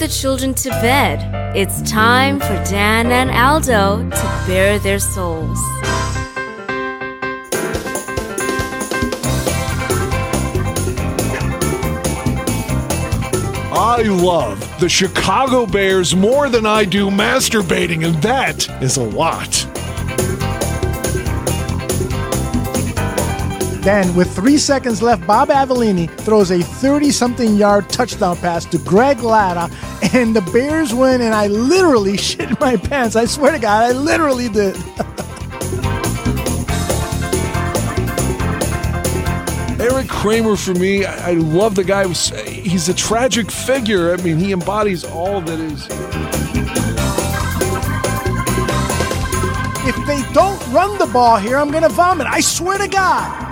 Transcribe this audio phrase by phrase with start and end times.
[0.00, 5.58] the children to bed, it's time for Dan and Aldo to bare their souls.
[13.72, 19.66] I love the Chicago Bears more than I do masturbating, and that is a lot.
[23.82, 28.78] Then, with three seconds left, Bob Avellini throws a 30 something yard touchdown pass to
[28.78, 29.74] Greg Latta,
[30.12, 31.20] and the Bears win.
[31.20, 33.16] And I literally shit my pants.
[33.16, 34.76] I swear to God, I literally did.
[39.80, 42.06] Eric Kramer, for me, I, I love the guy.
[42.06, 44.12] He's a tragic figure.
[44.12, 45.86] I mean, he embodies all that is.
[49.86, 52.26] If they don't run the ball here, I'm going to vomit.
[52.26, 53.49] I swear to God.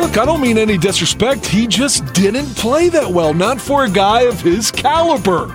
[0.00, 1.44] Look, I don't mean any disrespect.
[1.44, 5.54] He just didn't play that well, not for a guy of his caliber.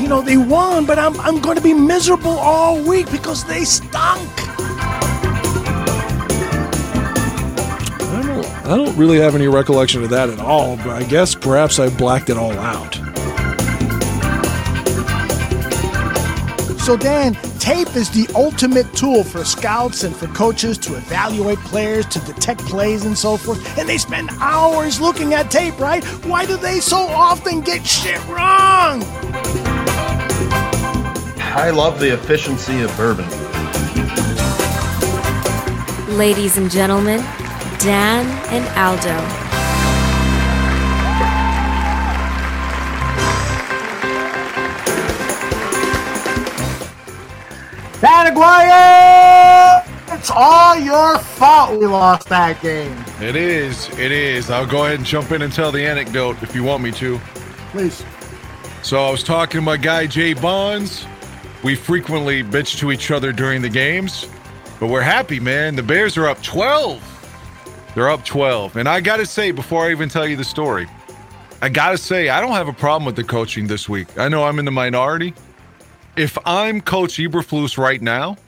[0.00, 3.64] You know, they won, but I'm, I'm going to be miserable all week because they
[3.64, 4.30] stunk.
[7.98, 11.34] I don't, I don't really have any recollection of that at all, but I guess
[11.34, 12.94] perhaps I blacked it all out.
[16.82, 17.34] So, Dan,
[17.66, 22.60] tape is the ultimate tool for scouts and for coaches to evaluate players, to detect
[22.60, 23.76] plays, and so forth.
[23.76, 26.04] And they spend hours looking at tape, right?
[26.24, 29.02] Why do they so often get shit wrong?
[31.58, 33.26] I love the efficiency of bourbon.
[36.16, 37.18] Ladies and gentlemen,
[37.80, 39.45] Dan and Aldo.
[48.36, 52.96] Dan It's all your fault we lost that game.
[53.20, 53.88] It is.
[53.98, 54.50] It is.
[54.50, 57.18] I'll go ahead and jump in and tell the anecdote if you want me to.
[57.70, 58.04] Please.
[58.82, 61.06] So I was talking to my guy Jay Bonds.
[61.64, 64.28] We frequently bitch to each other during the games,
[64.78, 65.74] but we're happy, man.
[65.74, 67.02] The Bears are up 12.
[67.94, 68.76] They're up 12.
[68.76, 70.86] And I got to say, before I even tell you the story,
[71.62, 74.18] I got to say, I don't have a problem with the coaching this week.
[74.18, 75.32] I know I'm in the minority.
[76.16, 78.38] If I'm Coach Eberflus right now,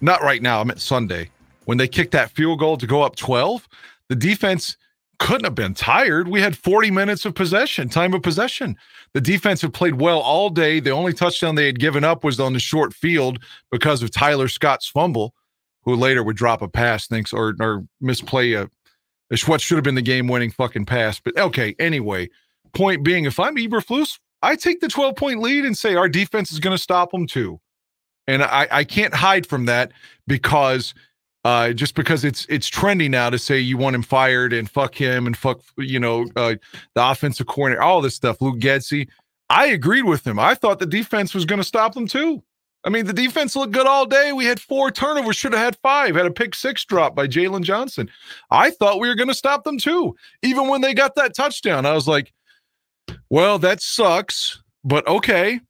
[0.00, 1.28] not right now, I'm at Sunday,
[1.64, 3.68] when they kicked that field goal to go up 12,
[4.08, 4.76] the defense
[5.18, 6.28] couldn't have been tired.
[6.28, 8.76] We had 40 minutes of possession, time of possession.
[9.12, 10.78] The defense had played well all day.
[10.78, 14.46] The only touchdown they had given up was on the short field because of Tyler
[14.46, 15.34] Scott's fumble,
[15.82, 18.70] who later would drop a pass, thanks or or misplay a,
[19.32, 21.18] a what should have been the game-winning fucking pass.
[21.18, 22.30] But okay, anyway,
[22.72, 26.52] point being, if I'm Eberflus, I take the 12 point lead and say our defense
[26.52, 27.60] is going to stop them too.
[28.26, 29.92] And I, I can't hide from that
[30.26, 30.94] because
[31.44, 34.96] uh, just because it's it's trendy now to say you want him fired and fuck
[34.96, 36.56] him and fuck you know uh,
[36.94, 38.40] the offensive coordinator, all this stuff.
[38.40, 39.08] Luke Getsy,
[39.48, 40.40] I agreed with him.
[40.40, 42.42] I thought the defense was going to stop them too.
[42.84, 44.32] I mean, the defense looked good all day.
[44.32, 46.14] We had four turnovers, should have had five.
[46.14, 48.08] Had a pick six drop by Jaylon Johnson.
[48.50, 50.16] I thought we were going to stop them too.
[50.42, 52.32] Even when they got that touchdown, I was like,
[53.30, 55.60] well, that sucks, but okay.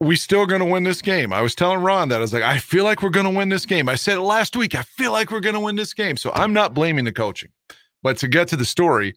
[0.00, 1.32] We still going to win this game.
[1.32, 3.48] I was telling Ron that I was like, I feel like we're going to win
[3.48, 3.88] this game.
[3.88, 4.76] I said it last week.
[4.76, 6.16] I feel like we're going to win this game.
[6.16, 7.50] So I'm not blaming the coaching.
[8.00, 9.14] But to get to the story,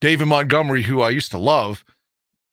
[0.00, 1.84] David Montgomery, who I used to love,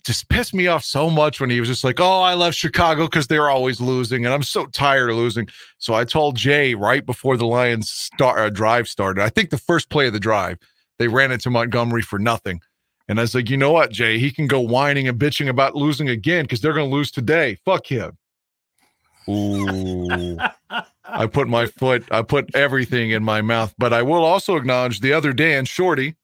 [0.06, 3.06] just pissed me off so much when he was just like, "Oh, I left Chicago
[3.06, 5.48] because they're always losing, and I'm so tired of losing."
[5.78, 9.22] So I told Jay right before the Lions start uh, drive started.
[9.22, 10.58] I think the first play of the drive,
[10.98, 12.62] they ran into Montgomery for nothing.
[13.10, 14.20] And I was like, you know what, Jay?
[14.20, 17.58] He can go whining and bitching about losing again because they're going to lose today.
[17.66, 18.16] Fuck him.
[19.28, 20.38] Ooh.
[21.04, 23.74] I put my foot, I put everything in my mouth.
[23.80, 26.16] But I will also acknowledge the other Dan, Shorty.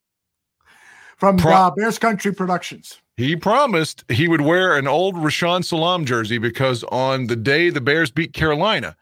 [1.18, 3.00] From Pro- uh, Bears Country Productions.
[3.18, 7.82] He promised he would wear an old Rashaan Salaam jersey because on the day the
[7.82, 8.96] Bears beat Carolina,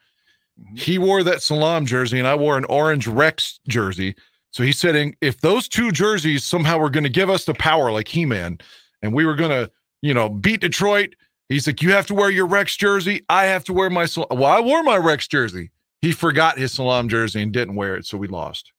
[0.58, 0.76] mm-hmm.
[0.76, 4.14] he wore that Salaam jersey and I wore an orange Rex jersey.
[4.54, 7.90] So he's saying if those two jerseys somehow were going to give us the power
[7.90, 8.58] like He Man
[9.02, 9.68] and we were going to,
[10.00, 11.16] you know, beat Detroit,
[11.48, 13.24] he's like, you have to wear your Rex jersey.
[13.28, 15.72] I have to wear my, well, I wore my Rex jersey.
[16.02, 18.06] He forgot his Salaam jersey and didn't wear it.
[18.06, 18.70] So we lost.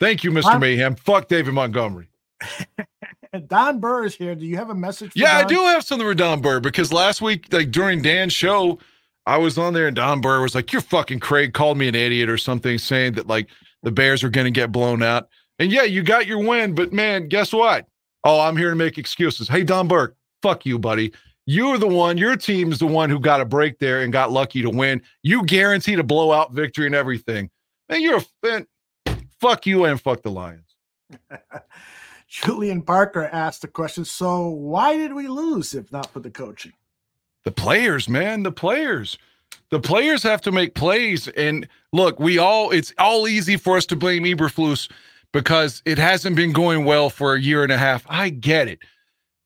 [0.00, 0.58] Thank you, Mr.
[0.58, 0.96] Mayhem.
[0.96, 2.08] Fuck David Montgomery.
[3.46, 4.34] Don Burr is here.
[4.34, 5.12] Do you have a message?
[5.14, 5.44] yeah, Don?
[5.44, 8.80] I do have something for Don Burr because last week, like during Dan's show,
[9.24, 11.94] I was on there and Don Burr was like, You're fucking Craig called me an
[11.94, 13.48] idiot or something, saying that like
[13.82, 15.28] the Bears are going to get blown out.
[15.58, 17.86] And yeah, you got your win, but man, guess what?
[18.24, 19.48] Oh, I'm here to make excuses.
[19.48, 21.12] Hey, Don Burke, fuck you, buddy.
[21.46, 24.30] You're the one, your team is the one who got a break there and got
[24.30, 25.00] lucky to win.
[25.22, 27.50] You guaranteed a blowout victory and everything.
[27.88, 28.66] Man, you're a fan.
[29.40, 30.76] fuck you and fuck the Lions.
[32.28, 36.74] Julian Parker asked the question So, why did we lose if not for the coaching?
[37.44, 39.16] The players, man, the players.
[39.70, 41.28] The players have to make plays.
[41.28, 44.90] And look, we all, it's all easy for us to blame Eberflus
[45.32, 48.04] because it hasn't been going well for a year and a half.
[48.08, 48.78] I get it.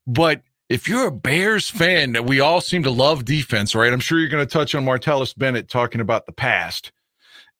[0.07, 3.91] But if you're a Bears fan, we all seem to love defense, right?
[3.91, 6.91] I'm sure you're going to touch on Martellus Bennett talking about the past.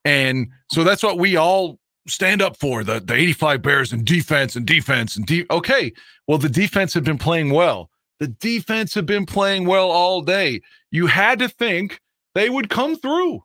[0.06, 4.56] And so that's what we all stand up for the, the 85 Bears and defense
[4.56, 5.94] and defense and de- okay.
[6.28, 7.90] Well, the defense had been playing well.
[8.20, 10.62] The defense had been playing well all day.
[10.92, 12.02] You had to think
[12.36, 13.44] they would come through.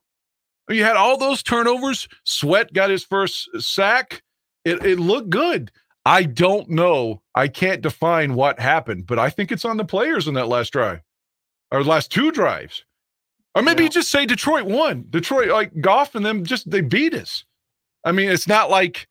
[0.69, 2.09] You had all those turnovers.
[2.25, 4.23] Sweat got his first sack.
[4.65, 5.71] It, it looked good.
[6.05, 7.23] I don't know.
[7.35, 10.73] I can't define what happened, but I think it's on the players in that last
[10.73, 11.01] drive
[11.71, 12.85] or last two drives.
[13.55, 13.85] Or maybe yeah.
[13.85, 15.07] you just say Detroit won.
[15.11, 17.45] Detroit, like Goff and them, just they beat us.
[18.05, 19.09] I mean, it's not like,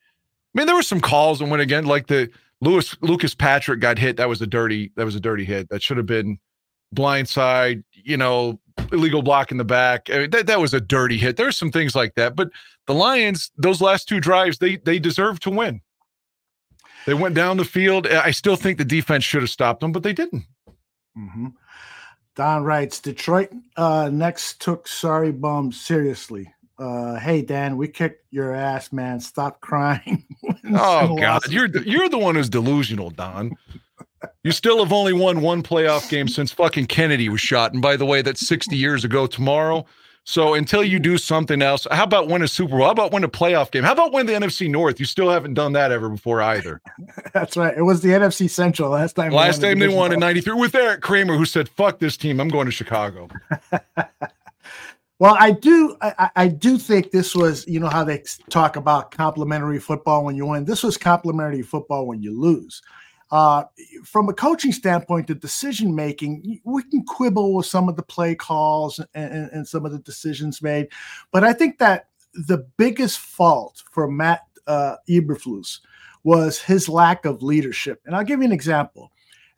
[0.55, 2.29] I mean, there were some calls and went again, like the
[2.61, 4.17] Lewis Lucas Patrick got hit.
[4.17, 5.69] That was a dirty, that was a dirty hit.
[5.69, 6.39] That should have been
[6.95, 8.59] blindside, you know,
[8.91, 10.09] illegal block in the back.
[10.09, 11.37] I mean, that, that was a dirty hit.
[11.37, 12.35] There's some things like that.
[12.35, 12.49] But
[12.85, 15.81] the Lions, those last two drives, they they deserve to win.
[17.05, 18.05] They went down the field.
[18.07, 20.43] I still think the defense should have stopped them, but they didn't.
[21.17, 21.47] Mm-hmm.
[22.35, 26.53] Don writes Detroit uh, next took sorry bum seriously.
[26.77, 29.19] Uh, hey Dan, we kicked your ass, man.
[29.19, 30.23] Stop crying.
[30.75, 33.57] oh God, you're the, you're the one who's delusional, Don.
[34.43, 37.73] You still have only won one playoff game since fucking Kennedy was shot.
[37.73, 39.85] And by the way, that's 60 years ago tomorrow.
[40.27, 42.83] So until you do something else, how about win a Super Bowl?
[42.83, 43.85] How about win a playoff game?
[43.85, 44.99] How about win the NFC North?
[44.99, 46.81] You still haven't done that ever before either.
[47.33, 47.73] That's right.
[47.77, 49.31] It was the NFC Central last time.
[49.31, 52.41] Last time they won in '93 with Eric Kramer, who said, "Fuck this team.
[52.41, 53.29] I'm going to Chicago."
[55.19, 55.95] well, I do.
[56.01, 57.65] I, I, do think this was.
[57.65, 60.65] You know how they talk about complimentary football when you win.
[60.65, 62.81] This was complimentary football when you lose.
[63.29, 63.63] Uh,
[64.05, 68.33] from a coaching standpoint, the decision making, we can quibble with some of the play
[68.33, 70.87] calls and, and, and, some of the decisions made,
[71.33, 75.79] but I think that the biggest fault for Matt uh, Eberflus
[76.23, 78.01] was his lack of leadership.
[78.05, 79.11] And I'll give you an example.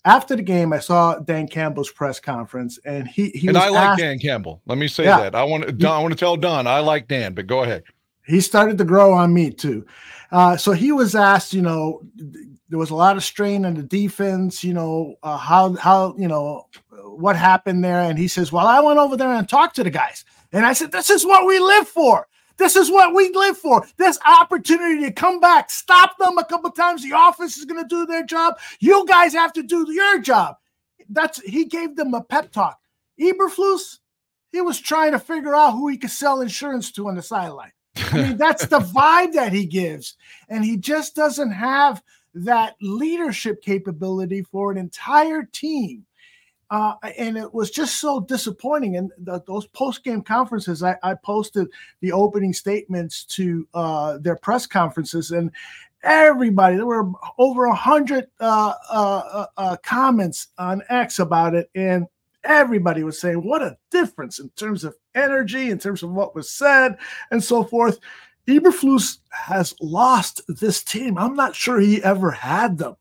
[0.06, 3.90] After the game, I saw Dan Campbell's press conference, and he he and I like
[3.90, 4.62] asked, Dan Campbell.
[4.66, 7.10] Let me say yeah, that I want to I want to tell Don I like
[7.10, 7.84] Dan, but go ahead.
[8.26, 9.86] He started to grow on me too.
[10.32, 12.02] Uh, so he was asked, you know,
[12.70, 14.64] there was a lot of strain on the defense.
[14.64, 16.68] You know uh, how how you know
[17.04, 19.90] what happened there, and he says, "Well, I went over there and talked to the
[19.90, 22.28] guys, and I said, this is what we live for."
[22.58, 23.88] This is what we live for.
[23.96, 27.02] This opportunity to come back, stop them a couple times.
[27.02, 28.60] The office is going to do their job.
[28.82, 30.58] You guys have to do your job.
[31.08, 32.78] That's he gave them a pep talk.
[33.20, 34.00] Eberflus,
[34.52, 37.72] he was trying to figure out who he could sell insurance to on the sideline.
[37.96, 40.16] I mean, that's the vibe that he gives,
[40.50, 42.04] and he just doesn't have
[42.34, 46.06] that leadership capability for an entire team.
[46.72, 48.98] Uh, and it was just so disappointing.
[48.98, 51.68] And the, those post game conferences, I, I, posted
[52.02, 55.52] the opening statements to uh, their press conferences, and
[56.04, 61.72] everybody there were over a hundred uh, uh, uh, uh, comments on X about it,
[61.74, 62.06] and
[62.44, 66.52] everybody was saying what a difference in terms of energy, in terms of what was
[66.52, 66.98] said,
[67.32, 68.00] and so forth.
[68.50, 71.18] Eberflus has lost this team.
[71.18, 72.96] I'm not sure he ever had them.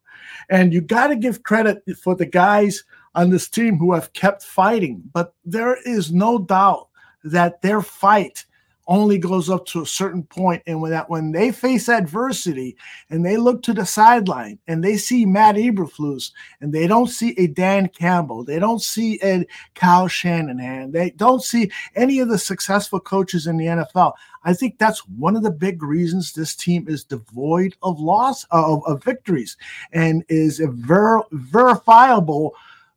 [0.51, 4.43] And you got to give credit for the guys on this team who have kept
[4.43, 5.03] fighting.
[5.13, 6.89] But there is no doubt
[7.25, 8.45] that their fight
[8.89, 12.77] only goes up to a certain point and when that when they face adversity
[13.11, 17.35] and they look to the sideline and they see Matt Eberflus and they don't see
[17.37, 22.39] a Dan Campbell, they don't see a Kyle Shanahan, they don't see any of the
[22.39, 24.15] successful coaches in the NFL.
[24.45, 28.83] I think that's one of the big reasons this team is devoid of loss of,
[28.87, 29.59] of victories
[29.93, 32.55] and is a ver- verifiable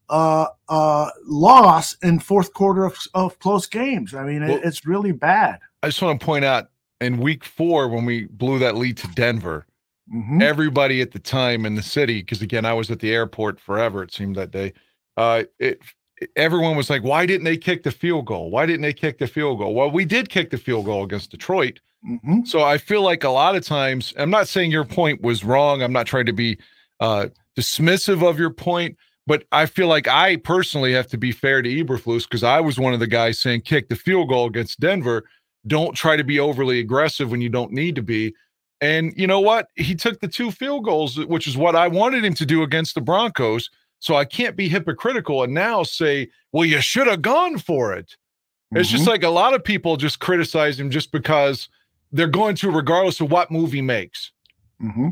[0.09, 4.13] uh, uh, loss in fourth quarter of, of close games.
[4.13, 5.59] I mean, well, it, it's really bad.
[5.83, 6.69] I just want to point out
[6.99, 9.65] in week four when we blew that lead to Denver,
[10.13, 10.41] mm-hmm.
[10.41, 14.03] everybody at the time in the city, because again, I was at the airport forever,
[14.03, 14.73] it seemed that day.
[15.17, 15.81] Uh, it,
[16.35, 18.51] everyone was like, why didn't they kick the field goal?
[18.51, 19.73] Why didn't they kick the field goal?
[19.73, 21.79] Well, we did kick the field goal against Detroit.
[22.07, 22.43] Mm-hmm.
[22.45, 25.81] So I feel like a lot of times, I'm not saying your point was wrong.
[25.81, 26.57] I'm not trying to be
[26.99, 28.97] uh, dismissive of your point,
[29.27, 32.79] but I feel like I personally have to be fair to Eberflus because I was
[32.79, 35.25] one of the guys saying kick the field goal against Denver
[35.67, 38.33] don't try to be overly aggressive when you don't need to be.
[38.81, 39.67] And you know what?
[39.75, 42.95] He took the two field goals, which is what I wanted him to do against
[42.95, 43.69] the Broncos.
[43.99, 48.07] So I can't be hypocritical and now say, well, you should have gone for it.
[48.07, 48.77] Mm-hmm.
[48.77, 49.11] It's just mm-hmm.
[49.11, 51.69] like a lot of people just criticize him just because
[52.11, 54.31] they're going to regardless of what movie makes.
[54.81, 55.09] Mm-hmm.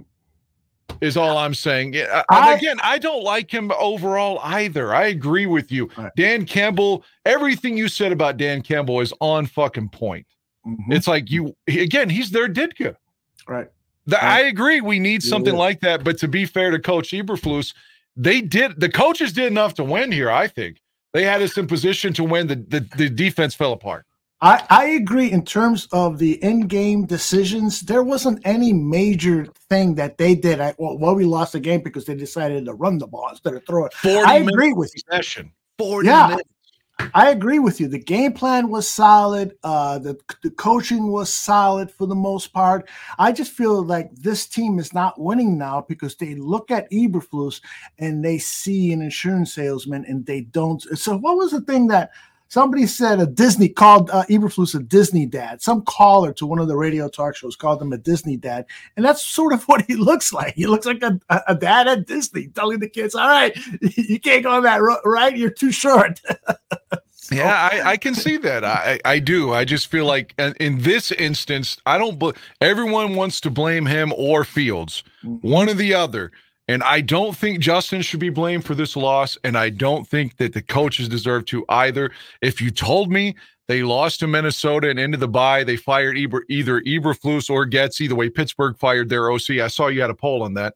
[1.01, 1.93] Is all I'm saying.
[1.93, 4.95] Yeah, I- again, I don't like him overall either.
[4.95, 5.87] I agree with you.
[5.95, 6.11] Right.
[6.17, 10.25] Dan Campbell, everything you said about Dan Campbell is on fucking point.
[10.77, 10.93] Mhm.
[10.93, 12.95] It's like you again, he's their Ditka.
[13.47, 13.67] right.
[14.05, 14.23] The, Right.
[14.23, 14.81] I agree.
[14.81, 15.59] We need something yeah.
[15.59, 16.03] like that.
[16.03, 17.73] But to be fair to Coach Eberflus,
[18.15, 20.31] they did the coaches did enough to win here.
[20.31, 20.81] I think
[21.13, 22.47] they had us in position to win.
[22.47, 24.05] The the, the defense fell apart.
[24.41, 27.81] I, I agree in terms of the in-game decisions.
[27.81, 30.61] There wasn't any major thing that they did.
[30.61, 33.53] I, well, well, we lost the game because they decided to run the ball instead
[33.53, 33.93] of throw it.
[33.95, 35.01] 40 I agree with you.
[35.09, 35.51] possession.
[35.77, 36.27] 40 Yeah.
[36.29, 36.49] minutes.
[37.13, 37.87] I agree with you.
[37.87, 39.57] The game plan was solid.
[39.63, 42.89] Uh, the the coaching was solid for the most part.
[43.17, 47.61] I just feel like this team is not winning now because they look at Eberflus
[47.97, 50.81] and they see an insurance salesman and they don't.
[50.97, 52.11] So what was the thing that
[52.49, 53.19] somebody said?
[53.19, 55.61] A Disney called uh, Eberflus a Disney dad.
[55.61, 58.65] Some caller to one of the radio talk shows called him a Disney dad,
[58.97, 60.55] and that's sort of what he looks like.
[60.55, 64.43] He looks like a, a dad at Disney, telling the kids, "All right, you can't
[64.43, 65.35] go on that ro- right.
[65.37, 66.21] You're too short."
[67.31, 68.65] Yeah, I, I can see that.
[68.65, 69.53] I, I do.
[69.53, 72.17] I just feel like in, in this instance, I don't.
[72.17, 76.31] bl- Everyone wants to blame him or Fields, one or the other.
[76.69, 79.39] And I don't think Justin should be blamed for this loss.
[79.43, 82.11] And I don't think that the coaches deserve to either.
[82.43, 83.35] If you told me
[83.67, 87.97] they lost to Minnesota and into the bye, they fired Eber, either Eberflus or Getz,
[87.97, 89.59] the way Pittsburgh fired their OC.
[89.61, 90.75] I saw you had a poll on that.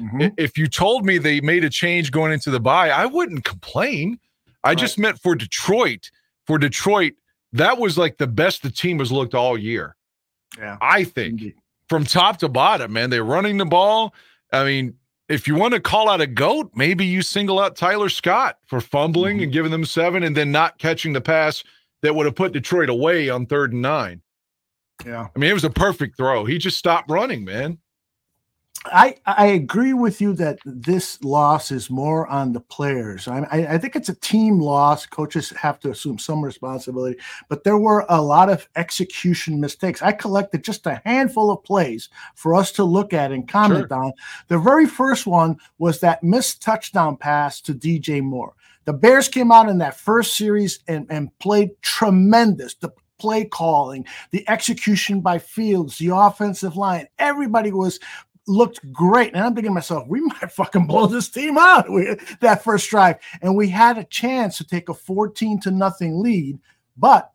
[0.00, 0.32] Mhm.
[0.38, 4.18] If you told me they made a change going into the bye, I wouldn't complain.
[4.64, 6.10] I just meant for Detroit.
[6.46, 7.12] For Detroit,
[7.52, 9.94] that was like the best the team has looked all year.
[10.58, 10.78] Yeah.
[10.80, 11.54] I think Indeed.
[11.90, 13.10] from top to bottom, man.
[13.10, 14.14] They're running the ball.
[14.50, 14.94] I mean,
[15.28, 18.80] if you want to call out a goat, maybe you single out Tyler Scott for
[18.80, 19.52] fumbling and mm-hmm.
[19.52, 21.64] giving them seven and then not catching the pass
[22.02, 24.20] that would have put Detroit away on third and nine.
[25.04, 25.28] Yeah.
[25.34, 26.44] I mean, it was a perfect throw.
[26.44, 27.78] He just stopped running, man.
[28.86, 33.26] I, I agree with you that this loss is more on the players.
[33.26, 35.06] I, I, think it's a team loss.
[35.06, 40.02] Coaches have to assume some responsibility, but there were a lot of execution mistakes.
[40.02, 44.12] I collected just a handful of plays for us to look at and comment on.
[44.48, 48.54] The very first one was that missed touchdown pass to DJ Moore.
[48.84, 52.74] The Bears came out in that first series and, and played tremendous.
[52.74, 57.98] The play calling, the execution by Fields, the offensive line, everybody was
[58.46, 59.34] looked great.
[59.34, 62.88] And I'm thinking to myself, we might fucking blow this team out with that first
[62.90, 63.16] drive.
[63.42, 66.58] And we had a chance to take a 14 to nothing lead,
[66.96, 67.30] but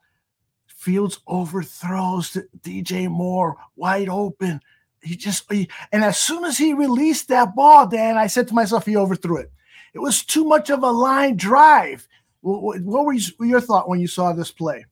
[0.68, 4.62] Fields overthrows DJ Moore wide open.
[5.02, 8.54] He just he, and as soon as he released that ball, Dan, I said to
[8.54, 9.52] myself, he overthrew it.
[9.94, 12.08] It was too much of a line drive.
[12.42, 14.86] What, what, were you- your thought when you saw this play?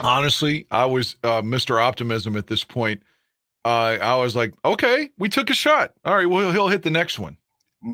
[0.00, 1.82] Honestly, I was uh, Mr.
[1.82, 3.02] Optimism at this point.
[3.64, 5.92] Uh, I was like, okay, we took a shot.
[6.04, 7.36] All right, well, he'll hit the next one.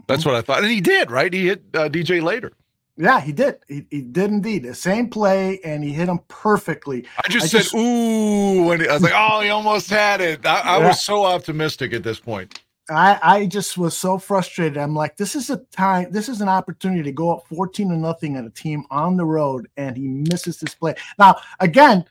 [0.09, 0.63] That's what I thought.
[0.63, 1.33] And he did, right?
[1.33, 2.53] He hit uh, DJ later.
[2.99, 3.59] Yeah, he did.
[3.69, 4.63] He, he did indeed.
[4.63, 7.05] The same play, and he hit him perfectly.
[7.25, 8.71] I just I said, just- ooh.
[8.71, 10.47] And I was like, oh, he almost had it.
[10.47, 10.89] I, I Yeah.
[10.89, 12.63] was so optimistic at this point.
[12.89, 14.79] I, I just was so frustrated.
[14.79, 17.97] I'm like, this is a time, this is an opportunity to go up 14 to
[17.97, 20.95] nothing at a team on the road, and he misses this play.
[21.19, 22.05] Now, again,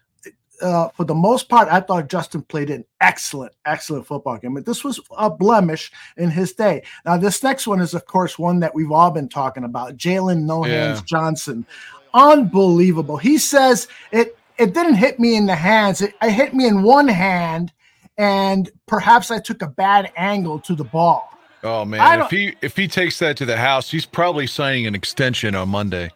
[0.62, 4.54] uh, for the most part, I thought Justin played an excellent, excellent football game.
[4.54, 6.84] But this was a blemish in his day.
[7.06, 9.98] Now, this next one is, of course, one that we've all been talking about.
[9.98, 11.06] Jaylon No Hands Yeah.
[11.06, 11.66] Johnson,
[12.14, 13.18] unbelievable.
[13.18, 14.38] He says it.
[14.58, 16.00] It didn't hit me in the hands.
[16.02, 17.74] It, it hit me in one hand,
[18.18, 21.30] and perhaps I took a bad angle to the ball.
[21.62, 24.96] Oh man, if he if he takes that to the house, he's probably signing an
[24.96, 26.12] extension on Monday.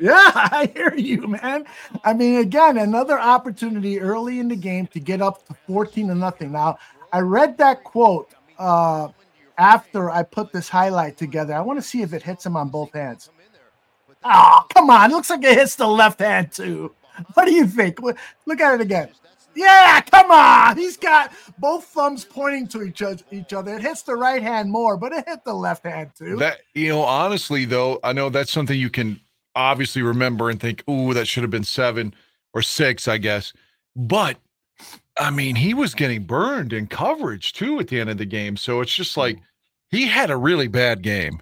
[0.00, 1.66] Yeah, I hear you, man.
[2.04, 6.14] I mean, again, another opportunity early in the game to get up to 14 to
[6.14, 6.52] nothing.
[6.52, 6.78] Now,
[7.12, 9.08] I read that quote uh,
[9.58, 11.54] after I put this highlight together.
[11.54, 13.30] I want to see if it hits him on both hands.
[14.24, 15.10] Oh, come on.
[15.10, 16.94] It looks like it hits the left hand, too.
[17.34, 18.00] What do you think?
[18.00, 19.10] Look at it again.
[19.54, 20.76] Yeah, come on.
[20.76, 23.22] He's got both thumbs pointing to each other.
[23.30, 23.76] Each other.
[23.76, 26.36] It hits the right hand more, but it hit the left hand too.
[26.36, 29.20] That you know, honestly though, I know that's something you can
[29.54, 32.14] obviously remember and think, "Ooh, that should have been 7
[32.54, 33.52] or 6, I guess."
[33.96, 34.38] But
[35.18, 38.56] I mean, he was getting burned in coverage too at the end of the game.
[38.56, 39.38] So it's just like
[39.90, 41.40] he had a really bad game.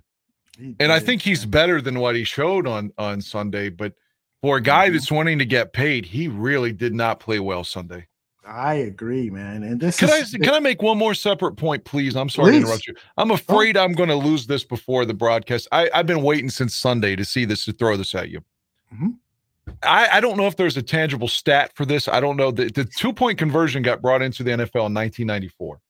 [0.59, 3.95] He And I think he's better than what he showed on on Sunday, but
[4.43, 4.93] for a guy Mhm.
[4.93, 8.07] that's wanting to get paid, he really did not play well Sunday.
[8.49, 9.62] I agree, man.
[9.62, 12.17] And this Can I can I make one more separate point, please?
[12.17, 12.61] I'm sorry Please.
[12.61, 12.95] to interrupt you.
[13.19, 15.69] I'm afraid I'm going to lose this before the broadcast.
[15.71, 18.43] I, I've been waiting since Sunday to see this to throw this at you.
[18.95, 19.17] Mhm.
[19.83, 22.09] I, I don't know if there's a tangible stat for this.
[22.09, 22.50] I don't know.
[22.50, 25.81] The, the two point conversion got brought into the NFL in 1994.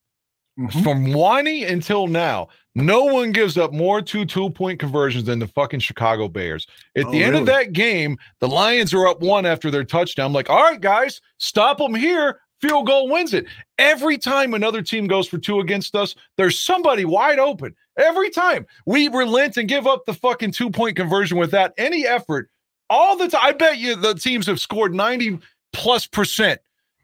[0.59, 0.83] Mm-hmm.
[0.83, 5.47] From Wani until now, no one gives up more two two point conversions than the
[5.47, 6.67] fucking Chicago Bears.
[6.97, 7.43] At oh, the end really?
[7.43, 10.27] of that game, the Lions are up one after their touchdown.
[10.27, 12.41] I'm like, all right, guys, stop them here.
[12.61, 13.47] Field goal wins it.
[13.79, 17.75] Every time another team goes for two against us, there's somebody wide open.
[17.97, 22.50] Every time we relent and give up the fucking two point conversion without any effort,
[22.91, 23.41] all the time.
[23.43, 25.38] I bet you the teams have scored 90
[25.73, 26.61] plus percent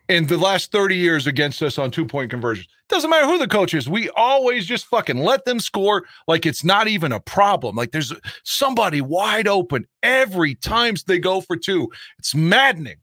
[0.09, 2.69] in the last 30 years against us on two point conversions.
[2.89, 3.89] Doesn't matter who the coach is.
[3.89, 7.77] We always just fucking let them score like it's not even a problem.
[7.77, 8.13] Like there's
[8.45, 11.91] somebody wide open every time they go for two.
[12.19, 12.97] It's maddening.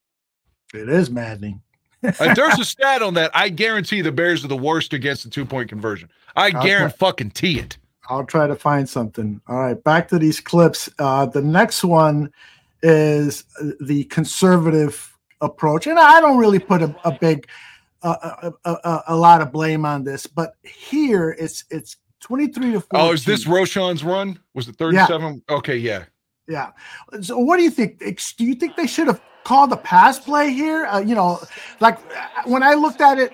[0.73, 1.61] It is maddening.
[2.03, 3.31] Uh, there's a stat on that.
[3.33, 6.09] I guarantee the Bears are the worst against the two point conversion.
[6.35, 7.77] I guarantee fucking tee it.
[8.09, 9.39] I'll try to find something.
[9.47, 10.89] All right, back to these clips.
[10.99, 12.31] Uh, the next one
[12.83, 13.45] is
[13.79, 17.47] the conservative approach, and I don't really put a, a big,
[18.03, 22.73] uh, a, a, a, lot of blame on this, but here it's it's twenty three
[22.73, 22.99] to four.
[22.99, 24.39] Oh, is this Roschon's run?
[24.53, 25.41] Was it thirty seven?
[25.47, 25.55] Yeah.
[25.55, 26.05] Okay, yeah,
[26.51, 26.71] yeah.
[27.21, 27.99] So, what do you think?
[27.99, 30.85] Do you think they should have called the pass play here?
[30.85, 31.39] Uh, you know,
[31.79, 31.97] like
[32.45, 33.31] when I looked at it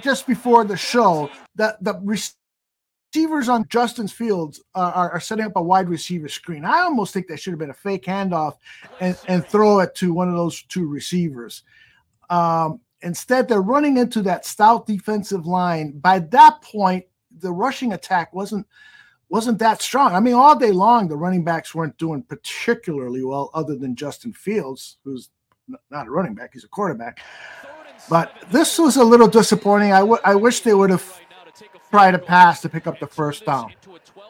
[0.00, 5.62] just before the show, the the receivers on Justin's Fields are, are, setting up a
[5.62, 6.64] wide receiver screen.
[6.64, 8.58] I almost think that should have been a fake handoff
[9.00, 11.62] and, and throw it to one of those two receivers.
[12.28, 15.98] Um, instead, they're running into that stout defensive line.
[15.98, 17.06] By that point,
[17.38, 18.66] the rushing attack wasn't
[19.30, 20.14] wasn't that strong.
[20.14, 24.32] I mean, all day long, the running backs weren't doing particularly well, other than Justin
[24.32, 25.30] Fields, who's
[25.90, 27.20] not a running back; he's a quarterback.
[28.08, 29.92] But this was a little disappointing.
[29.92, 31.20] I, w- I wish they would have
[31.90, 33.72] tried a pass to pick up the first down.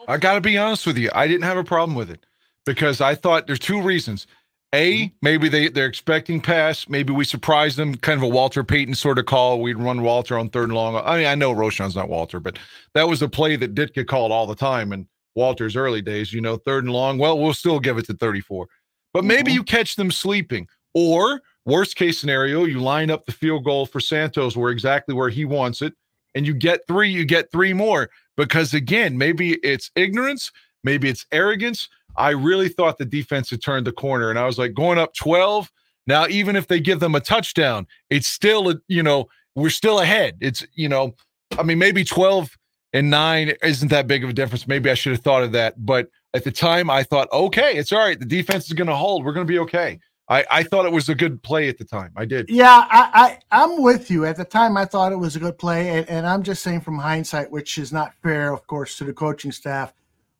[0.07, 1.09] I got to be honest with you.
[1.13, 2.25] I didn't have a problem with it
[2.65, 4.27] because I thought there's two reasons.
[4.73, 5.15] A, mm-hmm.
[5.21, 6.87] maybe they, they're expecting pass.
[6.87, 9.61] Maybe we surprise them, kind of a Walter Payton sort of call.
[9.61, 10.95] We'd run Walter on third and long.
[10.95, 12.57] I mean, I know Roschon's not Walter, but
[12.93, 16.31] that was a play that Ditka called all the time in Walter's early days.
[16.31, 17.17] You know, third and long.
[17.17, 18.67] Well, we'll still give it to 34.
[19.13, 19.55] But maybe mm-hmm.
[19.55, 20.67] you catch them sleeping.
[20.93, 25.29] Or, worst case scenario, you line up the field goal for Santos where exactly where
[25.29, 25.93] he wants it
[26.35, 28.09] and you get three, you get three more.
[28.37, 30.51] Because again, maybe it's ignorance,
[30.83, 31.89] maybe it's arrogance.
[32.15, 35.13] I really thought the defense had turned the corner, and I was like, going up
[35.13, 35.71] 12.
[36.07, 40.37] Now, even if they give them a touchdown, it's still, you know, we're still ahead.
[40.41, 41.15] It's, you know,
[41.57, 42.57] I mean, maybe 12
[42.93, 44.67] and nine isn't that big of a difference.
[44.67, 45.85] Maybe I should have thought of that.
[45.85, 48.19] But at the time, I thought, okay, it's all right.
[48.19, 49.23] The defense is going to hold.
[49.23, 49.99] We're going to be okay.
[50.29, 52.11] I, I thought it was a good play at the time.
[52.15, 52.49] I did.
[52.49, 54.25] Yeah, I, I am with you.
[54.25, 56.81] At the time, I thought it was a good play, and, and, I'm just saying
[56.81, 59.93] from hindsight, which is not fair, of course, to the coaching staff.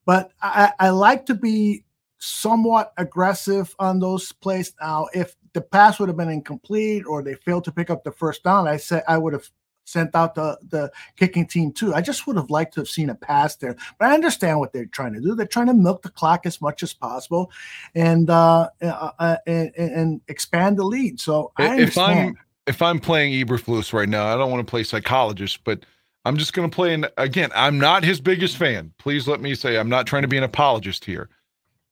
[0.05, 1.83] But I, I like to be
[2.17, 4.73] somewhat aggressive on those plays.
[4.79, 8.11] Now, if the pass would have been incomplete or they failed to pick up the
[8.11, 9.49] first down, I said I would have
[9.83, 11.93] sent out the the kicking team too.
[11.93, 14.71] I just would have liked to have seen a pass there, but I understand what
[14.71, 15.35] they're trying to do.
[15.35, 17.51] They're trying to milk the clock as much as possible
[17.95, 21.19] and uh, uh, uh and, and, expand the lead.
[21.19, 22.37] So I if I'm
[22.67, 25.85] if I'm playing Eberflus right now, I don't want to play psychologist, but
[26.25, 26.93] I'm just going to play.
[26.93, 28.93] And again, I'm not his biggest fan.
[28.99, 31.29] Please let me say I'm not trying to be an apologist here,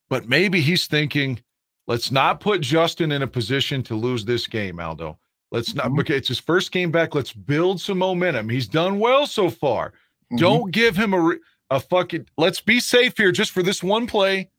[0.10, 1.42] but maybe he's thinking,
[1.88, 5.18] let's not put Justin in a position to lose this game, Aldo.
[5.52, 6.00] Let's not mm-hmm.
[6.02, 6.18] okay.
[6.18, 7.16] It's his first game back.
[7.16, 8.50] Let's build some momentum.
[8.50, 9.90] He's done well so far.
[9.90, 10.38] Mm-hmm.
[10.38, 11.36] Don't give him a
[11.72, 12.28] a fucking.
[12.38, 14.50] Let's be safe here just for this one play,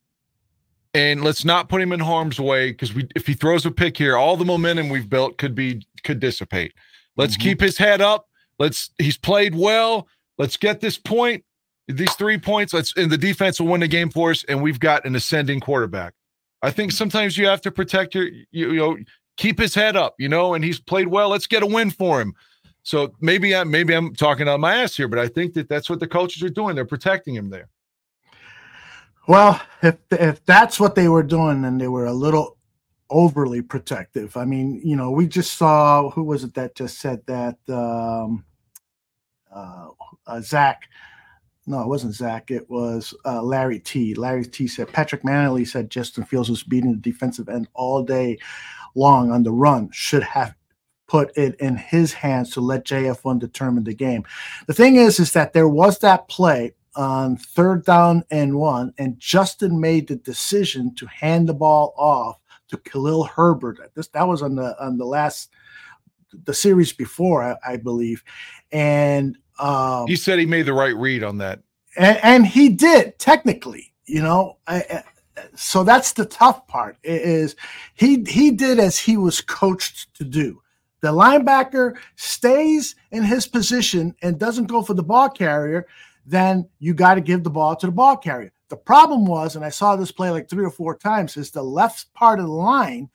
[0.94, 3.96] and let's not put him in harm's way because we if he throws a pick
[3.96, 6.72] here, all the momentum we've built could be could dissipate.
[7.16, 7.42] Let's mm-hmm.
[7.42, 8.26] keep his head up.
[8.60, 8.90] Let's.
[8.98, 10.06] He's played well.
[10.38, 11.44] Let's get this point.
[11.88, 12.72] These three points.
[12.72, 14.44] Let's and the defense will win the game for us.
[14.44, 16.14] And we've got an ascending quarterback.
[16.62, 18.96] I think sometimes you have to protect your you, you know
[19.40, 21.30] keep his head up, you know, and he's played well.
[21.30, 22.34] Let's get a win for him.
[22.82, 25.90] So maybe I maybe I'm talking on my ass here, but I think that that's
[25.90, 26.74] what the coaches are doing.
[26.74, 27.68] They're protecting him there.
[29.26, 32.56] Well, if if that's what they were doing, then they were a little
[33.10, 34.36] overly protective.
[34.36, 38.44] I mean, you know, we just saw who was it that just said that um,
[40.40, 40.88] Zach.
[41.66, 42.50] No, it wasn't Zach.
[42.50, 44.14] It was uh, Larry T.
[44.14, 44.66] Larry T.
[44.66, 48.38] said Patrick Mannelly said Justin Fields was beating the defensive end all day
[48.94, 50.54] long on the run should have
[51.06, 54.24] put it in his hands to let JF1 determine the game.
[54.66, 59.18] The thing is, is that there was that play on third down and one, and
[59.18, 63.78] Justin made the decision to hand the ball off to Khalil Herbert.
[63.94, 65.50] This that was on the on the last
[66.44, 68.22] the series before, I, I believe,
[68.72, 71.60] and um, he said he made the right read on that,
[71.96, 73.92] and, and he did technically.
[74.06, 75.04] You know, I,
[75.54, 77.56] so that's the tough part is
[77.94, 80.60] he he did as he was coached to do.
[81.00, 85.86] The linebacker stays in his position and doesn't go for the ball carrier,
[86.26, 88.52] then you got to give the ball to the ball carrier.
[88.68, 91.62] The problem was, and I saw this play like three or four times, is the
[91.62, 93.08] left part of the line,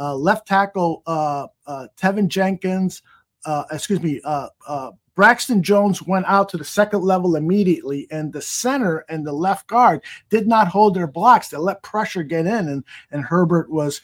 [0.00, 3.02] uh, left tackle uh, uh, Teven Jenkins,
[3.44, 8.32] uh, excuse me, uh, uh, Braxton Jones went out to the second level immediately, and
[8.32, 11.48] the center and the left guard did not hold their blocks.
[11.48, 14.00] They let pressure get in, and, and Herbert was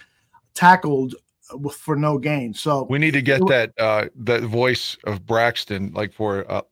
[0.55, 1.15] tackled
[1.73, 2.53] for no gain.
[2.53, 6.63] So we need to get that uh that voice of Braxton like for uh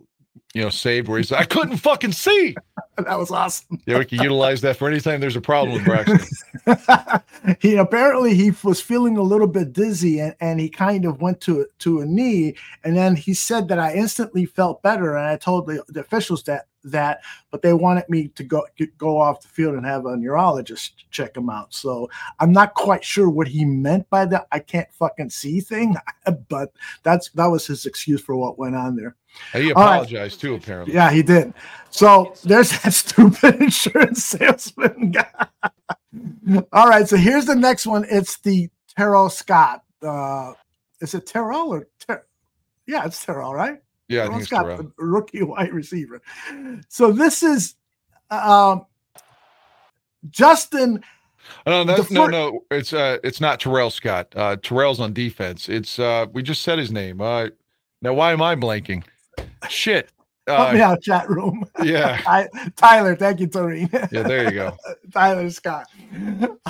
[0.52, 2.56] you know saved where he's I couldn't fucking see.
[3.04, 3.80] that was awesome.
[3.86, 6.20] Yeah, we can utilize that for anytime there's a problem with Braxton.
[7.60, 11.40] he apparently he was feeling a little bit dizzy and, and he kind of went
[11.42, 15.36] to to a knee and then he said that I instantly felt better and I
[15.36, 18.66] told the, the officials that that, but they wanted me to go
[18.98, 21.74] go off the field and have a neurologist check him out.
[21.74, 24.46] So I'm not quite sure what he meant by that.
[24.52, 25.96] I can't fucking see thing,
[26.48, 29.16] but that's that was his excuse for what went on there.
[29.52, 30.48] He apologized right.
[30.48, 30.94] too, apparently.
[30.94, 31.52] Yeah, he did.
[31.94, 35.46] So there's that stupid insurance salesman guy.
[36.72, 38.04] All right, so here's the next one.
[38.10, 39.84] It's the Terrell Scott.
[40.02, 40.54] Uh,
[41.00, 42.26] is it Terrell or Ter-
[42.88, 43.80] yeah, it's Terrell, right?
[44.08, 46.20] Yeah, think Scott, the rookie wide receiver.
[46.88, 47.76] So this is
[48.28, 48.86] um,
[50.30, 51.00] Justin.
[51.64, 52.64] Oh, no, that's, no, no.
[52.72, 54.32] It's uh, it's not Terrell Scott.
[54.34, 55.68] Uh, Terrell's on defense.
[55.68, 57.20] It's uh, we just said his name.
[57.20, 57.50] Uh,
[58.02, 59.04] now why am I blanking?
[59.68, 60.10] Shit.
[60.46, 61.64] Help me uh, out, chat room.
[61.82, 62.20] Yeah.
[62.26, 63.90] I, Tyler, thank you, Toreen.
[64.12, 64.76] yeah, there you go.
[65.12, 65.86] Tyler Scott.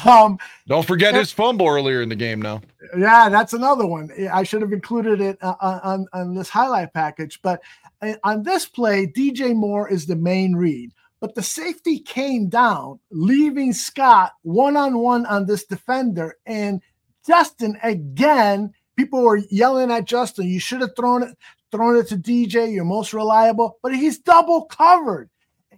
[0.07, 2.63] Um, Don't forget his fumble earlier in the game now.
[2.97, 4.11] Yeah, that's another one.
[4.33, 7.41] I should have included it uh, on, on this highlight package.
[7.43, 7.63] But
[8.01, 10.93] uh, on this play, DJ Moore is the main read.
[11.21, 16.37] But the safety came down, leaving Scott one on one on this defender.
[16.47, 16.81] And
[17.27, 21.39] Justin, again, people were yelling at Justin, you should have thrown it,
[21.75, 25.29] thrown it to DJ, you're most reliable, but he's double covered.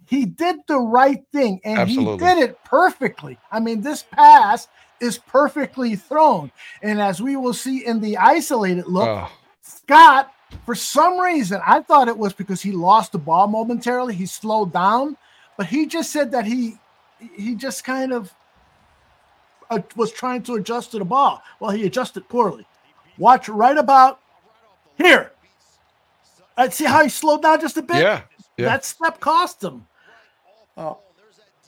[0.05, 2.13] He did the right thing and Absolutely.
[2.13, 3.39] he did it perfectly.
[3.51, 4.67] I mean, this pass
[5.01, 6.51] is perfectly thrown.
[6.83, 9.31] And as we will see in the isolated look, oh.
[9.61, 10.31] Scott,
[10.67, 14.71] for some reason, I thought it was because he lost the ball momentarily, he slowed
[14.71, 15.17] down,
[15.57, 16.77] but he just said that he
[17.35, 18.31] he just kind of
[19.71, 21.41] uh, was trying to adjust to the ball.
[21.59, 22.67] Well, he adjusted poorly.
[23.17, 24.19] Watch right about
[24.97, 25.31] here.
[26.57, 27.97] I see how he slowed down just a bit.
[27.97, 28.21] Yeah,
[28.57, 28.65] yeah.
[28.65, 29.85] That step cost him.
[30.75, 30.99] Oh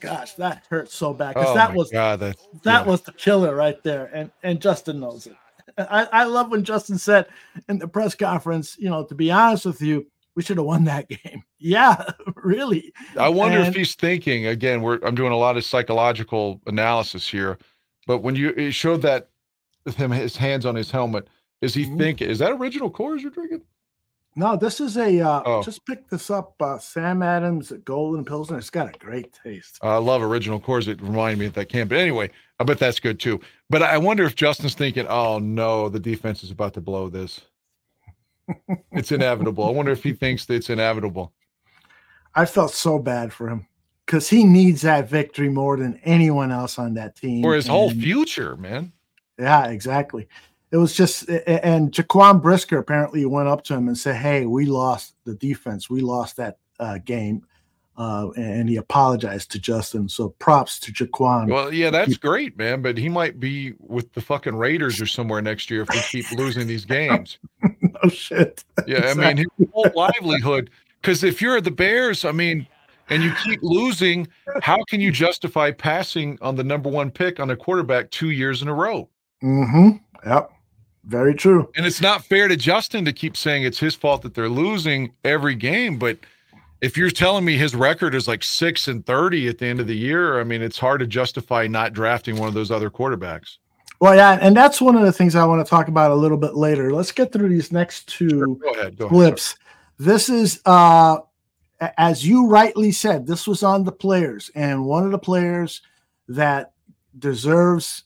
[0.00, 2.90] gosh, that hurt so bad because oh that was God, that, that yeah.
[2.90, 5.36] was the killer right there, and and Justin knows it.
[5.78, 7.26] I, I love when Justin said
[7.68, 10.84] in the press conference, you know, to be honest with you, we should have won
[10.84, 11.42] that game.
[11.58, 12.92] Yeah, really.
[13.16, 14.82] I wonder and, if he's thinking again.
[14.82, 17.58] We're I'm doing a lot of psychological analysis here,
[18.06, 19.28] but when you showed that
[19.96, 21.28] him his hands on his helmet,
[21.60, 21.98] is he mm-hmm.
[21.98, 22.28] thinking?
[22.28, 23.62] Is that original Coors you're drinking?
[24.40, 25.62] No, this is a uh, oh.
[25.62, 26.54] just pick this up.
[26.62, 28.56] Uh, Sam Adams at Golden Pilsner.
[28.56, 29.78] It's got a great taste.
[29.82, 30.88] I love original Coors.
[30.88, 31.88] It reminded me of that can.
[31.88, 33.38] But anyway, I bet that's good too.
[33.68, 37.42] But I wonder if Justin's thinking, "Oh no, the defense is about to blow this.
[38.92, 41.34] it's inevitable." I wonder if he thinks that it's inevitable.
[42.34, 43.66] I felt so bad for him
[44.06, 47.42] because he needs that victory more than anyone else on that team.
[47.42, 48.94] For his and, whole future, man.
[49.38, 50.28] Yeah, exactly
[50.72, 54.66] it was just and Jaquan Brisker apparently went up to him and said, "Hey, we
[54.66, 55.90] lost the defense.
[55.90, 57.44] We lost that uh, game."
[57.96, 60.08] Uh, and he apologized to Justin.
[60.08, 61.50] So props to Jaquan.
[61.50, 62.80] Well, yeah, that's great, man.
[62.80, 66.30] But he might be with the fucking Raiders or somewhere next year if we keep
[66.32, 67.38] losing these games.
[67.62, 68.64] no shit.
[68.86, 69.24] Yeah, exactly.
[69.24, 70.70] I mean, his whole livelihood.
[71.02, 72.66] Because if you're the Bears, I mean,
[73.10, 74.28] and you keep losing,
[74.62, 78.62] how can you justify passing on the number one pick on a quarterback two years
[78.62, 79.10] in a row?
[79.42, 79.96] Mm-hmm.
[80.26, 80.52] Yep.
[81.04, 81.70] Very true.
[81.76, 85.12] And it's not fair to Justin to keep saying it's his fault that they're losing
[85.24, 85.98] every game.
[85.98, 86.18] But
[86.80, 89.86] if you're telling me his record is like six and 30 at the end of
[89.86, 93.56] the year, I mean, it's hard to justify not drafting one of those other quarterbacks.
[94.00, 96.38] Well, yeah, and that's one of the things I want to talk about a little
[96.38, 96.92] bit later.
[96.92, 98.46] Let's get through these next two sure.
[98.46, 99.52] go ahead, go clips.
[99.52, 100.06] Ahead.
[100.06, 101.18] This is, uh,
[101.98, 105.82] as you rightly said, this was on the players, and one of the players
[106.28, 106.72] that
[107.18, 108.04] deserves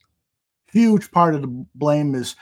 [0.72, 2.35] huge part of the blame is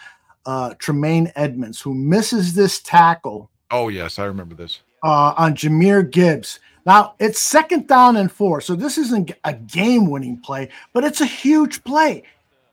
[0.47, 3.51] uh, Tremaine Edmunds, who misses this tackle.
[3.71, 4.81] Oh, yes, I remember this.
[5.03, 6.61] Uh, on Jahmyr Gibbs.
[6.85, 8.61] Now, it's second down and four.
[8.61, 12.25] So this isn't a game winning play, but it's a huge play.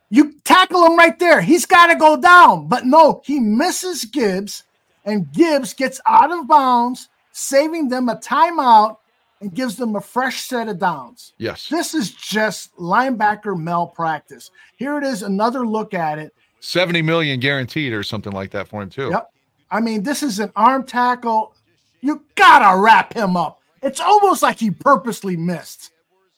[0.09, 1.41] You tackle him right there.
[1.41, 2.67] He's got to go down.
[2.67, 4.63] But no, he misses Gibbs,
[5.05, 8.97] and Gibbs gets out of bounds, saving them a timeout.
[9.41, 11.33] and gives them a fresh set of downs.
[11.37, 11.69] Yes.
[11.69, 14.51] This is just linebacker malpractice.
[14.75, 16.33] Here it is, another look at it.
[16.59, 19.09] 70 million guaranteed or something like that for him too.
[19.11, 19.29] Yep.
[19.71, 21.53] I mean, this is an arm tackle.
[22.01, 23.59] You gotta wrap him up.
[23.81, 25.91] It's almost like he purposely missed.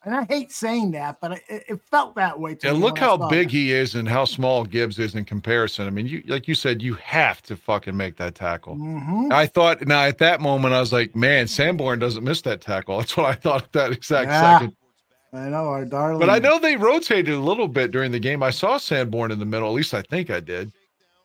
[0.03, 3.17] And I hate saying that, but it, it felt that way to And look how
[3.29, 3.51] big that.
[3.53, 5.85] he is and how small Gibbs is in comparison.
[5.85, 8.75] I mean, you like you said, you have to fucking make that tackle.
[8.77, 9.31] Mhm.
[9.31, 12.97] I thought now at that moment I was like, man, Sanborn doesn't miss that tackle.
[12.99, 14.59] That's what I thought at that exact Yeah.
[14.59, 14.75] second.
[15.33, 16.19] I know our darling.
[16.19, 18.43] But I know they rotated a little bit during the game.
[18.43, 19.69] I saw Sanborn in the middle.
[19.69, 20.71] At least I think I did.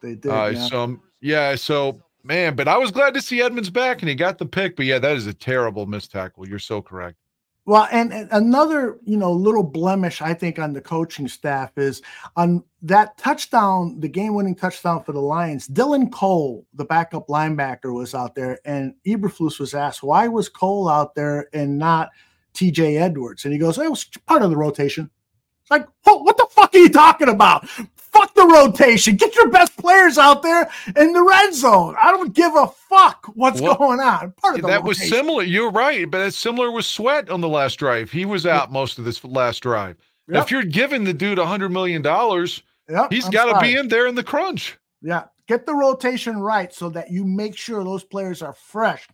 [0.01, 0.31] they did.
[0.31, 0.69] Uh, yeah.
[0.69, 4.39] So yeah, so man, but I was glad to see Edmunds back and he got
[4.39, 4.77] the pick.
[4.77, 6.49] But yeah, that is a terrible missed tackle.
[6.49, 7.17] You're so correct.
[7.65, 12.01] Well, and, and another, you know, little blemish I think on the coaching staff is
[12.37, 15.67] on that touchdown, the game-winning touchdown for the Lions.
[15.67, 20.89] Dylan Cole, the backup linebacker, was out there, and Eberflus was asked why was Cole
[20.89, 22.11] out there and not
[22.57, 22.97] T.J.
[22.97, 25.11] Edwards, and he goes, "It was part of the rotation."
[25.67, 27.69] It's like, what, what the fuck are you talking about?
[27.69, 29.17] Fuck the rotation.
[29.17, 31.97] Get your best players out there in the red zone.
[32.01, 34.33] I don't give a fuck what's Well, going on.
[34.41, 35.43] Part of the that was similar.
[35.43, 38.13] You're right, but it's similar with Sweat on the last drive.
[38.13, 39.97] He was out most of this last drive.
[40.29, 40.45] Yep.
[40.45, 43.89] If you're giving the dude a hundred million dollars, Yep, he's got to be in
[43.89, 44.79] there in the crunch.
[45.03, 49.09] Yeah, get the rotation right so that you make sure those players are fresh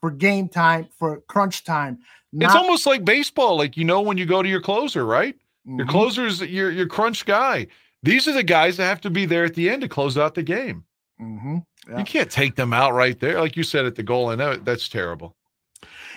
[0.00, 1.98] for game time, for crunch time.
[2.32, 5.34] it's almost like baseball, like you know when you go to your closer, right?
[5.64, 5.90] Your Mhm.
[5.90, 7.66] closer's your your crunch guy.
[8.02, 10.34] These are the guys that have to be there at the end to close out
[10.34, 10.84] the game.
[11.20, 11.64] Mhm.
[11.88, 11.98] Yeah.
[11.98, 14.64] You can't take them out right there, like you said at the goal, and that,
[14.64, 15.34] that's terrible.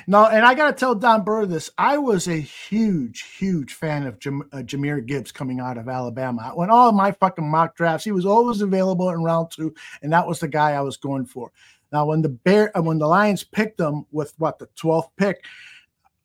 [0.08, 1.70] No, and I got to tell Don Burr this.
[1.78, 6.52] I was a huge, huge fan of Jam- uh, Jahmyr Gibbs coming out of Alabama.
[6.56, 10.28] When all my fucking mock drafts, he was always available in round two, and that
[10.28, 11.52] was the guy I was going for.
[11.92, 15.44] Now, when the Bear, uh, when the Lions picked him with what the 12th pick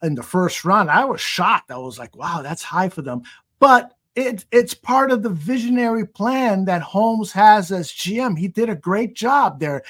[0.02, 1.70] in the first round, I was shocked.
[1.70, 3.22] I was like, "Wow, that's high for them."
[3.58, 8.38] But it, it's part of the visionary plan that Holmes has as GM.
[8.38, 9.82] He did a great job there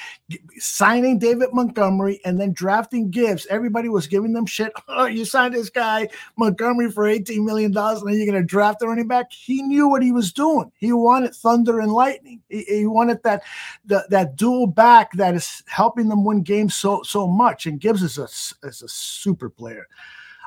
[0.58, 3.46] signing David Montgomery and then drafting Gibbs.
[3.48, 4.72] Everybody was giving them shit.
[4.88, 6.08] Oh, you signed this guy
[6.38, 9.30] Montgomery for $18 million and then you're going to draft a running back.
[9.30, 10.72] He knew what he was doing.
[10.78, 12.40] He wanted thunder and lightning.
[12.48, 13.42] He, he wanted that,
[13.84, 17.66] that that dual back that is helping them win games so so much.
[17.66, 18.24] And Gibbs is a
[18.66, 19.86] is a super player.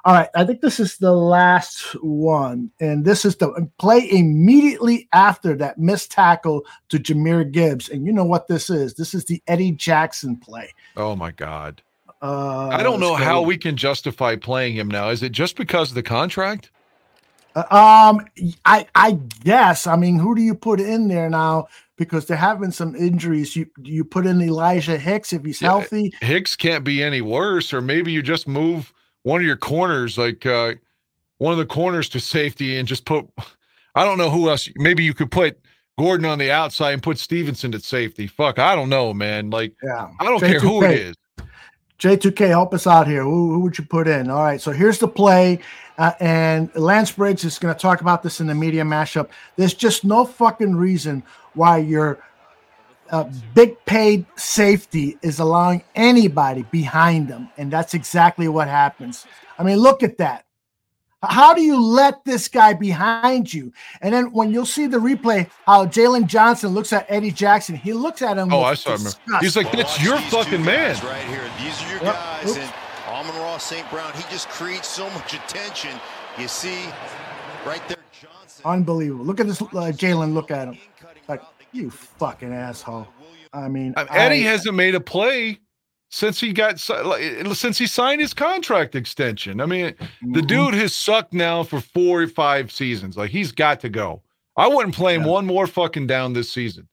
[0.06, 5.10] All right, I think this is the last one, and this is the play immediately
[5.14, 7.90] after that missed tackle to Jahmyr Gibbs.
[7.90, 8.94] And you know what this is?
[8.94, 10.74] This is the Eddie Jackson play.
[10.96, 11.82] Oh my god.
[12.22, 15.10] Uh, I don't know how we can justify playing him now.
[15.10, 16.70] Is it just because of the contract?
[17.56, 18.26] Uh, um,
[18.66, 19.88] I I guess.
[19.88, 21.68] I mean, who do you put in there now?
[21.98, 23.56] Because there have been some injuries.
[23.56, 26.14] You you put in Elijah Hicks if he's Yeah, healthy.
[26.22, 28.94] Hicks can't be any worse, or maybe you just move
[29.30, 30.74] one of your corners, like uh,
[31.38, 33.28] one of the corners to safety, and just put.
[33.96, 34.70] I don't know who else.
[34.76, 35.60] Maybe you could put
[35.98, 38.28] Gordon on the outside and put Stevenson at safety.
[38.28, 39.50] Fuck, I don't know, man.
[39.50, 41.10] Like Yeah, I don't care who it J2K.
[41.10, 41.16] is.
[42.00, 43.24] J2K, help us out here.
[43.24, 44.30] Who, who would you put in?
[44.30, 45.60] All right, so here's the play.
[45.98, 49.30] Uh, and Lance Briggs is going to talk about this in the media mashup.
[49.58, 51.24] There's just no fucking reason
[51.56, 52.24] why your
[53.12, 57.50] uh, big paid safety is allowing anybody behind them.
[57.58, 59.26] And that's exactly what happens.
[59.58, 60.46] I mean, look at that.
[61.22, 63.74] How do you let this guy behind you?
[64.02, 67.92] And then when you'll see the replay, how Jaylon Johnson looks at Eddie Jackson, he
[67.92, 68.54] looks at him.
[68.54, 69.12] Oh, with I saw him.
[69.42, 70.96] He's like, Well, that's watch your fucking man.
[71.04, 71.50] Right here.
[71.62, 72.14] These are your Yep.
[72.14, 72.50] guys.
[72.52, 72.58] Oops.
[72.58, 72.74] And
[73.10, 73.90] Amon-Ra St.
[73.90, 75.92] Brown, he just creates so much attention.
[76.38, 76.86] You see
[77.66, 78.62] right there, Johnson.
[78.64, 79.26] Unbelievable.
[79.26, 80.34] Look at this, uh, Jaylon.
[80.34, 80.78] Look at him.
[81.72, 83.08] You fucking asshole.
[83.54, 85.60] I mean, Eddie I- hasn't made a play
[86.10, 89.62] since he got si- since he signed his contract extension.
[89.62, 90.48] I mean, the Mhm.
[90.48, 93.18] dude has sucked now for four or five seasons.
[93.18, 94.24] Like he's got to go.
[94.58, 95.28] I wouldn't play him Yeah.
[95.30, 96.88] one more fucking down this season.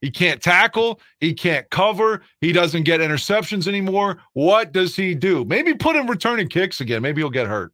[0.00, 1.00] He can't tackle.
[1.20, 2.22] He can't cover.
[2.40, 4.18] He doesn't get interceptions anymore.
[4.32, 5.44] What does he do?
[5.44, 7.02] Maybe put him returning kicks again.
[7.02, 7.72] Maybe he'll get hurt.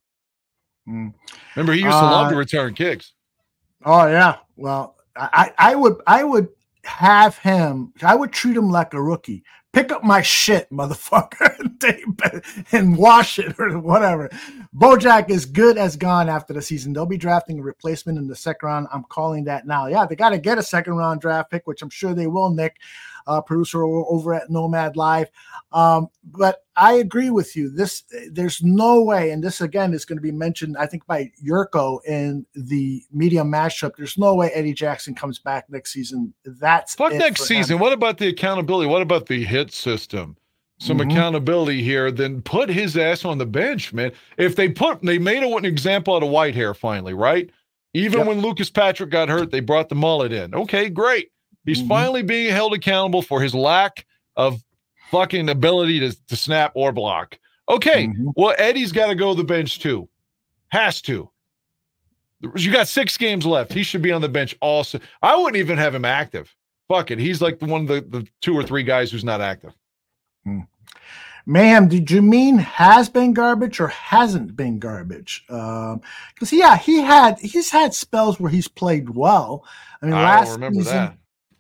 [0.87, 1.15] Mm.
[1.57, 3.15] Remember, he used to love Uh, to return kicks.
[3.85, 4.37] Oh yeah.
[4.57, 6.49] Well, I, I would I would
[6.85, 7.93] have him.
[8.03, 9.45] I would treat him like a rookie.
[9.73, 11.55] Pick up my shit, motherfucker,
[12.73, 14.31] and wash it or whatever.
[14.75, 16.93] Bojack is good as gone after the season.
[16.93, 18.89] They'll be drafting a replacement in the second round.
[18.93, 19.87] I'm calling that now.
[19.87, 22.51] Yeah, they got to get a second round draft pick, which I'm sure they will.
[22.51, 22.77] Nick,
[23.29, 25.31] uh, producer over at Nomad Live.
[25.73, 27.71] Um, but I agree with you.
[27.71, 31.31] This there's no way, and this again is going to be mentioned, I think, by
[31.47, 33.93] Yurko in the media mashup.
[33.97, 36.33] There's no way Eddie Jackson comes back next season.
[36.45, 37.63] That's Fuck next for him.
[37.63, 37.79] season.
[37.79, 38.89] What about the accountability?
[38.89, 40.37] What about the hit system?
[40.81, 41.11] some Mhm.
[41.11, 44.13] accountability here, then put his ass on the bench, man.
[44.37, 47.51] If they put they made a, an example out of Whitehair finally, right?
[47.95, 48.27] Even Yep.
[48.29, 50.55] when Lucas Patrick got hurt, they brought the mullet in.
[50.55, 51.31] Okay, great.
[51.69, 51.89] He's Mhm.
[51.89, 54.63] finally being held accountable for his lack of
[55.11, 57.39] fucking ability to, to snap or block.
[57.69, 58.33] Okay, Mhm.
[58.37, 60.09] well, Eddie's got to go to the bench too.
[60.69, 61.31] Has to.
[62.57, 63.73] You got six games left.
[63.73, 65.01] He should be on the bench also.
[65.23, 66.55] I wouldn't even have him active.
[66.89, 67.19] Fuck it.
[67.19, 69.75] He's like one of the, the two or three guys who's not active.
[71.47, 75.45] Ma'am, did you mean has been garbage or hasn't been garbage?
[75.49, 79.65] Because yeah, he had he's had spells where he's played well.
[80.01, 81.17] I mean, I last season, that.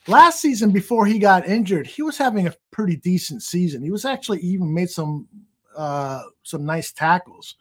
[0.08, 3.82] Last season before he got injured, he was having a pretty decent season.
[3.82, 5.28] He was actually even made some
[5.76, 7.56] uh, some nice tackles,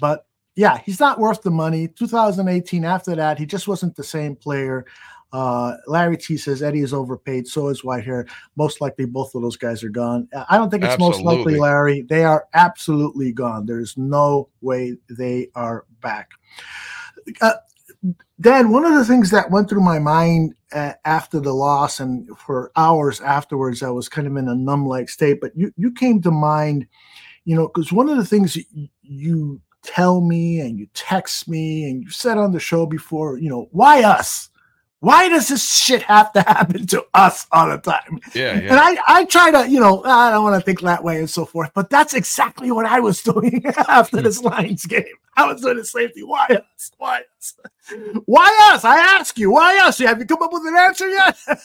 [0.00, 0.26] but
[0.56, 1.88] yeah, he's not worth the money.
[1.88, 4.84] 2018, after that, he just wasn't the same player.
[5.32, 7.48] Uh, Larry T says Eddie is overpaid.
[7.48, 8.28] So is Whitehair.
[8.54, 10.28] Most likely, both of those guys are gone.
[10.48, 12.02] I don't think it's most likely, Larry.
[12.02, 13.66] They are absolutely gone.
[13.66, 16.30] There's no way they are back.
[17.40, 17.54] Uh,
[18.44, 22.28] Dan, one of the things that went through my mind uh, after the loss and
[22.38, 25.90] for hours afterwards, I was kind of in a numb like state, but you, you
[25.90, 26.86] came to mind,
[27.46, 28.58] you know, because one of the things
[29.00, 33.48] you tell me and you text me and you said on the show before, you
[33.48, 34.50] know, why us?
[35.04, 38.20] Why does this shit have to happen to us all the time?
[38.34, 38.70] Yeah, And.
[38.72, 41.44] I, I try to, you know, I don't want to think that way and so
[41.44, 45.04] forth, but that's exactly what I was doing after this Lions game.
[45.36, 46.26] I was doing the same thing.
[46.26, 46.90] Why us?
[46.96, 47.54] Why us?
[48.24, 48.86] Why us?
[48.86, 49.98] I ask you, why us?
[49.98, 51.36] Have you come up with an answer yet?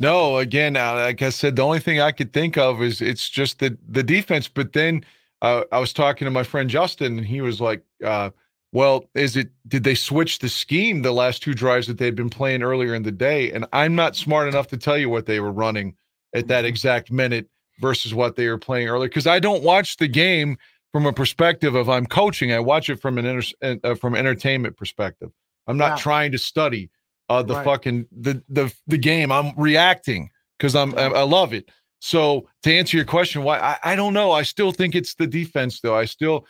[0.00, 3.30] No, again, uh, like I said, the only thing I could think of is it's
[3.30, 4.48] just the the defense.
[4.48, 5.04] But then
[5.40, 8.30] uh, I was talking to my friend Justin, and he was like, uh,
[8.74, 9.48] "Well, is it?
[9.66, 13.04] Did they switch the scheme the last two drives that they'd been playing earlier in
[13.04, 15.96] the day?" And I'm not smart enough to tell you what they were running
[16.34, 17.48] at that exact minute
[17.80, 20.58] versus what they were playing earlier because I don't watch the game
[20.92, 22.52] from a perspective of I'm coaching.
[22.52, 25.30] I watch it from an enter- uh, from entertainment perspective.
[25.66, 26.90] I'm not trying to study
[27.28, 27.64] uh, the Right.
[27.64, 29.32] fucking the the the game.
[29.32, 31.70] I'm reacting because I'm I, I love it.
[32.00, 34.30] So to answer your question, why I, I don't know.
[34.32, 35.96] I still think it's the defense though.
[35.96, 36.46] I still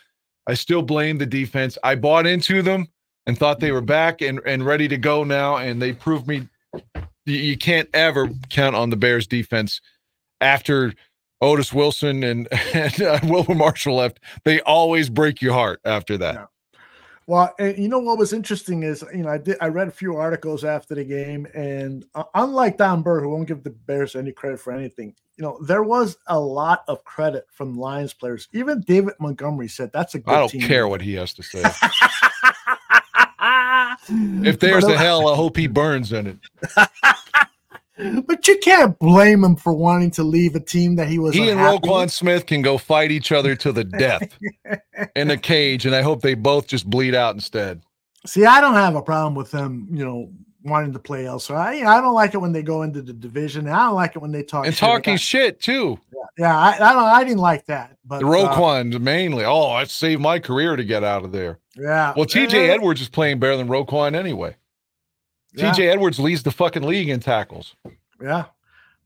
[0.47, 1.77] I still blame the defense.
[1.83, 2.87] I bought into them
[3.25, 6.47] and thought they were back and and ready to go now, and they proved me
[7.25, 9.81] you, you can't ever count on the Bears defense
[10.41, 10.93] after
[11.41, 14.19] Otis Wilson and, and uh, Wilber Marshall left.
[14.43, 16.35] They always break your heart after that.
[16.35, 16.45] Yeah.
[17.27, 20.15] Well, you know what was interesting is you know I did I read a few
[20.15, 24.31] articles after the game, and uh, unlike Don Burr, who won't give the Bears any
[24.31, 28.47] credit for anything, you know there was a lot of credit from Lions players.
[28.53, 30.61] Even David Montgomery said that's a good I don't team.
[30.61, 31.63] care what he has to say.
[34.07, 36.37] If there's a hell, I hope he burns in it.
[38.27, 41.33] but you can't blame him for wanting to leave a team that he was.
[41.33, 42.11] He and unhappy Roquan.
[42.11, 44.37] Smith can go fight each other to the death
[45.15, 47.81] in a cage, and I hope they both just bleed out instead.
[48.25, 50.31] See, I don't have a problem with them, you know,
[50.65, 51.59] wanting to play elsewhere.
[51.59, 53.67] I, I don't like it when they go into the division.
[53.69, 55.99] I don't like it when they talk And shit talking about- shit too.
[56.37, 57.03] Yeah, I, I don't.
[57.03, 57.95] I didn't like that.
[58.03, 59.45] But The uh, Roquan mainly.
[59.45, 61.59] Oh, I saved my career to get out of there.
[61.77, 62.13] yeah.
[62.15, 64.55] Well, TJ Edwards is playing better than Roquan anyway.
[65.53, 67.75] yeah, TJ Edwards leads the fucking league in tackles.
[68.21, 68.45] Yeah.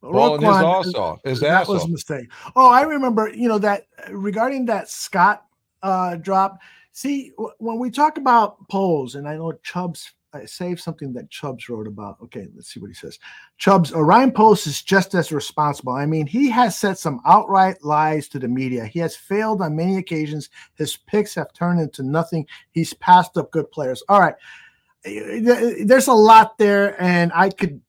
[0.01, 1.19] But Well, and his Roquan, ass off.
[1.23, 1.89] His that was off.
[1.89, 2.31] a mistake.
[2.55, 3.29] Oh, I remember.
[3.29, 5.45] You know that regarding that Scott
[5.83, 6.57] uh drop.
[6.93, 10.11] See, w- when we talk about Poles, and I know Chubbs.
[10.33, 12.17] I saved something that Chubbs wrote about.
[12.23, 13.17] Okay, let's see what he says.
[13.57, 15.93] Chubbs, Ryan Poles is just as responsible.
[15.93, 18.85] I mean, he has said some outright lies to the media.
[18.85, 20.49] He has failed on many occasions.
[20.75, 22.45] His picks have turned into nothing.
[22.71, 24.03] He's passed up good players.
[24.07, 24.35] All right.
[25.05, 27.81] Eh, There's a lot there, and I could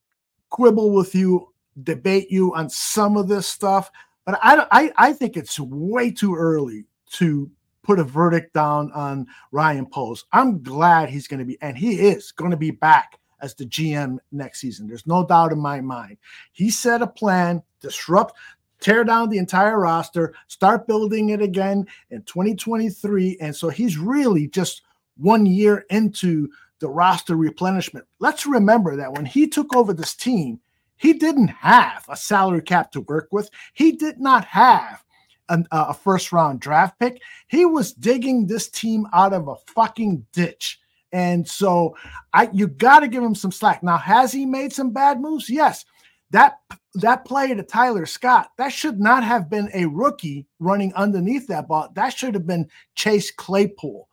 [0.48, 3.90] quibble with you, debate you on some of this stuff,
[4.24, 7.50] but I, I, I think it's way too early to
[7.82, 10.24] put a verdict down on Ryan Poles.
[10.32, 13.64] I'm glad he's going to be, and he is going to be back as the
[13.64, 14.86] GM next season.
[14.86, 16.18] There's no doubt in my mind.
[16.52, 18.36] He set a plan, disrupt,
[18.80, 23.38] tear down the entire roster, start building it again in 2023.
[23.40, 24.82] And so he's really just
[25.16, 26.48] one year into
[26.80, 28.06] the roster replenishment.
[28.18, 30.60] Let's remember that when he took over this team,
[30.96, 33.50] he didn't have a salary cap to work with.
[33.72, 35.04] He did not have
[35.50, 37.20] an, uh, a first round draft pick.
[37.48, 40.80] He was digging this team out of a fucking ditch.
[41.12, 41.96] And so
[42.32, 43.82] I you got to give him some slack.
[43.82, 45.50] Now, has he made some bad moves?
[45.50, 45.84] Yes.
[46.30, 46.58] That
[46.94, 51.66] that play to Tyler Scott, that should not have been a rookie running underneath that
[51.66, 51.88] ball.
[51.94, 54.08] That should have been Chase Claypool.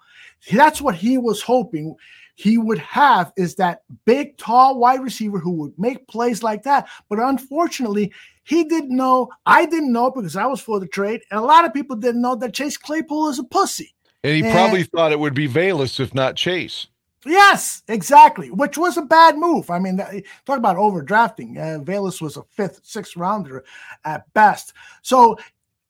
[0.51, 1.95] That's what he was hoping.
[2.37, 6.87] He would have is that big, tall wide receiver who would make plays like that.
[7.09, 8.13] But unfortunately,
[8.43, 9.29] he didn't know.
[9.47, 12.21] I didn't know because I was for the trade, and a lot of people didn't
[12.21, 13.95] know that Chase Claypool is a pussy.
[14.23, 16.85] And he And- probably thought it would be Velus if not Chase.
[17.25, 18.51] Yes, exactly.
[18.51, 19.71] Which was a bad move.
[19.71, 19.97] I mean,
[20.45, 21.57] talk about overdrafting.
[21.57, 23.65] Uh, Velus was a fifth, sixth rounder
[24.05, 24.73] at best.
[25.01, 25.37] So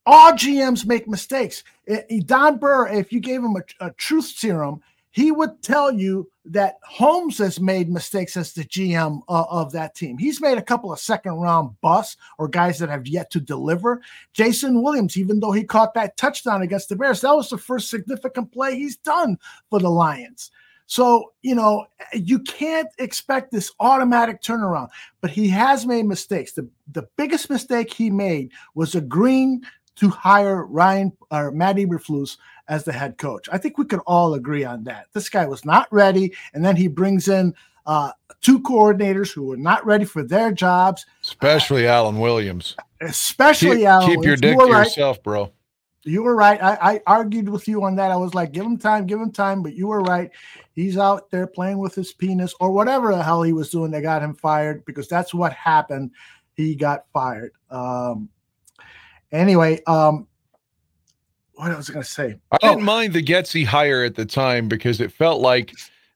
[0.06, 1.66] all GMs make mistakes.
[2.26, 4.82] Don Burr, if you gave him a, a truth serum,
[5.18, 9.95] he would tell you that Holmes has made mistakes as the GM uh, of that
[9.95, 10.15] team.
[10.15, 14.03] He's made a couple of second round busts or guys that have yet to deliver.
[14.34, 17.89] Jason Williams, even though he caught that touchdown against the Bears, that was the first
[17.89, 19.39] significant play he's done
[19.72, 20.51] for the Lions.
[20.86, 24.89] So, you know, you can't expect this automatic turnaround,
[25.20, 26.51] but he has made mistakes.
[26.51, 29.63] The, the biggest mistake he made was agreeing
[29.95, 32.38] to hire Ryan or Matt Eberflus
[32.70, 33.47] as the head coach.
[33.51, 35.07] I think we could all agree on that.
[35.13, 37.53] This guy was not ready, and then he brings in
[37.86, 38.11] uh,
[38.41, 42.76] two coordinators who were not ready for their jobs, Especially Alan Williams.
[43.01, 44.41] especially Keep, Alan keep your Williams.
[44.41, 44.84] You dick were to right.
[44.86, 45.51] yourself, bro.
[46.03, 46.61] You were right.
[46.63, 48.11] I, I argued with you on that.
[48.11, 49.61] I was like, give him time, give him time.
[49.61, 50.30] But you were right.
[50.72, 54.03] He's out there playing with his penis or whatever the hell he was doing that
[54.03, 56.11] got him fired because that's what happened.
[56.53, 57.51] He got fired.
[57.70, 58.30] Um,
[59.34, 60.28] anyway, um,
[61.58, 62.36] what I was I going to say?
[62.51, 62.70] I Oh.
[62.70, 65.72] didn't mind the Getsy hire at the time because it felt like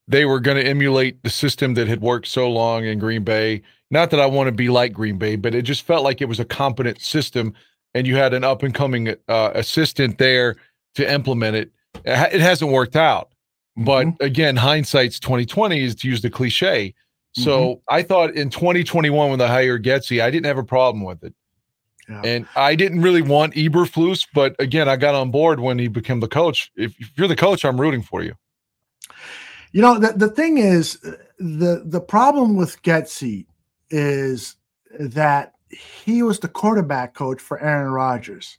[0.07, 3.61] they were going to emulate the system that had worked so long in Green Bay.
[3.89, 6.25] Not that I want to be like Green Bay, but it just felt like it
[6.29, 7.53] was a competent system,
[7.93, 10.55] and you had an up and coming uh, assistant there
[10.95, 11.71] to implement it.
[12.05, 13.31] It ha- it hasn't worked out,
[13.77, 14.23] but Mm-hmm.
[14.23, 16.93] again, hindsight's twenty twenty is to use the cliche.
[17.33, 17.95] So Mm-hmm.
[17.95, 21.33] I thought in 2021 when they hired Getsy, I didn't have a problem with it.
[22.11, 22.21] Yeah.
[22.23, 26.19] And I didn't really want Eberflus, but again, I got on board when he became
[26.19, 26.71] the coach.
[26.75, 28.35] If, if you're the coach, I'm rooting for you.
[29.71, 30.99] You know, the, the thing is,
[31.39, 33.45] the the problem with Getsy
[33.89, 34.55] is
[34.99, 38.57] that he was the quarterback coach for Aaron Rodgers.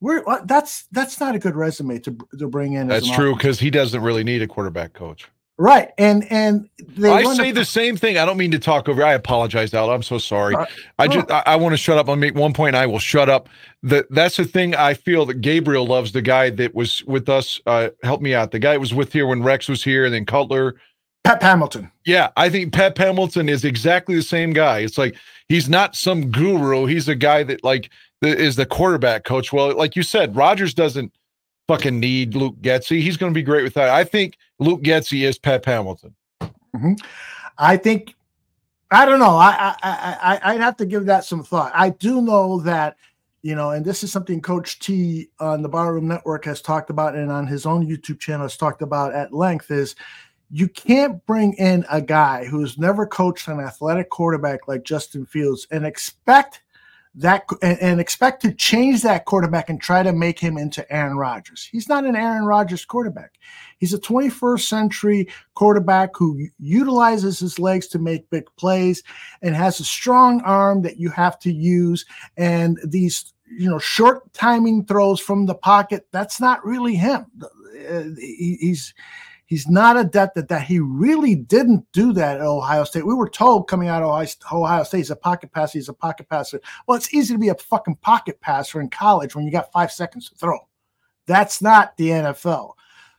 [0.00, 2.90] We're, uh, that's that's not a good resume to to bring in.
[2.90, 5.28] as That's true because he doesn't really need a quarterback coach.
[5.60, 5.90] Right?
[5.98, 8.16] And and they I say a- the same thing.
[8.16, 9.04] I don't mean to talk over.
[9.04, 9.90] I apologize, Al.
[9.90, 10.54] I'm so sorry.
[10.54, 10.64] Uh,
[10.98, 12.08] I just I, I want to shut up.
[12.08, 12.74] I'll make one point.
[12.74, 13.46] I will shut up.
[13.82, 14.74] That that's the thing.
[14.74, 17.60] I feel that Gabriel loves the guy that was with us.
[17.66, 18.52] Uh, help me out.
[18.52, 20.76] The guy that was with here when Rex was here, and then Cutler.
[21.24, 21.92] Pep Hamilton.
[22.06, 24.78] Yeah, I think Pep Hamilton is exactly the same guy.
[24.78, 25.14] It's like
[25.50, 26.86] he's not some guru.
[26.86, 27.90] He's a guy that like
[28.22, 29.52] the, is the quarterback coach.
[29.52, 31.12] Well, like you said, Rodgers doesn't
[31.68, 33.02] fucking need Luke Getsy.
[33.02, 33.90] He's going to be great with that.
[33.90, 36.14] I think Luke Getsy is Pep Hamilton.
[36.40, 36.92] Mm-hmm.
[37.58, 38.14] I think
[38.90, 39.36] I don't know.
[39.36, 41.72] I I I- I'd have to give that some thought.
[41.74, 42.96] I do know that
[43.42, 47.14] you know, and this is something Coach T on the Barroom Network has talked about,
[47.14, 49.70] and on his own YouTube channel has talked about at length.
[49.70, 49.96] Is
[50.50, 55.66] you can't bring in a guy who's never coached an athletic quarterback like Justin Fields
[55.70, 56.60] and expect
[57.14, 61.16] that and, and expect to change that quarterback and try to make him into Aaron
[61.16, 61.68] Rodgers.
[61.70, 63.32] He's not an Aaron Rodgers quarterback.
[63.78, 69.02] He's a 21st century quarterback who utilizes his legs to make big plays
[69.42, 72.04] and has a strong arm that you have to use.
[72.36, 77.26] And these, you know, short timing throws from the pocket, that's not really him.
[77.42, 78.94] Uh, he- he's
[79.50, 80.62] he's not adept at that.
[80.62, 83.04] He really didn't do that at Ohio State.
[83.04, 85.92] We were told coming out of Ohio, Ohio State, he's a pocket passer, he's a
[85.92, 86.60] pocket passer.
[86.86, 89.92] Well, it's easy to be a fucking pocket passer in college when you got five
[89.92, 90.58] seconds to throw.
[91.26, 92.72] That's not the NFL.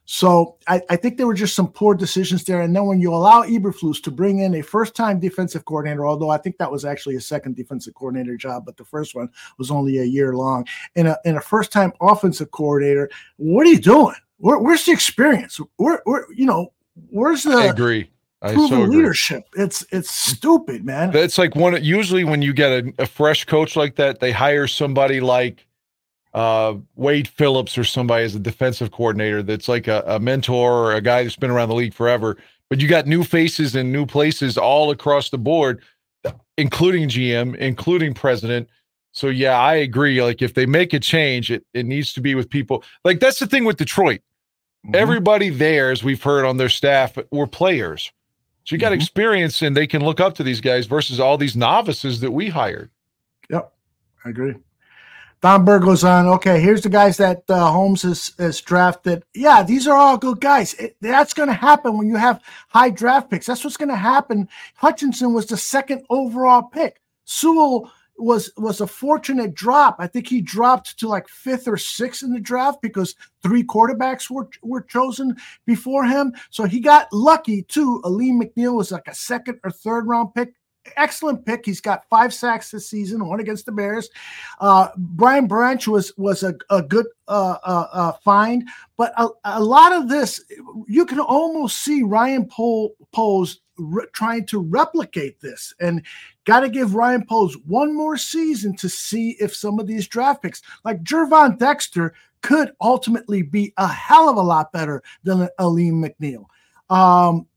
[0.06, 2.62] So I, I think there were just some poor decisions there.
[2.62, 6.38] And then when you allow Eberflus to bring in a first-time defensive coordinator, although I
[6.38, 10.00] think that was actually a second defensive coordinator job, but the first one was only
[10.00, 10.66] a year long,
[10.96, 14.16] and a, and a first-time offensive coordinator, what are you doing?
[14.42, 15.60] Where, where's the experience?
[15.78, 16.74] Where, where you know,
[17.10, 18.10] where's the I agree.
[18.42, 18.98] I proven so agree.
[18.98, 19.44] leadership?
[19.56, 21.12] It's it's stupid, man.
[21.12, 21.82] That's like one.
[21.84, 25.68] Usually, when you get a, a fresh coach like that, they hire somebody like
[26.34, 29.44] uh, Wade Phillips or somebody as a defensive coordinator.
[29.44, 32.38] That's like a, a mentor or a guy that's been around the league forever.
[32.68, 35.84] But you got new faces and new places all across the board,
[36.58, 38.70] including GM, including president.
[39.12, 40.24] So yeah, I agree.
[40.24, 42.84] Like if they make a change, it it needs to be with people.
[43.06, 44.22] Like that's the thing with Detroit.
[44.88, 44.96] Mhm.
[44.96, 48.12] Everybody there, as we've heard on their staff, were players.
[48.64, 48.96] So you got Mhm.
[48.96, 52.50] experience and they can look up to these guys versus all these novices that we
[52.50, 52.90] hired.
[53.50, 53.72] Yep,
[54.26, 54.56] I agree.
[55.42, 56.28] Don Berg goes on.
[56.28, 59.24] Okay, here's the guys that uh, Holmes has, has drafted.
[59.34, 60.76] Yeah, these are all good guys.
[60.76, 63.48] It- that's going to happen when you have high draft picks.
[63.48, 64.48] That's what's going to happen.
[64.76, 67.02] Hutchinson was the second overall pick.
[67.26, 69.95] Sewell was was a fortunate drop.
[69.99, 74.30] I think he dropped to like fifth or sixth in the draft because three quarterbacks
[74.30, 76.34] were were chosen before him.
[76.49, 78.01] So he got lucky too.
[78.03, 80.53] Alim McNeill was like a second or third round pick
[80.97, 81.65] excellent pick.
[81.65, 84.09] He's got five sacks this season, one against the Bears.
[84.59, 88.67] Uh, Brian Branch was was a, a good uh, uh, uh find,
[88.97, 90.43] but a, a, lot of this
[90.88, 96.04] you can almost see Ryan Poles re- trying to replicate this, and
[96.46, 100.44] got to give Ryan Poles one more season to see if some of these draft
[100.44, 106.04] picks, like Gervon Dexter, could ultimately be a hell of a lot better than Alim
[106.04, 106.46] McNeill.
[106.90, 107.48] Um,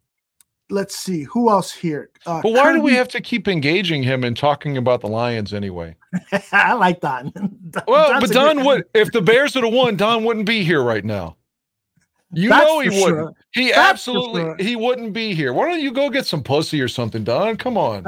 [0.71, 2.11] let's see who else here.
[2.27, 2.79] Uh, but why Kirby.
[2.79, 5.97] do we have to keep engaging him and talking about the Lions anyway?
[6.53, 7.33] I like Don.
[7.89, 10.83] well, Don's but Don would if the Bears would have won, Don wouldn't be here
[10.83, 11.37] right now.
[12.35, 13.07] You That's know he wouldn't.
[13.07, 13.35] Sure.
[13.53, 14.57] He That's absolutely sure.
[14.59, 15.53] he wouldn't be here.
[15.53, 17.57] Why don't you go get some pussy or something, Don?
[17.57, 18.05] Come on.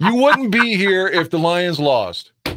[0.00, 2.32] you wouldn't be here if the Lions lost.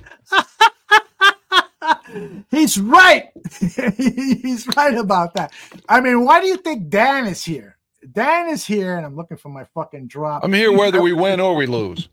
[2.50, 3.30] He's right.
[3.98, 5.52] He's right about that.
[5.88, 7.78] I mean, why do you think Dan is here?
[8.12, 10.44] Dan is here, and I'm looking for my fucking drop.
[10.44, 12.10] I'm here whether we win or we lose.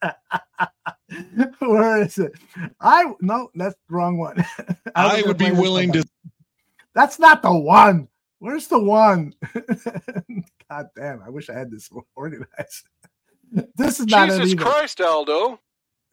[1.58, 2.32] Where is it?
[2.80, 4.44] I no, that's the wrong one.
[4.94, 6.04] I, I would be willing to.
[6.94, 8.08] That's not the one.
[8.42, 9.34] Where's the one?
[10.68, 11.22] God damn!
[11.22, 12.48] I wish I had this organized.
[13.76, 15.60] This is not Jesus Christ, Aldo.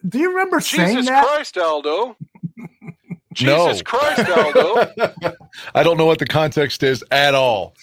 [0.08, 1.24] Do you remember Jesus saying that?
[1.24, 2.18] Jesus Christ, Aldo.
[3.34, 3.82] Jesus no.
[3.84, 5.34] Christ, Aldo.
[5.74, 7.76] I don't know what the context is at all.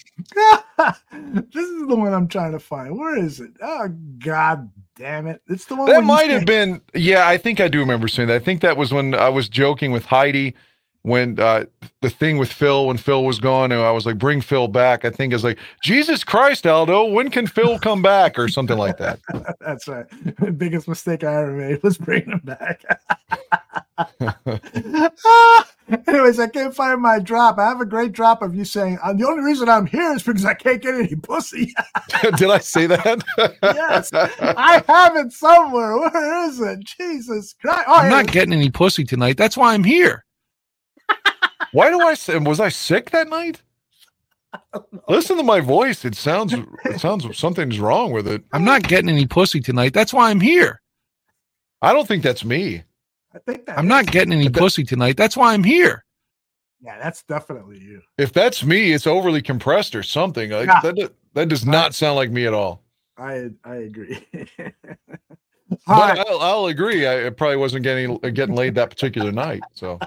[1.11, 2.95] this is the one I'm trying to find.
[2.97, 3.51] Where is it?
[3.61, 3.89] Oh
[4.19, 5.41] God damn it!
[5.47, 6.79] It's the one that might have been.
[6.93, 8.35] Yeah, I think I do remember saying that.
[8.35, 10.53] I think that was when I was joking with Heidi
[11.07, 11.63] when uh,
[12.01, 15.05] the thing with Phil when Phil was gone, and I was like, "Bring Phil back."
[15.05, 18.97] I think it's like, "Jesus Christ, Aldo, when can Phil come back?" or something like
[18.97, 19.19] that.
[19.61, 20.05] That's right.
[20.39, 22.83] The biggest mistake I ever made was bringing him back.
[26.07, 27.57] Anyways, I can't find my drop.
[27.57, 30.23] I have a great drop of you saying, uh, "The only reason I'm here is
[30.23, 31.73] because I can't get any pussy."
[32.35, 33.23] Did I say that?
[33.63, 35.97] yes, I have it somewhere.
[35.97, 36.83] Where is it?
[36.83, 37.85] Jesus Christ!
[37.87, 39.37] Oh, I'm not getting any pussy tonight.
[39.37, 40.25] That's why I'm here.
[41.71, 42.37] Why do I say?
[42.37, 43.61] Was I sick that night?
[45.07, 46.05] Listen to my voice.
[46.05, 48.43] It sounds it sounds something's wrong with it.
[48.53, 49.93] I'm not getting any pussy tonight.
[49.93, 50.81] That's why I'm here.
[51.81, 52.83] I don't think that's me.
[53.33, 55.17] I think that I'm not getting any pussy tonight.
[55.17, 56.03] That's why I'm here.
[56.81, 58.01] Yeah, that's definitely you.
[58.17, 60.51] If that's me, it's overly compressed or something.
[60.51, 60.79] Like, yeah.
[60.81, 62.83] that, that does not sound like me at all.
[63.17, 64.25] I I agree.
[64.31, 66.19] but right.
[66.19, 67.07] I'll, I'll, agree.
[67.07, 69.61] I probably wasn't getting getting laid that particular night.
[69.73, 69.99] So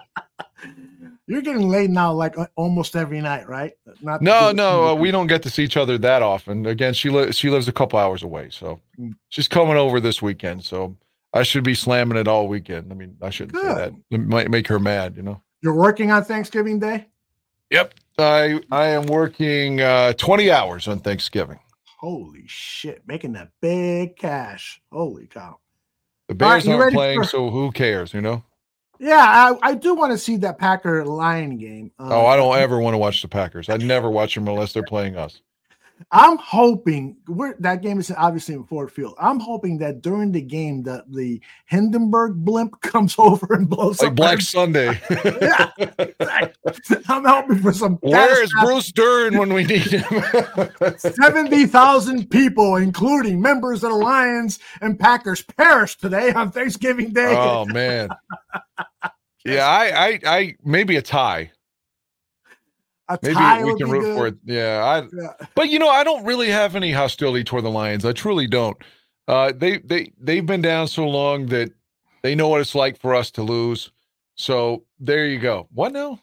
[1.30, 3.72] you're getting laid now, like uh, almost every night, right?
[4.02, 6.66] Not no, no, uh, we don't get to see each other that often.
[6.66, 9.14] Again, she lives she lives a couple hours away, so mm.
[9.28, 10.64] she's coming over this weekend.
[10.64, 10.96] So
[11.32, 12.90] I should be slamming it all weekend.
[12.90, 13.62] I mean, I shouldn't Good.
[13.62, 13.92] say that.
[14.10, 15.40] It might make her mad, you know.
[15.62, 17.06] You're working on Thanksgiving Day.
[17.70, 21.60] Yep, I I am working uh, 20 hours on Thanksgiving.
[22.00, 24.82] Holy shit, making that big cash.
[24.90, 25.58] Holy cow.
[26.26, 28.42] The Bears right, aren't playing, for- so who cares, you know?
[29.00, 29.16] Yeah,
[29.62, 31.90] I, I do want to see that Packer Lion game.
[31.98, 33.70] Uh, oh, I don't ever want to watch the Packers.
[33.70, 35.40] I never watch them unless they're playing us.
[36.10, 39.14] I'm hoping we're, that game is obviously in Ford Field.
[39.18, 44.14] I'm hoping that during the game that the Hindenburg blimp comes over and blows like
[44.14, 45.00] Black Sunday.
[45.40, 45.70] yeah,
[47.08, 47.96] I'm hoping for some.
[47.96, 50.04] Where is Bruce Dern when we need him?
[50.98, 57.34] Seventy thousand people, including members of the Lions and Packers, perished today on Thanksgiving Day.
[57.36, 58.08] Oh man.
[59.44, 61.50] yeah, I, I, I maybe a tie.
[63.10, 64.16] A Maybe we can root good.
[64.16, 64.36] for it.
[64.44, 65.08] Yeah, I.
[65.12, 65.46] Yeah.
[65.56, 68.04] But you know, I don't really have any hostility toward the Lions.
[68.04, 68.76] I truly don't.
[69.26, 71.72] Uh, they they they've been down so long that
[72.22, 73.90] they know what it's like for us to lose.
[74.36, 75.68] So there you go.
[75.72, 76.20] What now?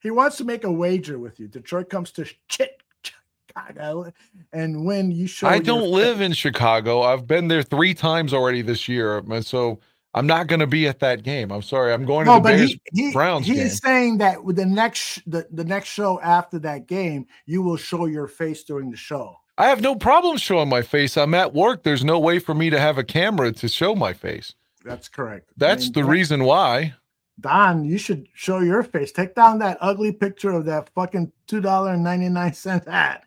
[0.00, 1.48] He wants to make a wager with you.
[1.48, 4.10] Detroit comes to Chicago,
[4.52, 5.48] and when you show.
[5.48, 7.02] I don't live in Chicago.
[7.02, 9.80] I've been there three times already this year, and so
[10.12, 11.52] I'm not going to be at that game.
[11.52, 11.92] I'm sorry.
[11.92, 13.68] I'm going no, to the Bears he, he, Browns he's game.
[13.68, 18.06] saying that with the next the, the next show after that game, you will show
[18.06, 19.36] your face during the show.
[19.56, 21.16] I have no problem showing my face.
[21.16, 21.82] I'm at work.
[21.82, 24.54] There's no way for me to have a camera to show my face.
[24.84, 25.50] That's correct.
[25.56, 26.94] That's I mean, the Don, reason why.
[27.38, 29.12] Don, you should show your face.
[29.12, 33.24] Take down that ugly picture of that fucking two dollar and ninety nine cent hat.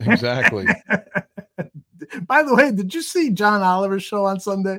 [0.00, 0.66] Exactly.
[2.26, 4.78] By the way, did you see John Oliver's show on Sunday?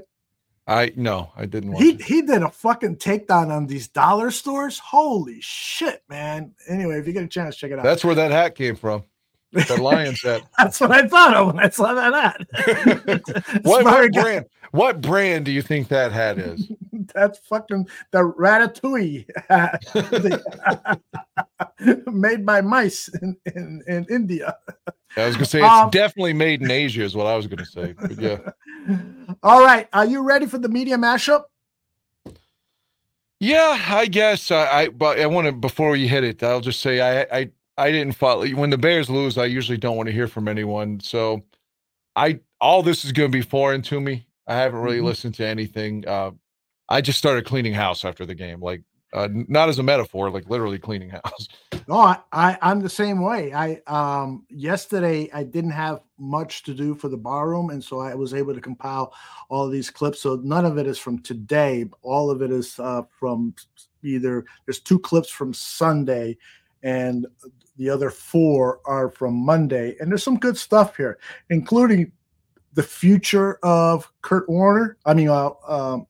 [0.68, 1.74] I no, I didn't.
[1.74, 2.01] he it.
[2.01, 4.80] he did a fucking takedown on these dollar stores.
[4.80, 6.53] Holy shit, man!
[6.70, 7.84] Anyway, if you get a chance, check it out.
[7.84, 9.03] That's where that hat came from.
[9.51, 10.43] The Lions hat.
[10.57, 13.64] That's what I thought of when I saw that hat.
[13.64, 14.45] what, what brand?
[14.72, 16.72] What brand do you think that hat is?
[17.14, 19.84] That's fucking the ratatouille hat,
[22.07, 24.55] made by mice in, in, in India.
[25.18, 27.66] I was gonna say it's um, definitely made in Asia, is what I was gonna
[27.66, 27.93] say.
[27.99, 28.38] But yeah.
[29.43, 31.43] All right, are you ready for the media mashup?
[33.39, 34.51] Yeah, I guess.
[34.51, 37.49] I, I but I want to before you hit it, I'll just say I I
[37.77, 39.37] I didn't follow when the Bears lose.
[39.37, 41.43] I usually don't want to hear from anyone, so
[42.15, 44.27] I all this is going to be foreign to me.
[44.45, 45.07] I haven't really mm-hmm.
[45.07, 46.07] listened to anything.
[46.07, 46.31] Uh,
[46.87, 48.83] I just started cleaning house after the game, like
[49.14, 51.47] uh, not as a metaphor, like literally cleaning house.
[51.88, 53.53] No, I, I I'm the same way.
[53.53, 58.14] I um yesterday I didn't have much to do for the barroom, and so I
[58.14, 59.14] was able to compile
[59.49, 60.22] all these clips.
[60.22, 61.86] So none of it is from today.
[62.03, 63.55] All of it is uh, from
[64.03, 66.38] either there's two clips from Sunday,
[66.84, 67.26] and
[67.78, 69.95] the other four are from Monday.
[69.99, 71.18] And there's some good stuff here,
[71.49, 72.12] including
[72.74, 74.97] the future of Kurt Warner.
[75.05, 76.05] I mean, uh, um,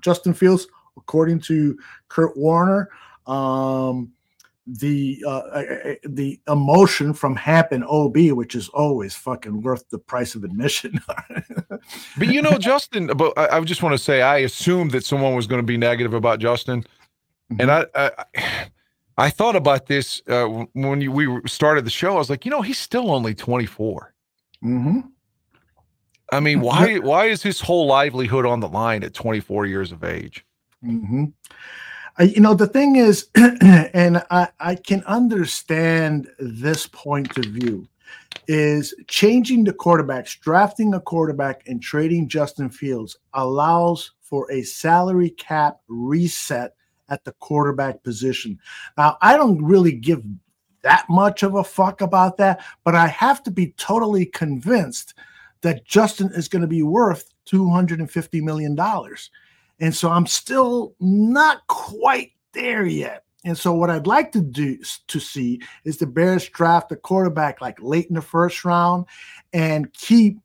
[0.00, 0.66] Justin Fields,
[1.02, 1.78] according to
[2.08, 2.88] Kurt Warner.
[3.26, 4.12] Um,
[4.66, 10.44] the uh, the emotion from Hampton OB, which is always fucking worth the price of
[10.44, 11.00] admission.
[11.68, 15.34] but you know, Justin, but I, I, just want to say, I assumed that someone
[15.34, 16.82] was going to be negative about Justin,
[17.52, 17.60] mm-hmm.
[17.60, 18.68] and I, I,
[19.18, 22.14] I thought about this uh, when you, we started the show.
[22.14, 24.14] I was like, you know, he's still only 24.
[24.64, 25.00] Mm-hmm.
[26.30, 30.04] I mean, why why is his whole livelihood on the line at 24 years of
[30.04, 30.44] age?
[30.84, 31.24] Mm-hmm.
[32.18, 37.88] I, you know, the thing is, and I, I can understand this point of view,
[38.48, 45.30] is changing the quarterbacks, drafting a quarterback and trading Justin Fields allows for a salary
[45.30, 46.74] cap reset
[47.08, 48.58] at the quarterback position.
[48.96, 50.22] Now, I don't really give
[50.82, 55.14] that much of a fuck about that, but I have to be totally convinced
[55.60, 58.76] that Justin is going to be worth $250 million.
[59.82, 63.24] And so I'm still not quite there yet.
[63.44, 64.78] And so what I'd like to do
[65.08, 69.06] to see is the Bears draft a quarterback like late in the first round
[69.52, 70.38] and keep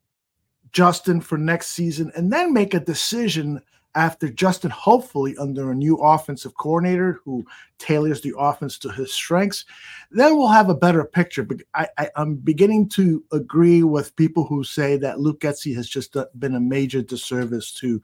[0.72, 3.62] Justin for next season and then make a decision
[3.94, 7.46] after Justin, hopefully under a new offensive coordinator who
[7.78, 9.66] tailors the offense to his strengths,
[10.12, 11.44] then we'll have a better picture.
[11.44, 16.16] But I, am beginning to agree with people who say that Luke Getsy has just
[16.38, 18.02] been a major disservice to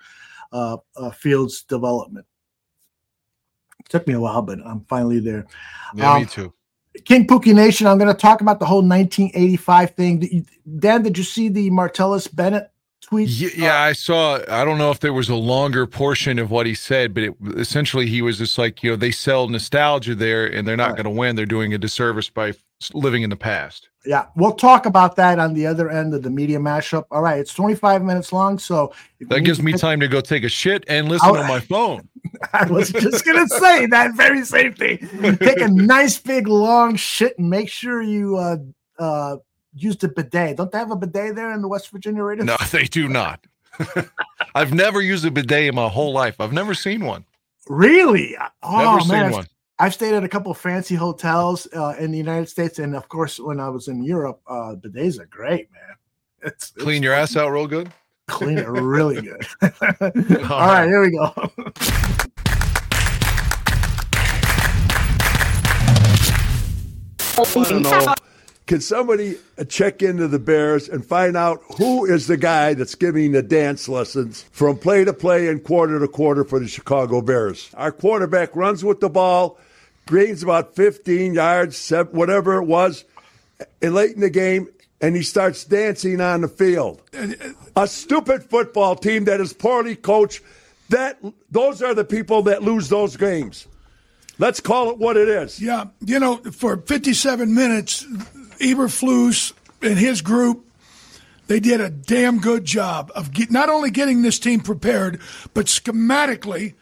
[0.53, 2.25] uh, uh, Fields' development.
[3.79, 5.45] It took me a while, but I'm finally there.
[5.95, 6.53] Yeah, um, me too.
[7.05, 10.45] King Pookie Nation, I'm going to talk about the whole 1985 thing.
[10.79, 12.71] Dan, did you see the Martellus Bennett
[13.03, 13.29] tweet.
[13.29, 14.39] Yeah, yeah, I saw.
[14.47, 17.35] I don't know if there was a longer portion of what he said, but it,
[17.55, 21.03] essentially he was just like, you know, they sell nostalgia there, and they're not right.
[21.03, 21.35] going to win.
[21.35, 22.53] They're doing a disservice by
[22.93, 23.89] living in the past.
[24.05, 27.05] Yeah, we'll talk about that on the other end of the media mashup.
[27.09, 30.49] All right, it's 25 minutes long, so that gives me time to go take a
[30.49, 32.09] shit and listen I'll, on my phone.
[32.53, 34.97] I was just gonna say that very same thing.
[35.37, 38.57] Take a nice big long shit and make sure you uh
[38.99, 39.37] uh
[39.73, 40.57] used a bidet.
[40.57, 42.45] Don't they have a bidet there in the West Virginia Raiders?
[42.45, 43.45] No, they do not.
[44.55, 46.39] I've never used a bidet in my whole life.
[46.39, 47.25] I've never seen one.
[47.67, 48.35] Really?
[48.61, 49.29] Oh, never man.
[49.29, 49.47] seen one.
[49.79, 53.09] I've stayed at a couple of fancy hotels uh, in the United States, and of
[53.09, 55.81] course, when I was in Europe, uh, bidets are great, man.
[56.45, 57.89] It's, clean it's, your ass out real good.
[58.27, 59.47] Clean it really good.
[59.61, 61.31] All, All right, here we go.
[67.37, 68.12] I don't know
[68.65, 69.37] can somebody
[69.67, 73.89] check into the Bears and find out who is the guy that's giving the dance
[73.89, 77.69] lessons from play to play and quarter to quarter for the Chicago Bears?
[77.73, 79.57] Our quarterback runs with the ball,
[80.07, 83.03] gains about 15 yards, whatever it was,
[83.81, 84.67] and late in the game,
[85.01, 87.01] and he starts dancing on the field.
[87.13, 87.49] Uh, uh,
[87.83, 90.41] A stupid football team that is poorly coached.
[90.89, 91.19] That
[91.51, 93.67] those are the people that lose those games.
[94.39, 95.61] Let's call it what it is.
[95.61, 98.05] Yeah, you know, for 57 minutes,
[98.63, 100.65] Eberflus and his group,
[101.47, 105.19] they did a damn good job of get, not only getting this team prepared,
[105.53, 106.73] but schematically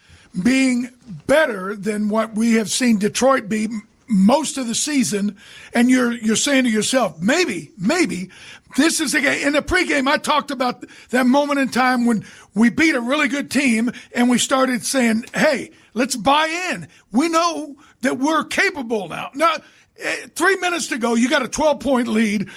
[0.43, 0.89] being
[1.27, 3.67] better than what we have seen Detroit be
[4.07, 5.37] most of the season.
[5.73, 8.29] And you're you're saying to yourself, maybe, maybe
[8.77, 9.47] this is the game.
[9.47, 12.23] In the pregame, I talked about that moment in time when
[12.53, 16.87] we beat a really good team and we started saying, "Hey, let's buy in.
[17.11, 19.55] We know that we're capable now." Now
[20.01, 21.15] Eh, three minutes to go.
[21.15, 22.49] You got a 12 point lead.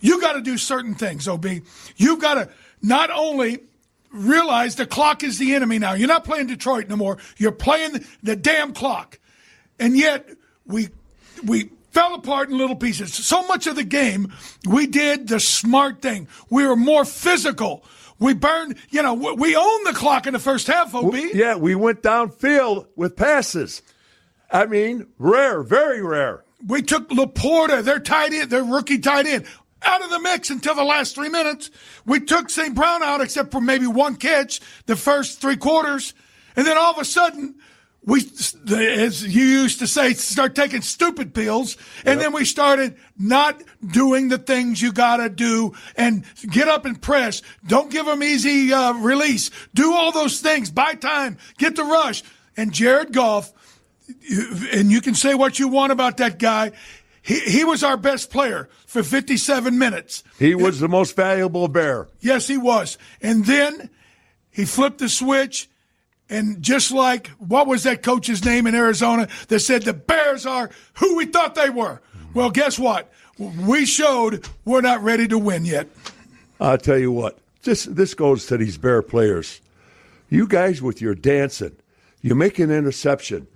[0.00, 1.46] You got to do certain things, OB.
[1.96, 2.48] You've got to
[2.82, 3.60] not only
[4.12, 5.94] realize the clock is the enemy now.
[5.94, 7.18] You're not playing Detroit no more.
[7.36, 9.18] You're playing the damn clock.
[9.78, 10.28] And yet
[10.66, 10.88] we
[11.44, 13.14] we fell apart in little pieces.
[13.14, 14.32] So much of the game,
[14.68, 16.28] we did the smart thing.
[16.48, 17.84] We were more physical.
[18.18, 21.14] We burned, you know, we owned the clock in the first half, OB.
[21.32, 23.80] Yeah, we went downfield with passes.
[24.50, 26.44] I mean, rare, very rare.
[26.66, 29.46] We took LaPorta, their tight end, their rookie tight end,
[29.82, 31.70] out of the mix until the last three minutes.
[32.04, 32.74] We took St.
[32.74, 36.14] Brown out except for maybe one catch the first three quarters.
[36.56, 37.54] And then all of a sudden,
[38.04, 38.20] we,
[38.70, 41.76] as you used to say, start taking stupid pills.
[41.98, 42.18] And yep.
[42.18, 47.00] then we started not doing the things you got to do and get up and
[47.00, 47.42] press.
[47.66, 49.50] Don't give them easy uh, release.
[49.74, 50.70] Do all those things.
[50.70, 51.36] Buy time.
[51.58, 52.22] Get the rush.
[52.56, 53.52] And Jared Goff,
[54.72, 56.72] and you can say what you want about that guy.
[57.22, 60.24] He, he was our best player for 57 minutes.
[60.38, 62.08] He was the most valuable bear.
[62.20, 62.96] Yes, he was.
[63.20, 63.90] And then
[64.50, 65.68] he flipped the switch
[66.30, 70.70] and just like, what was that coach's name in Arizona that said the Bears are
[70.94, 72.00] who we thought they were?
[72.32, 73.12] Well, guess what?
[73.38, 75.88] We showed we're not ready to win yet.
[76.60, 79.60] I'll tell you what, this, this goes to these Bear players.
[80.28, 81.76] You guys with your dancing,
[82.22, 83.48] you make an interception.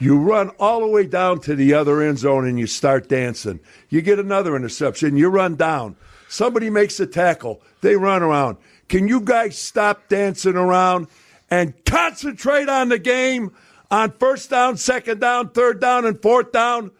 [0.00, 3.60] You run all the way down to the other end zone and you start dancing.
[3.88, 5.96] You get another interception, you run down.
[6.28, 8.56] Somebody makes a tackle, they run around.
[8.88, 11.06] Can you guys stop dancing around
[11.50, 13.52] and concentrate on the game
[13.90, 16.90] on first down, second down, third down, and fourth down.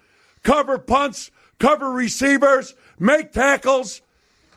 [0.43, 4.01] Cover punts, cover receivers, make tackles.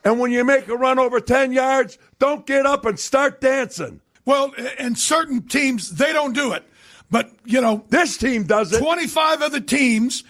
[0.03, 4.01] And when you make a run over 10 yards, don't get up and start dancing.
[4.25, 6.63] Well, and certain teams, they don't do it.
[7.09, 8.79] But, you know, this team does it.
[8.79, 10.23] 25 of the teams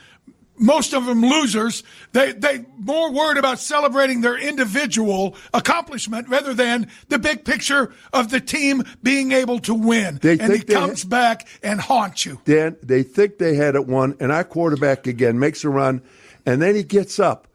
[0.57, 1.83] most of them losers.
[2.11, 8.29] They they more worried about celebrating their individual accomplishment rather than the big picture of
[8.29, 10.19] the team being able to win.
[10.21, 12.41] They and he comes ha- back and haunts you.
[12.45, 16.01] Dan, they think they had it won, and our quarterback again makes a run,
[16.45, 17.47] and then he gets up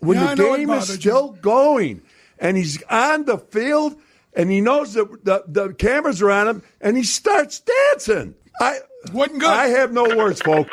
[0.00, 1.40] when yeah, the game is still you.
[1.40, 2.02] going,
[2.38, 3.98] and he's on the field,
[4.34, 8.34] and he knows that the, the cameras are on him, and he starts dancing.
[8.60, 8.78] I
[9.12, 9.50] wasn't good.
[9.50, 10.70] I have no words, folks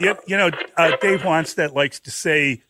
[0.00, 2.62] you, you know, uh, Dave Wannstedt likes to say,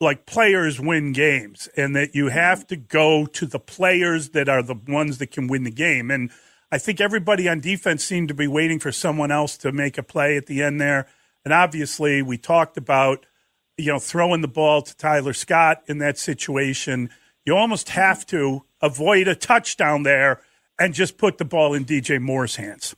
[0.00, 4.62] like players win games, and that you have to go to the players that are
[4.62, 6.10] the ones that can win the game.
[6.10, 6.30] And
[6.70, 10.02] I think everybody on defense seemed to be waiting for someone else to make a
[10.02, 11.06] play at the end there.
[11.44, 13.24] And obviously, we talked about,
[13.78, 17.08] you know, throwing the ball to Tyler Scott in that situation.
[17.46, 20.42] You almost have to avoid a touchdown there
[20.78, 22.94] and just put the ball in DJ Moore's hands.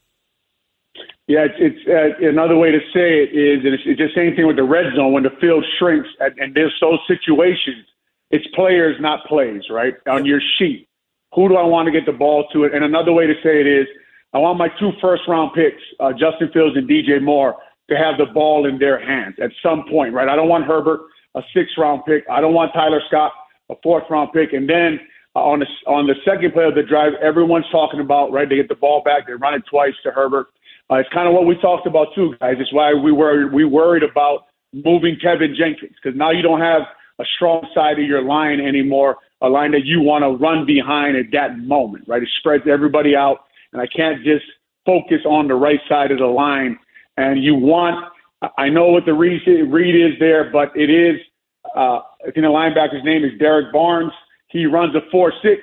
[1.26, 4.34] Yeah, it's, it's uh, another way to say it is, and it's, it's the same
[4.34, 7.84] thing with the red zone when the field shrinks, and, and there's those situations.
[8.30, 9.94] It's players, not plays, right?
[10.08, 10.88] On your sheet,
[11.34, 12.64] who do I want to get the ball to?
[12.64, 13.86] It, and another way to say it is,
[14.32, 17.56] I want my two first round picks, uh, Justin Fields and DJ Moore,
[17.90, 20.28] to have the ball in their hands at some point, right?
[20.28, 21.00] I don't want Herbert,
[21.34, 22.24] a six round pick.
[22.30, 23.32] I don't want Tyler Scott,
[23.70, 24.98] a fourth round pick, and then.
[25.34, 28.48] On the on the second play of the drive, everyone's talking about right.
[28.48, 29.26] They get the ball back.
[29.26, 30.48] They run it twice to Herbert.
[30.90, 32.56] Uh, it's kind of what we talked about too, guys.
[32.58, 36.82] It's why we were we worried about moving Teven Jenkins because now you don't have
[37.20, 41.16] a strong side of your line anymore, a line that you want to run behind
[41.16, 42.22] at that moment, right?
[42.22, 44.44] It spreads everybody out, and I can't just
[44.86, 46.78] focus on the right side of the line.
[47.16, 48.12] And you want,
[48.56, 51.20] I know what the read, read is there, but it is,
[51.76, 54.12] uh, I think the linebacker's name is Derrick Barnes.
[54.48, 55.62] He runs a 4 6.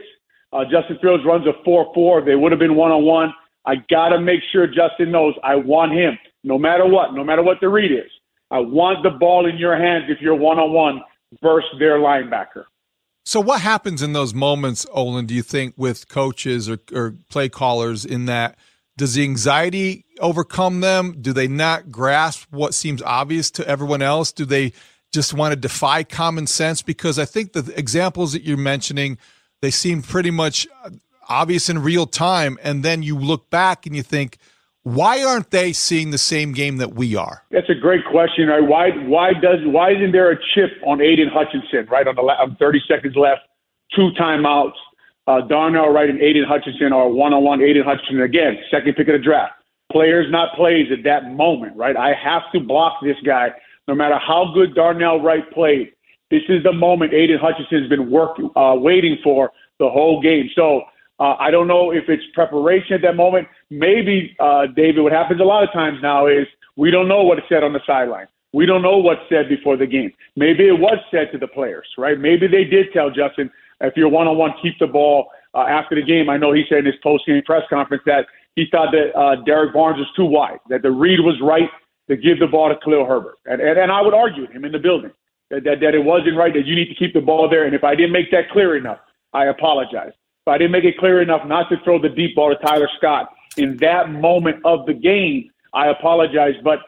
[0.54, 2.26] Uh, Justin Fields runs a 4 4.
[2.26, 3.34] They would have been one on one.
[3.66, 7.44] I got to make sure Justin knows I want him, no matter what, no matter
[7.44, 8.12] what the read is.
[8.52, 11.02] I want the ball in your hands if you're one on one
[11.42, 12.66] versus their linebacker.
[13.26, 17.50] So, what happens in those moments, Olin, do you think, with coaches or, or play
[17.50, 18.56] callers in that?
[18.98, 21.18] Does the anxiety overcome them?
[21.20, 24.32] Do they not grasp what seems obvious to everyone else?
[24.32, 24.74] Do they
[25.16, 26.84] just want to defy common sense?
[26.84, 29.18] Because I think the examples that you're mentioning,
[29.62, 30.68] they seem pretty much
[31.28, 34.38] obvious in real time, and then you look back and you think,
[34.84, 37.44] why aren't they seeing the same game that we are?
[37.50, 38.50] That's a great question.
[38.50, 38.62] Right?
[38.62, 42.56] Why why does why isn't there a chip on Aidan Hutchinson right on the on
[42.58, 43.42] 30 seconds left,
[43.96, 44.78] two timeouts?
[45.26, 47.64] Uh, Darnell Wright and Aidan Hutchinson are one on one.
[47.64, 49.54] Aidan Hutchinson again, second pick of the draft.
[49.92, 51.98] Players not plays at that moment, right?
[51.98, 53.50] I have to block this guy
[53.88, 55.92] no matter how good Darnell Wright played.
[56.32, 60.50] This is the moment Aidan Hutchinson has been working, uh, waiting for the whole game.
[60.56, 60.82] So
[61.20, 63.48] uh, I don't know if it's preparation at that moment.
[63.70, 67.38] Maybe, uh, David, what happens a lot of times now is we don't know what
[67.38, 68.28] is said on the sideline.
[68.54, 70.12] We don't know what's said before the game.
[70.36, 72.18] Maybe it was said to the players, right?
[72.18, 75.28] Maybe they did tell Justin, if you're one on one, keep the ball.
[75.54, 78.26] Uh, after the game, I know he said in his post game press conference that
[78.56, 81.70] he thought that uh, Derrick Barnes was too wide, that the read was right,
[82.10, 83.38] to give the ball to Khalil Herbert.
[83.46, 85.12] And, and, and I would argue with him in the building
[85.50, 87.66] that, that, that it wasn't right, that you need to keep the ball there.
[87.66, 89.00] And if I didn't make that clear enough,
[89.34, 90.12] I apologize.
[90.12, 92.90] If I didn't make it clear enough not to throw the deep ball to Tyler
[92.98, 96.54] Scott in that moment of the game, I apologize.
[96.64, 96.80] But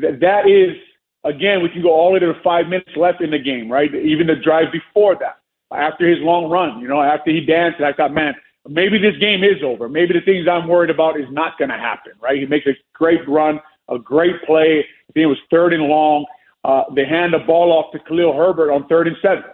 [0.00, 0.76] th- that is,
[1.24, 3.70] again, we can go all the way to the five minutes left in the game,
[3.70, 3.92] right?
[3.94, 5.38] Even the drive before that,
[5.72, 8.34] after his long run, you know, after he danced, I thought, man,
[8.68, 9.88] maybe this game is over.
[9.88, 12.38] Maybe the things I'm worried about is not going to happen, right?
[12.38, 13.60] He makes a great run,
[13.90, 14.80] a great play.
[14.80, 16.24] I think it was third and long.
[16.64, 19.44] Uh, they hand the ball off to Khalil Herbert on third and seven.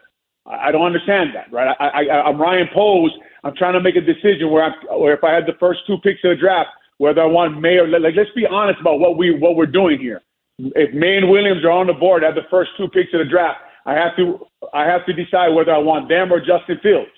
[0.46, 1.76] I, I don't understand that, right?
[1.78, 3.12] I, I, I'm Ryan Poles.
[3.44, 5.98] I'm trying to make a decision where, I'm, where if I had the first two
[5.98, 9.16] picks of the draft, whether I want Maye or like, let's be honest about what
[9.16, 10.22] we what we're doing here.
[10.58, 13.26] If Maye and Williams are on the board at the first two picks of the
[13.26, 17.10] draft, I have to I have to decide whether I want them or Justin Fields.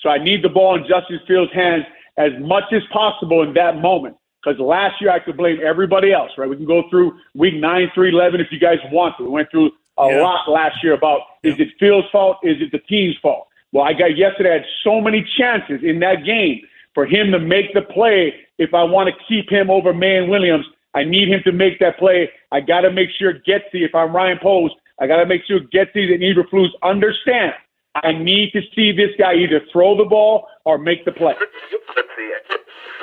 [0.00, 1.84] So I need the ball in Justin Fields' hands
[2.18, 4.16] as much as possible in that moment.
[4.46, 6.48] Because last year I could blame everybody else, right?
[6.48, 9.24] We can go through week nine through eleven if you guys want to.
[9.24, 10.22] We went through a Yeah.
[10.22, 12.38] lot last year about is it Fields' fault?
[12.44, 13.48] Is it the team's fault?
[13.72, 14.50] Well, I got yesterday.
[14.50, 16.60] I had so many chances in that game
[16.94, 18.34] for him to make the play.
[18.58, 21.98] If I want to keep him over Man Williams, I need him to make that
[21.98, 22.30] play.
[22.52, 24.70] I got to make sure Getsy, if I'm Ryan Poles,
[25.00, 27.54] I got to make sure Getsy and Eberflus understand.
[27.96, 31.34] I need to see this guy either throw the ball or make the play.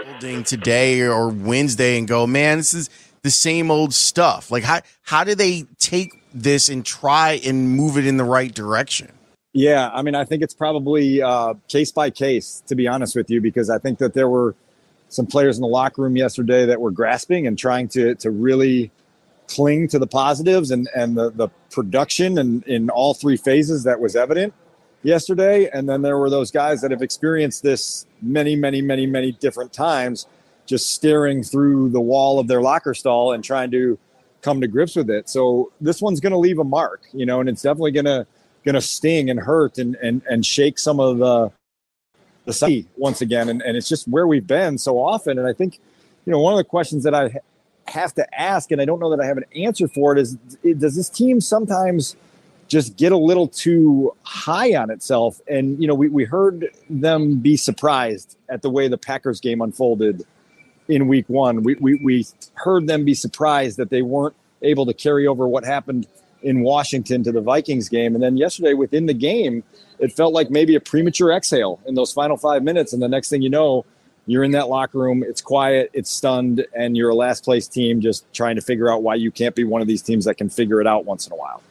[0.02, 2.90] Building today or Wednesday and go, man, this is
[3.22, 4.52] the same old stuff.
[4.52, 8.54] Like how how do they take this and try and move it in the right
[8.54, 9.12] direction?
[9.54, 13.30] Yeah, I mean, I think it's probably uh, case by case, to be honest with
[13.30, 14.56] you, because I think that there were
[15.10, 18.92] some players in the locker room yesterday that were grasping and trying to to really
[19.48, 24.00] cling to the positives and and the the production and in all three phases that
[24.00, 24.54] was evident
[25.04, 25.70] yesterday.
[25.72, 29.74] And then there were those guys that have experienced this many, many, many, many different
[29.74, 30.28] times,
[30.66, 34.00] just staring through the wall of their locker stall and trying to
[34.42, 35.30] come to grips with it.
[35.30, 38.26] So this one's going to leave a mark, you know, and it's definitely going to
[38.64, 41.52] going to sting and hurt and and and shake some of the
[42.46, 43.50] the psyche once again.
[43.50, 45.38] And and it's just where we've been so often.
[45.38, 45.80] And I think,
[46.26, 47.42] you know, one of the questions that I
[47.88, 50.36] have to ask, and I don't know that I have an answer for it, is
[50.78, 52.16] does this team sometimes
[52.74, 55.40] just get a little too high on itself?
[55.48, 59.62] And you know, we we heard them be surprised at the way the Packers game
[59.62, 60.26] unfolded
[60.90, 61.64] in week one.
[61.64, 65.64] We, we, we heard them be surprised that they weren't able to carry over what
[65.64, 66.08] happened
[66.42, 68.16] in Washington to the Vikings game.
[68.16, 69.64] And then yesterday within the game,
[70.00, 72.92] it felt like maybe a premature exhale in those final five minutes.
[72.92, 73.86] And the next thing you know,
[74.26, 78.02] you're in that locker room, it's quiet, it's stunned, and you're a last place team
[78.02, 80.50] just trying to figure out why you can't be one of these teams that can
[80.50, 81.62] figure it out once in a while.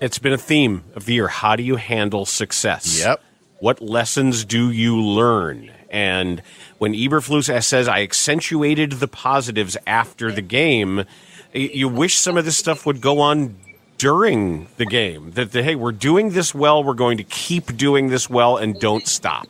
[0.00, 1.28] It's been a theme of the year.
[1.28, 3.00] How do you handle success?
[3.00, 3.22] Yep.
[3.58, 5.70] What lessons do you learn?
[5.90, 6.42] And
[6.78, 11.04] when Eberflus says, I accentuated the positives after the game,
[11.52, 13.56] you wish some of this stuff would go on
[13.98, 15.32] during the game.
[15.32, 18.80] That, the, hey, we're doing this well, we're going to keep doing this well, and
[18.80, 19.48] don't stop.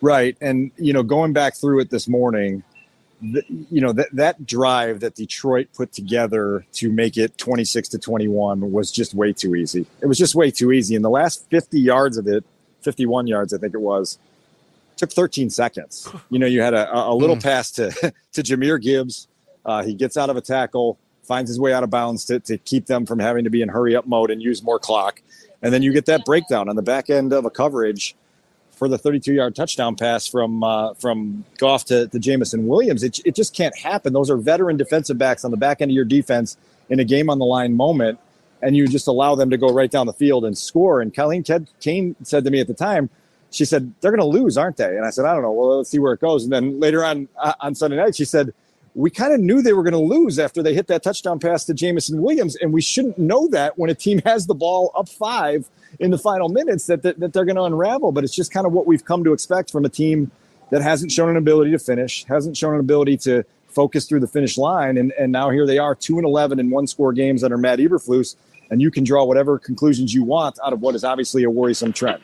[0.00, 0.36] Right.
[0.40, 2.64] And, you know, going back through it this morning,
[3.20, 7.98] the, you know, that, that drive that Detroit put together to make it 26 to
[7.98, 9.86] 21 was just way too easy.
[10.00, 10.94] It was just way too easy.
[10.94, 12.44] And the last 50 yards of it,
[12.82, 14.18] 51 yards, I think it was,
[14.96, 16.08] took 13 seconds.
[16.30, 17.90] You know, you had a, a little pass to,
[18.32, 19.28] to Jahmyr Gibbs.
[19.64, 22.58] Uh, he gets out of a tackle, finds his way out of bounds to, to
[22.58, 25.22] keep them from having to be in hurry up mode and use more clock.
[25.62, 28.14] And then you get that breakdown on the back end of a coverage
[28.76, 33.02] for the 32 yard touchdown pass from uh, from Goff to, to Jameson Williams.
[33.02, 34.12] It, it just can't happen.
[34.12, 36.56] Those are veteran defensive backs on the back end of your defense
[36.88, 38.20] in a game on the line moment,
[38.62, 41.00] and you just allow them to go right down the field and score.
[41.00, 41.42] And Colleen
[41.80, 43.10] Kane said to me at the time,
[43.50, 44.96] she said, They're going to lose, aren't they?
[44.96, 45.52] And I said, I don't know.
[45.52, 46.44] Well, let's see where it goes.
[46.44, 48.52] And then later on uh, on Sunday night, she said,
[48.96, 51.64] we kind of knew they were going to lose after they hit that touchdown pass
[51.66, 55.06] to Jameson Williams, and we shouldn't know that when a team has the ball up
[55.06, 55.68] five
[56.00, 58.10] in the final minutes that, that, that they're going to unravel.
[58.10, 60.30] But it's just kind of what we've come to expect from a team
[60.70, 64.26] that hasn't shown an ability to finish, hasn't shown an ability to focus through the
[64.26, 67.44] finish line, and, and now here they are, two and eleven in one score games
[67.44, 68.34] under Matt Eberflus,
[68.70, 71.92] and you can draw whatever conclusions you want out of what is obviously a worrisome
[71.92, 72.22] trend.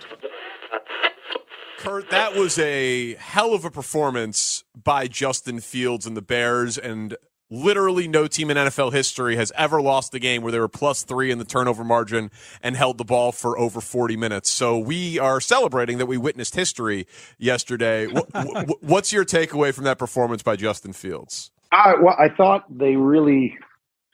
[1.82, 7.16] Kurt, that was a hell of a performance by Justin Fields and the Bears, and
[7.50, 11.02] literally no team in NFL history has ever lost a game where they were plus
[11.02, 12.30] three in the turnover margin
[12.62, 14.48] and held the ball for over 40 minutes.
[14.48, 18.06] So we are celebrating that we witnessed history yesterday.
[18.06, 21.50] Wh- wh- What's your takeaway from that performance by Justin Fields?
[21.72, 23.58] I, well, I thought they really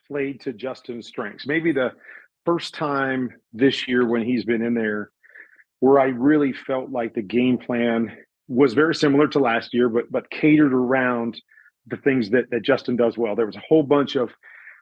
[0.08, 1.46] played to Justin's strengths.
[1.46, 1.90] Maybe the
[2.46, 5.10] first time this year when he's been in there
[5.80, 8.16] where I really felt like the game plan
[8.48, 11.40] was very similar to last year, but but catered around
[11.86, 13.36] the things that that Justin does well.
[13.36, 14.30] There was a whole bunch of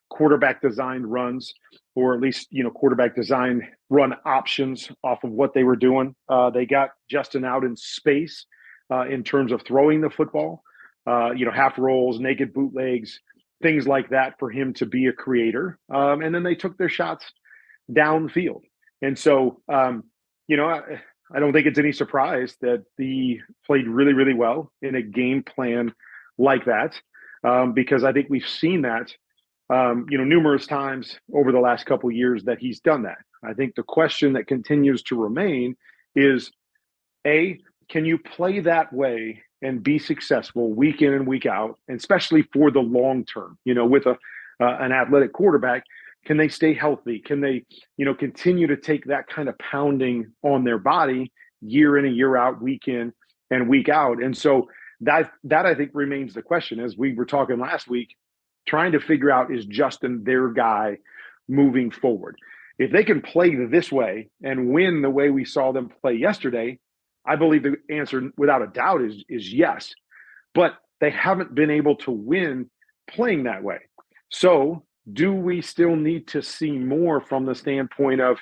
[0.09, 1.53] quarterback designed runs,
[1.94, 6.14] or at least you know quarterback designed run options off of what they were doing.
[6.28, 8.47] Uh, they got Justin out in space
[8.90, 10.62] uh, in terms of throwing the football.
[11.07, 13.20] Uh, you know, half rolls, naked bootlegs,
[13.62, 15.78] things like that for him to be a creator.
[15.92, 17.24] Um, and then they took their shots
[17.90, 18.62] downfield.
[19.03, 20.05] And so, um,
[20.49, 20.80] you know, I,
[21.34, 25.42] I don't think it's any surprise that the played really, really well in a game
[25.42, 25.92] plan
[26.38, 26.94] like that,
[27.44, 29.12] um, because I think we've seen that,
[29.70, 33.18] um, you know, numerous times over the last couple years that he's done that.
[33.44, 35.76] I think the question that continues to remain
[36.14, 36.51] is,
[37.26, 41.99] a, can you play that way and be successful week in and week out, and
[41.99, 43.59] especially for the long term?
[43.64, 44.16] You know, with a
[44.59, 45.84] uh, an athletic quarterback,
[46.26, 47.20] can they stay healthy?
[47.20, 47.64] Can they,
[47.96, 52.16] you know, continue to take that kind of pounding on their body year in and
[52.16, 53.12] year out, week in
[53.50, 54.22] and week out?
[54.22, 54.68] And so
[55.00, 56.80] that that I think remains the question.
[56.80, 58.16] As we were talking last week,
[58.66, 60.98] trying to figure out is Justin their guy
[61.48, 62.36] moving forward.
[62.78, 66.78] If they can play this way and win the way we saw them play yesterday,
[67.24, 69.94] I believe the answer, without a doubt, is is yes.
[70.54, 72.68] But they haven't been able to win
[73.08, 73.78] playing that way.
[74.30, 78.38] So do we still need to see more from the standpoint of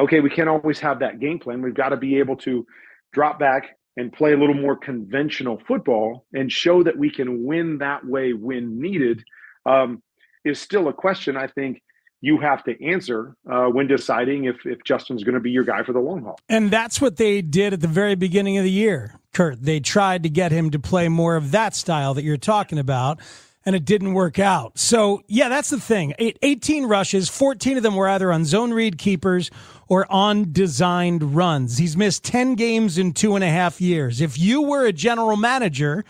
[0.00, 1.62] okay we can't always have that game plan.
[1.62, 2.66] We've got to be able to
[3.12, 7.78] drop back and play a little more conventional football and show that we can win
[7.78, 9.24] that way when needed
[9.66, 10.02] um,
[10.44, 11.82] is still a question i think
[12.20, 15.82] you have to answer uh, when deciding if, if justin's going to be your guy
[15.82, 16.38] for the long haul.
[16.48, 19.62] And that's what they did at the very beginning of the year kurt.
[19.62, 23.20] They tried to get him to play more of that style that you're talking about
[23.68, 24.78] and it didn't work out.
[24.78, 26.14] So, yeah, that's the thing.
[26.18, 29.50] 18 rushes, 14 of them were either on zone read keepers
[29.88, 31.76] or on designed runs.
[31.76, 34.22] He's missed 10 games in two and a half years.
[34.22, 36.06] If you were a general manager,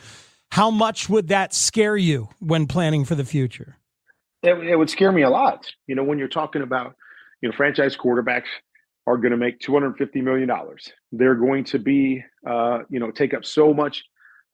[0.53, 3.77] how much would that scare you when planning for the future?
[4.45, 5.67] It, it would scare me a lot.
[5.89, 6.95] You know, when you're talking about,
[7.41, 8.47] you know, franchise quarterbacks
[9.09, 10.49] are going to make $250 million.
[11.11, 14.05] They're going to be, uh, you know, take up so much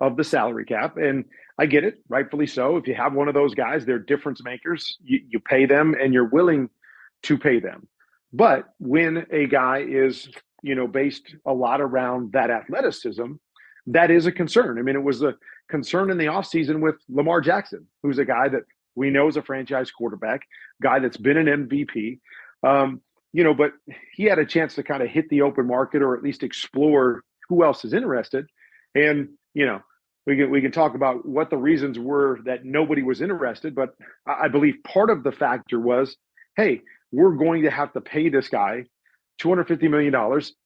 [0.00, 0.96] of the salary cap.
[0.96, 1.26] And
[1.58, 2.76] I get it, rightfully so.
[2.76, 4.98] If you have one of those guys, they're difference makers.
[5.04, 6.68] You, you pay them and you're willing
[7.24, 7.86] to pay them.
[8.32, 10.28] But when a guy is,
[10.62, 13.34] you know, based a lot around that athleticism,
[13.86, 14.78] that is a concern.
[14.78, 15.34] I mean, it was a
[15.68, 18.62] concern in the offseason with Lamar Jackson, who's a guy that
[18.96, 20.42] we know is a franchise quarterback,
[20.82, 22.18] guy that's been an MVP.
[22.62, 23.00] Um,
[23.32, 23.72] you know, but
[24.12, 27.22] he had a chance to kind of hit the open market or at least explore
[27.48, 28.46] who else is interested.
[28.94, 29.80] And, you know,
[30.26, 33.94] we can we can talk about what the reasons were that nobody was interested, but
[34.26, 36.16] I believe part of the factor was,
[36.56, 36.80] hey,
[37.12, 38.84] we're going to have to pay this guy
[39.42, 40.14] $250 million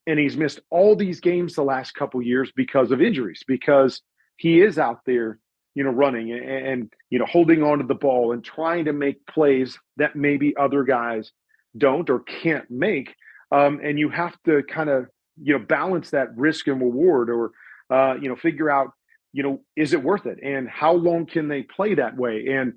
[0.06, 4.02] and he's missed all these games the last couple years because of injuries because
[4.36, 5.38] he is out there
[5.74, 8.92] you know running and, and, you know holding on to the ball and trying to
[8.92, 11.32] make plays that maybe other guys
[11.76, 13.14] don't or can't make.
[13.52, 15.06] Um, and you have to kind of
[15.40, 17.52] you know balance that risk and reward or
[17.90, 18.92] uh, you know figure out
[19.32, 20.38] you know, is it worth it?
[20.42, 22.46] And how long can they play that way?
[22.48, 22.74] And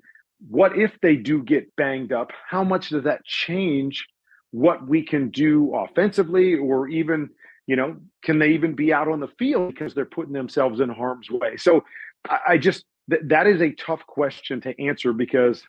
[0.48, 2.30] what if they do get banged up?
[2.48, 4.06] How much does that change
[4.50, 7.30] what we can do offensively or even,
[7.66, 10.88] you know, can they even be out on the field because they're putting themselves in
[10.88, 11.56] harm's way?
[11.56, 11.84] So
[12.28, 15.62] I, just, th- that is a tough question to answer because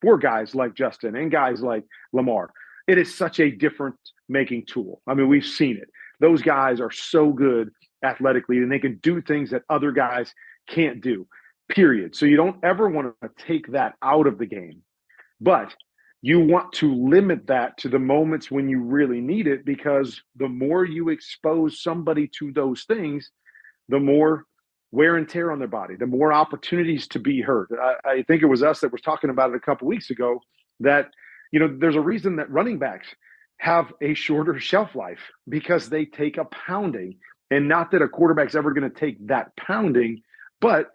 [0.00, 2.50] for guys like Justin and guys like Lamar,
[2.86, 3.96] it is such a different
[4.28, 5.02] making tool.
[5.06, 5.90] I mean, we've seen it.
[6.20, 7.70] Those guys are so good
[8.04, 10.32] athletically and they can do things that other guys
[10.68, 11.26] can't do
[11.68, 12.16] period.
[12.16, 14.82] So you don't ever want to take that out of the game
[15.40, 15.74] but
[16.20, 20.48] you want to limit that to the moments when you really need it because the
[20.48, 23.30] more you expose somebody to those things
[23.88, 24.44] the more
[24.90, 27.68] wear and tear on their body the more opportunities to be hurt.
[27.80, 30.40] I, I think it was us that was talking about it a couple weeks ago
[30.80, 31.10] that
[31.52, 33.08] you know there's a reason that running backs
[33.58, 37.18] have a shorter shelf life because they take a pounding
[37.50, 40.22] and not that a quarterback's ever going to take that pounding,
[40.60, 40.90] but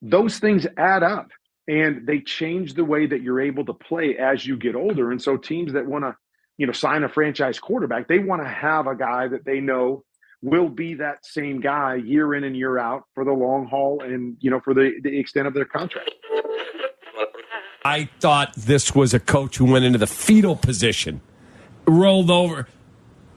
[0.00, 1.30] those things add up
[1.68, 5.10] and they change the way that you're able to play as you get older.
[5.10, 6.16] And so teams that want to,
[6.58, 10.04] you know, sign a franchise quarterback, they want to have a guy that they know
[10.42, 14.36] will be that same guy year in and year out for the long haul and,
[14.40, 16.10] you know, for the, the extent of their contract.
[17.84, 21.20] I thought this was a coach who went into the fetal position,
[21.86, 22.68] rolled over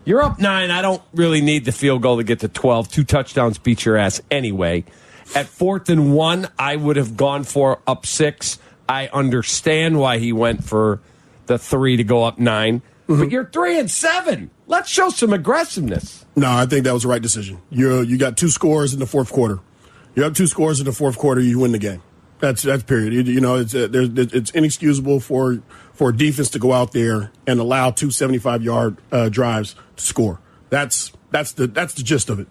[0.06, 0.72] you're up nine.
[0.72, 2.90] I don't really need the field goal to get to 12.
[2.92, 4.86] Two touchdowns beat your ass anyway.
[5.34, 8.60] At fourth and one, I would have gone for up six.
[8.88, 11.02] I understand why he went for
[11.48, 13.20] the three to go up 9 mm-hmm.
[13.20, 14.52] But you're three and seven.
[14.68, 16.26] Let's show some aggressiveness.
[16.36, 17.60] No, I think that was the right decision.
[17.70, 19.60] You you got two scores in the fourth quarter.
[20.16, 22.02] You have two scores in the fourth quarter, you win the game.
[22.40, 23.14] That's that's period.
[23.14, 25.62] You, you know, it's uh, there's, it's inexcusable for
[25.96, 30.04] for a defense to go out there and allow two 75 yard uh, drives to
[30.04, 30.40] score.
[30.70, 32.48] That's that's the that's the gist of it.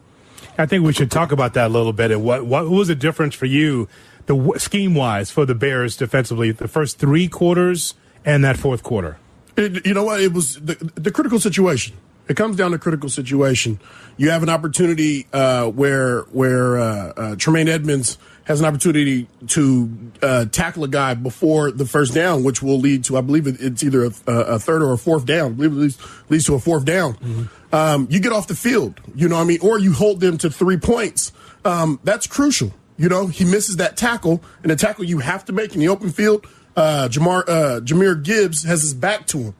[0.57, 2.11] I think we should talk about that a little bit.
[2.11, 3.89] And what what was the difference for you,
[4.27, 9.19] the scheme wise, for the Bears defensively, the first three quarters and that fourth quarter?
[9.57, 10.21] It, you know what?
[10.21, 11.97] It was the, the critical situation.
[12.27, 13.79] It comes down to critical situation.
[14.17, 19.91] You have an opportunity uh, where where uh, uh, Tremaine Edmunds has an opportunity to
[20.23, 23.83] uh, tackle a guy before the first down, which will lead to, I believe it's
[23.83, 25.53] either a, a third or a fourth down.
[25.53, 27.15] I believe it leads, leads to a fourth down.
[27.15, 27.75] Mm-hmm.
[27.75, 29.61] Um, you get off the field, you know what I mean?
[29.63, 31.33] Or you hold them to three points.
[31.65, 32.73] Um, that's crucial.
[32.97, 35.89] You know, he misses that tackle, and the tackle you have to make in the
[35.89, 36.47] open field.
[36.77, 39.55] Uh, Jamar, uh, Jahmyr Gibbs has his back to him.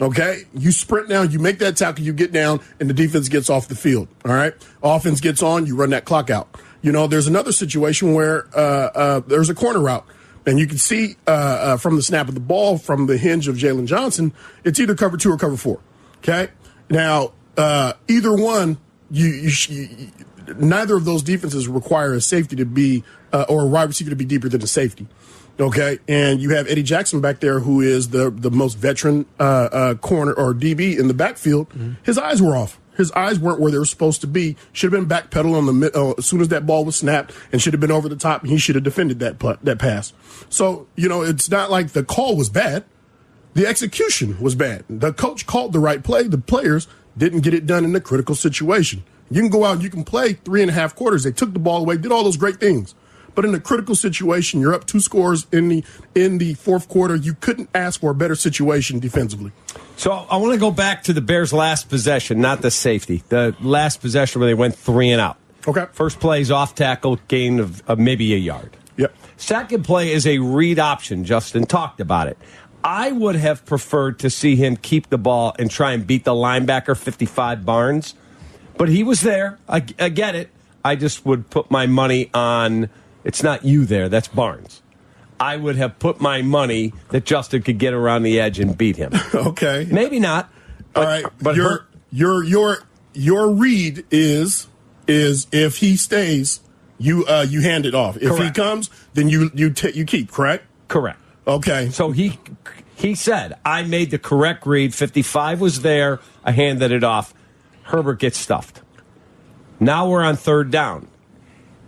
[0.00, 3.48] Okay, you sprint down, you make that tackle, you get down, and the defense gets
[3.48, 4.08] off the field.
[4.24, 6.48] All right, offense gets on, you run that clock out.
[6.84, 10.06] You know, there's another situation where uh, uh, there's a corner route,
[10.44, 13.48] and you can see uh, uh from the snap of the ball, from the hinge
[13.48, 15.80] of Jaylon Johnson, it's either cover two or cover four.
[16.18, 16.48] Okay,
[16.90, 18.76] now uh, either one,
[19.10, 20.10] you, you, you,
[20.58, 24.16] neither of those defenses require a safety to be uh, or a wide receiver to
[24.16, 25.06] be deeper than a safety.
[25.58, 29.42] Okay, and you have Eddie Jackson back there, who is the the most veteran uh,
[29.42, 31.70] uh, corner or DB in the backfield.
[31.70, 31.92] Mm-hmm.
[32.02, 32.78] His eyes were off.
[32.96, 34.56] His eyes weren't where they were supposed to be.
[34.72, 37.60] Should have been backpedal on the uh, as soon as that ball was snapped, and
[37.60, 38.46] should have been over the top.
[38.46, 40.12] He should have defended that that pass.
[40.48, 42.84] So you know, it's not like the call was bad.
[43.54, 44.84] The execution was bad.
[44.88, 46.24] The coach called the right play.
[46.24, 49.04] The players didn't get it done in a critical situation.
[49.30, 51.22] You can go out, and you can play three and a half quarters.
[51.22, 52.94] They took the ball away, did all those great things.
[53.34, 55.84] But in a critical situation, you're up two scores in the
[56.14, 57.16] in the fourth quarter.
[57.16, 59.52] You couldn't ask for a better situation defensively.
[59.96, 63.22] So I want to go back to the Bears' last possession, not the safety.
[63.28, 65.38] The last possession where they went three and out.
[65.66, 65.86] Okay.
[65.92, 68.76] First play is off tackle, gain of, of maybe a yard.
[68.96, 69.14] Yep.
[69.36, 71.24] Second play is a read option.
[71.24, 72.36] Justin talked about it.
[72.82, 76.34] I would have preferred to see him keep the ball and try and beat the
[76.34, 78.14] linebacker 55 Barnes,
[78.76, 79.58] but he was there.
[79.66, 80.50] I, I get it.
[80.84, 82.90] I just would put my money on
[83.24, 84.82] it's not you there, that's Barnes.
[85.44, 88.96] I would have put my money that Justin could get around the edge and beat
[88.96, 89.12] him.
[89.34, 89.86] okay.
[89.90, 90.50] Maybe not.
[90.94, 91.24] But, All right.
[91.40, 92.78] But your her- your your
[93.12, 94.68] your read is
[95.06, 96.60] is if he stays,
[96.98, 98.16] you uh you hand it off.
[98.16, 98.42] If correct.
[98.42, 100.64] he comes, then you you t- you keep, correct?
[100.88, 101.18] Correct.
[101.46, 101.90] Okay.
[101.90, 102.38] So he
[102.96, 104.94] he said, I made the correct read.
[104.94, 106.20] 55 was there.
[106.42, 107.34] I handed it off.
[107.82, 108.80] Herbert gets stuffed.
[109.78, 111.08] Now we're on third down.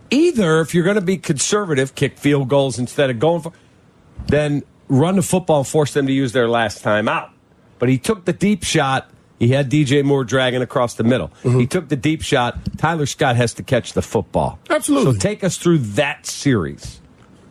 [0.09, 3.53] Either if you're going to be conservative, kick field goals instead of going for,
[4.27, 7.31] then run the football and force them to use their last time out.
[7.79, 9.09] But he took the deep shot.
[9.39, 11.27] He had DJ Moore dragging across the middle.
[11.43, 11.59] Mm-hmm.
[11.59, 12.57] He took the deep shot.
[12.77, 14.59] Tyler Scott has to catch the football.
[14.69, 15.13] Absolutely.
[15.13, 17.01] So take us through that series.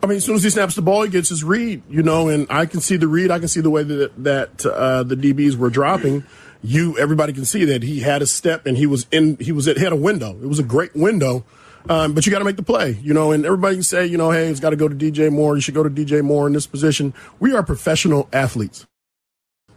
[0.03, 2.27] I mean, as soon as he snaps the ball, he gets his read, you know,
[2.27, 3.31] and I can see the read.
[3.31, 6.23] I can see the way that that uh, the DBs were dropping.
[6.61, 9.37] You, everybody can see that he had a step and he was in.
[9.39, 10.37] He was at had a window.
[10.41, 11.45] It was a great window
[11.89, 14.17] um, but you got to make the play, you know, and everybody can say, you
[14.17, 15.55] know, hey, it's got to go to DJ Moore.
[15.55, 17.13] You should go to DJ Moore in this position.
[17.39, 18.85] We are professional athletes.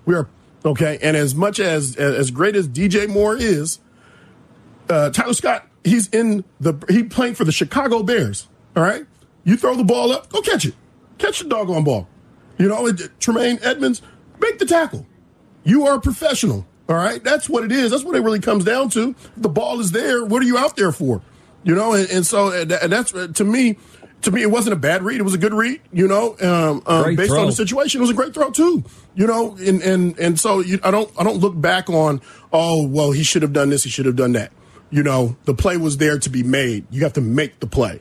[0.06, 0.28] We are,
[0.64, 0.98] okay.
[1.02, 3.78] And as much as, as great as DJ Moore is,
[4.88, 8.48] uh, Tyler Scott, he's in the, he playing for the Chicago Bears.
[8.76, 9.06] All right.
[9.44, 10.74] You throw the ball up, go catch it.
[11.18, 12.08] Catch the doggone ball.
[12.58, 14.02] You know, Tremaine Edmunds,
[14.38, 15.06] make the tackle.
[15.64, 16.66] You are a professional.
[16.88, 17.22] All right.
[17.22, 17.90] That's what it is.
[17.90, 19.14] That's what it really comes down to.
[19.36, 20.24] The ball is there.
[20.24, 21.22] What are you out there for?
[21.62, 23.78] You know, and, and so and that's to me.
[24.22, 25.18] To me, it wasn't a bad read.
[25.18, 25.80] It was a good read.
[25.92, 27.40] You know, um, um, based throw.
[27.40, 28.84] on the situation, it was a great throw too.
[29.14, 32.20] You know, and and and so you, I don't I don't look back on
[32.52, 34.52] oh well he should have done this he should have done that.
[34.90, 36.84] You know, the play was there to be made.
[36.90, 38.00] You have to make the play.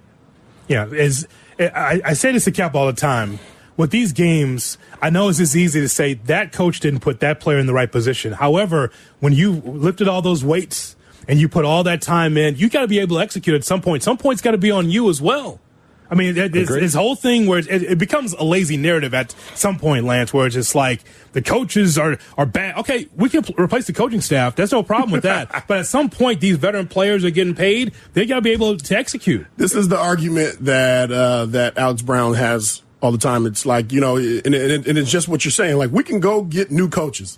[0.67, 1.25] Yeah, as
[1.59, 3.39] I, I say this to Cap all the time.
[3.77, 7.39] With these games, I know it's just easy to say that coach didn't put that
[7.39, 8.33] player in the right position.
[8.33, 8.91] However,
[9.21, 10.97] when you lifted all those weights
[11.27, 13.63] and you put all that time in, you got to be able to execute at
[13.63, 14.03] some point.
[14.03, 15.59] Some point's got to be on you as well.
[16.11, 20.05] I mean, this whole thing where it, it, becomes a lazy narrative at some point,
[20.05, 21.01] Lance, where it's just like
[21.33, 22.77] the coaches are are bad.
[22.77, 24.55] Okay, we can replace the coaching staff.
[24.55, 25.65] There's no problem with that.
[25.67, 27.93] but at some point, these veteran players are getting paid.
[28.13, 29.45] They got to be able to execute.
[29.57, 33.45] This is the argument that uh, that Alex Brown has all the time.
[33.45, 35.77] It's like you know, and, and, and it's just what you're saying.
[35.77, 37.37] Like we can go get new coaches,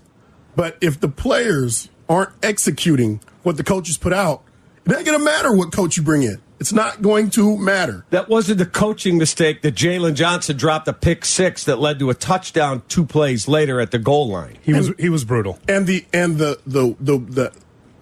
[0.56, 4.44] but if the players aren't executing what the coaches put out,
[4.86, 6.42] it ain't going to matter what coach you bring in.
[6.60, 8.06] It's not going to matter.
[8.12, 12.12] That wasn't the coaching mistake that Jaylon Johnson dropped a pick six that led to
[12.12, 14.60] a touchdown two plays later at the goal line.
[14.62, 15.58] He was he was brutal.
[15.68, 17.54] And the and the the the the,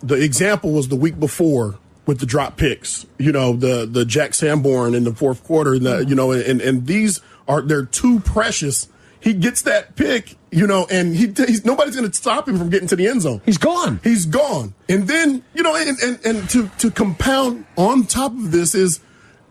[0.04, 3.06] the example was the week before with the drop picks.
[3.18, 6.60] You know, the the Jack Sanborn in the fourth quarter, and the, you know, and
[6.60, 8.90] and these are they're too precious.
[9.22, 12.70] He gets that pick, you know, and he he's, nobody's going to stop him from
[12.70, 13.42] getting to the end zone.
[13.46, 14.00] He's gone.
[14.04, 14.74] He's gone.
[14.88, 19.02] And then you know, and and, and to to compound on top of this is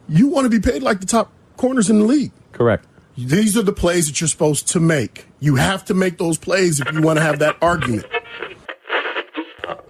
[0.09, 2.33] you want to be paid like the top corners in the league.
[2.53, 2.87] Correct.
[3.17, 5.27] These are the plays that you're supposed to make.
[5.41, 8.07] You have to make those plays if you want to have that argument.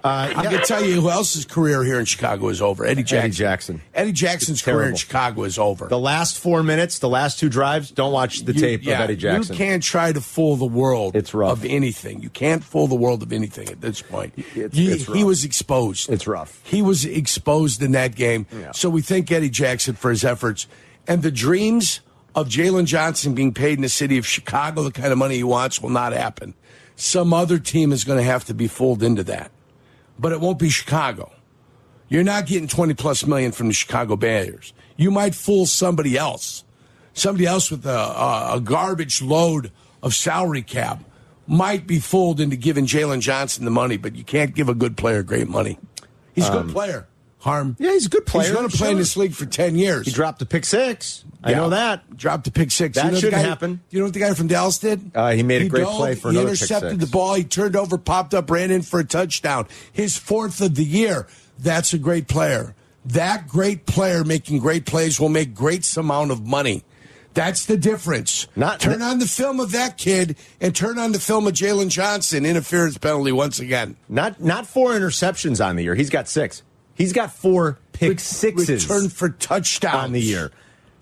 [0.04, 2.84] Uh, I can tell you who else's career here in Chicago is over.
[2.84, 3.18] Eddie Jackson.
[3.24, 3.80] Eddie Jackson.
[3.94, 4.94] Eddie Jackson's career in.
[4.96, 5.86] Chicago is over.
[5.88, 9.00] The last four minutes, the last two drives, don't watch the You- tape yeah, of
[9.10, 9.54] Eddie Jackson.
[9.54, 11.52] You can't try to fool the world it's rough.
[11.52, 12.20] of anything.
[12.22, 14.34] You can't fool the world of anything at this point.
[14.36, 16.08] It's- he, it's he was exposed.
[16.10, 16.60] It's rough.
[16.64, 18.46] He was exposed in that game.
[18.52, 18.72] Yeah.
[18.72, 20.66] So we thank Eddie Jackson for his efforts.
[21.06, 22.00] And the dreams
[22.34, 25.42] of Jaylon Johnson being paid in the city of Chicago, the kind of money he
[25.44, 26.54] wants, will not happen.
[26.94, 29.50] Some other team is going to have to be fooled into that.
[30.18, 31.32] But it won't be Chicago.
[32.08, 34.72] You're not getting 20 plus million from the Chicago Bears.
[34.96, 36.64] You might fool somebody else.
[37.12, 39.72] Somebody else with a, a, garbage load
[40.02, 41.02] of salary cap
[41.46, 44.96] might be fooled into giving Jaylon Johnson the money, but you can't give a good
[44.96, 45.78] player great money.
[46.34, 47.08] He's a good Um, player.
[47.40, 47.77] Harm.
[47.78, 48.48] Yeah, he's a good player.
[48.48, 50.06] He's going to play in this league for 10 years.
[50.06, 51.24] He dropped a pick six.
[51.43, 51.56] I Yeah.
[51.59, 52.16] know that.
[52.16, 52.97] Dropped a pick six.
[52.97, 53.81] That You know shouldn't guy- happen.
[53.90, 55.12] You know what the guy from Dallas did?
[55.15, 57.35] Uh, he made a great dove, play for He another pick intercepted the ball.
[57.35, 59.69] He turned over, popped up, ran in for a touchdown.
[59.93, 61.28] His fourth of the year.
[61.60, 62.74] That's a great player.
[63.06, 66.82] That great player making great plays will make great amount of money.
[67.35, 68.48] That's the difference.
[68.56, 71.89] Not turn on the film of that kid and turn on the film of Jaylon
[71.89, 72.44] Johnson.
[72.44, 73.94] Interference penalty once again.
[74.09, 75.94] Not not four interceptions on the year.
[75.94, 76.62] He's got six.
[76.98, 80.50] He's got four pick sixes Return for touchdowns on the year.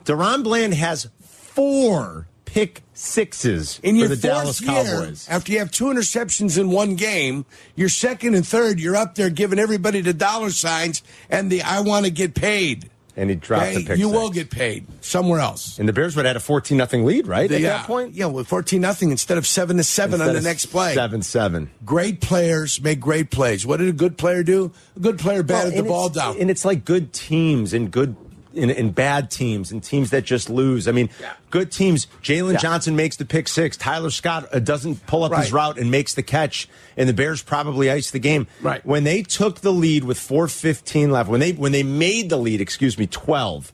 [0.05, 5.59] DaRon Bland has four pick sixes In for your the fourth Dallas year, after you
[5.59, 7.45] have two interceptions in one game,
[7.75, 11.81] your second and third, you're up there giving everybody the dollar signs and the I
[11.81, 12.91] want to get paid.
[13.19, 13.75] And he dropped Okay?
[13.79, 14.19] the pick You six.
[14.19, 15.79] will get paid somewhere else.
[15.79, 17.51] And the Bears would have had a 14 nothing lead, right?
[17.51, 18.15] At yeah, that point?
[18.15, 20.93] yeah, with fourteen nothing instead of seven to seven on the next play.
[20.95, 21.71] 7 7.
[21.85, 23.67] Great players make great plays.
[23.67, 24.71] What did a good player do?
[24.97, 26.37] A good player batted the ball down.
[26.39, 28.17] And it's like good teams and good
[28.57, 30.89] in, in bad teams and teams that just lose.
[30.89, 31.35] I mean, yeah.
[31.51, 32.07] good teams.
[32.23, 32.59] Jaylon yeah.
[32.59, 33.77] Johnson makes the pick six.
[33.77, 35.43] Tyler Scott uh, doesn't pull up right.
[35.43, 38.47] his route and makes the catch, and the Bears probably ice the game.
[38.61, 42.37] Right when they took the lead with 4:15 left, when they when they made the
[42.37, 43.73] lead, excuse me, 12,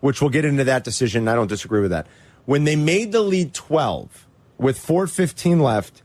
[0.00, 1.28] which we'll get into that decision.
[1.28, 2.06] I don't disagree with that.
[2.44, 4.26] When they made the lead 12
[4.58, 6.02] with 4:15 left,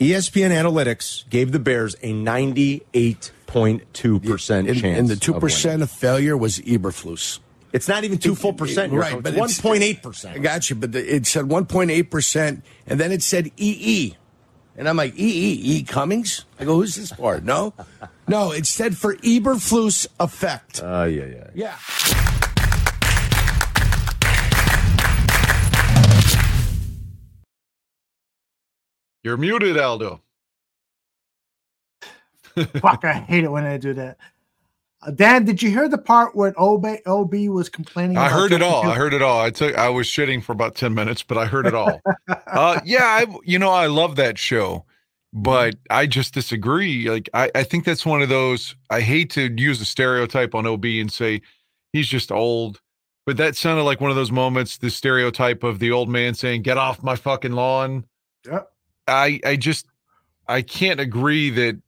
[0.00, 4.98] ESPN analytics gave the Bears a 98 0.2% chance.
[4.98, 7.40] And the 2% of, of, failure was Eberflus.
[7.72, 9.22] It's not even two full percent, right?
[9.22, 10.36] But one point eight percent.
[10.36, 13.50] I got you, but the, it said one point eight percent, and then it said
[13.56, 14.14] EE,
[14.76, 16.44] and I'm like EE E Cummings.
[16.60, 17.44] I go, who's this part?
[17.44, 17.72] No,
[18.28, 20.82] no, it said for Eberflus effect.
[20.84, 21.78] Oh uh, yeah, yeah, yeah.
[29.24, 30.20] You're muted, Aldo.
[32.80, 34.18] Fuck, I hate it when I do that.
[35.02, 38.16] Uh, Dan, did you hear the part where OB, OB was complaining?
[38.16, 38.86] I heard it all.
[38.86, 39.40] I heard it all.
[39.40, 39.76] I took.
[39.76, 42.00] I was shitting for about ten minutes, but I heard it all.
[42.46, 44.84] uh, yeah, I, you know, I love that show,
[45.32, 47.10] but I just disagree.
[47.10, 48.76] Like, I, I think that's one of those.
[48.90, 51.42] I hate to use a stereotype on OB and say
[51.92, 52.80] he's just old,
[53.26, 54.78] but that sounded like one of those moments.
[54.78, 58.04] The stereotype of the old man saying, "Get off my fucking lawn."
[58.46, 58.68] Yep.
[59.08, 59.86] I, I just,
[60.48, 61.80] I can't agree that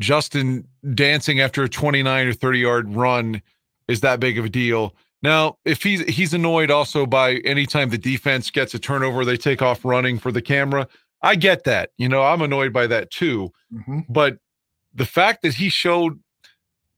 [0.00, 3.42] Justin dancing after a 29 or 30 yard run
[3.88, 4.94] is that big of a deal.
[5.22, 9.62] Now, if he's he's annoyed also by anytime the defense gets a turnover, they take
[9.62, 10.88] off running for the camera.
[11.22, 11.90] I get that.
[11.96, 13.52] You know, I'm annoyed by that too.
[13.72, 14.04] Mhm.
[14.08, 14.38] But
[14.94, 16.18] the fact that he showed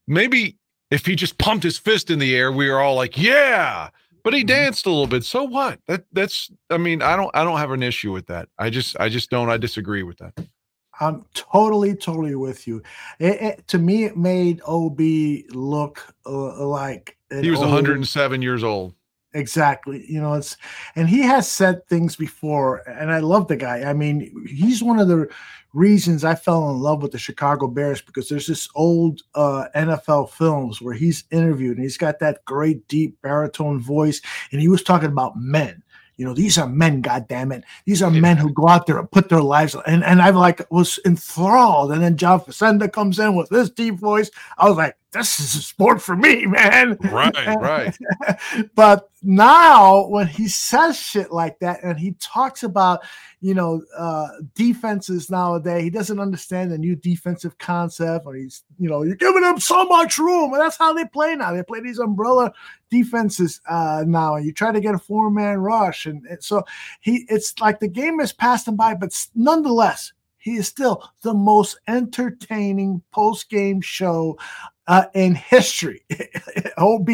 [0.06, 0.56] maybe
[0.90, 3.90] if he just pumped his fist in the air, we were all like, yeah.
[4.22, 5.24] But he danced a little bit.
[5.24, 5.80] So what?
[5.86, 8.48] That that's I mean, I don't I don't have an issue with that.
[8.58, 10.32] I just I just don't I disagree with that.
[11.00, 12.82] I'm totally, totally with you.
[13.18, 15.00] It, it, to me, it made OB
[15.50, 18.94] look uh, like He was old- 107 years old.
[19.36, 20.04] Exactly.
[20.08, 20.56] You know, it's
[20.94, 23.82] and he has said things before, and I love the guy.
[23.82, 25.28] I mean, he's one of the
[25.72, 30.30] reasons I fell in love with the Chicago Bears because there's this old uh, NFL
[30.30, 34.20] films where he's interviewed and he's got that great deep baritone voice,
[34.52, 35.82] and he was talking about men.
[36.16, 37.64] You know, these are men, God damn it.
[37.86, 40.70] These are men who go out there and put their lives and, and I like
[40.70, 41.92] was enthralled.
[41.92, 44.30] And then John Facenda comes in with this deep voice.
[44.58, 46.98] I was like, this is a sport for me, man.
[47.00, 47.96] Right, right.
[48.74, 53.00] but now when he says shit like that and he talks about,
[53.40, 58.88] you know, uh, defenses nowadays, he doesn't understand the new defensive concept, or he's, you
[58.88, 61.52] know, you're giving them so much room, and that's how they play now.
[61.52, 62.52] They play these umbrella
[62.90, 66.64] defenses uh, now, and you try to get a four man rush, and, and so
[67.00, 70.12] he, it's like the game has passed him by, but nonetheless,
[70.44, 74.36] he is still the most entertaining post game show
[74.86, 76.04] uh, in history.
[76.78, 77.08] OB,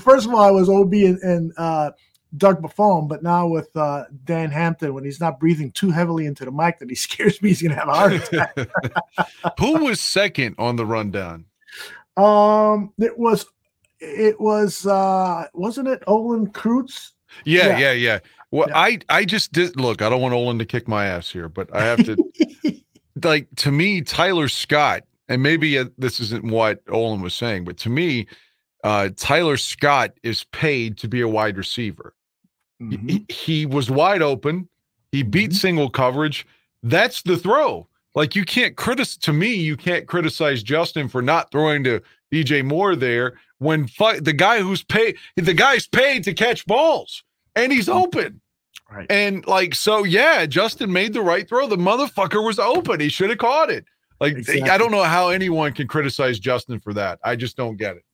[0.00, 1.90] first of all, I was OB and, and uh,
[2.36, 6.44] Doug Buffone, but now with uh, Dan Hampton, when he's not breathing too heavily into
[6.44, 8.56] the mic, that he scares me he's going to have a heart attack.
[9.58, 11.46] Who was second on the rundown?
[12.16, 13.46] um, it was,
[14.00, 17.12] it was, uh, wasn't it Olin Kreutz?
[17.44, 17.78] Yeah, Yeah.
[17.78, 18.18] yeah, yeah.
[18.50, 20.00] Well, I I just did look.
[20.00, 22.16] I don't want Olin to kick my ass here, but I have to.
[23.22, 27.76] like to me, Tyler Scott, and maybe uh, this isn't what Olin was saying, but
[27.78, 28.26] to me,
[28.84, 32.14] uh, Tyler Scott is paid to be a wide receiver.
[32.78, 34.68] He- He, he was wide open.
[35.12, 36.46] He beat single coverage.
[36.82, 37.88] That's the throw.
[38.14, 39.16] Like you can't criticize.
[39.18, 42.00] To me, you can't criticize Justin for not throwing to
[42.32, 47.22] DJ Moore there when fu- the guy who's paid, the guy's paid to catch balls,
[47.56, 48.40] and he's open.
[48.90, 49.06] Right.
[49.10, 51.66] And like so, yeah, Justin made the right throw.
[51.66, 53.00] The motherfucker was open.
[53.00, 53.84] He should have caught it.
[54.20, 57.18] Like I don't know how anyone can criticize Justin for that.
[57.24, 58.04] I just don't get it.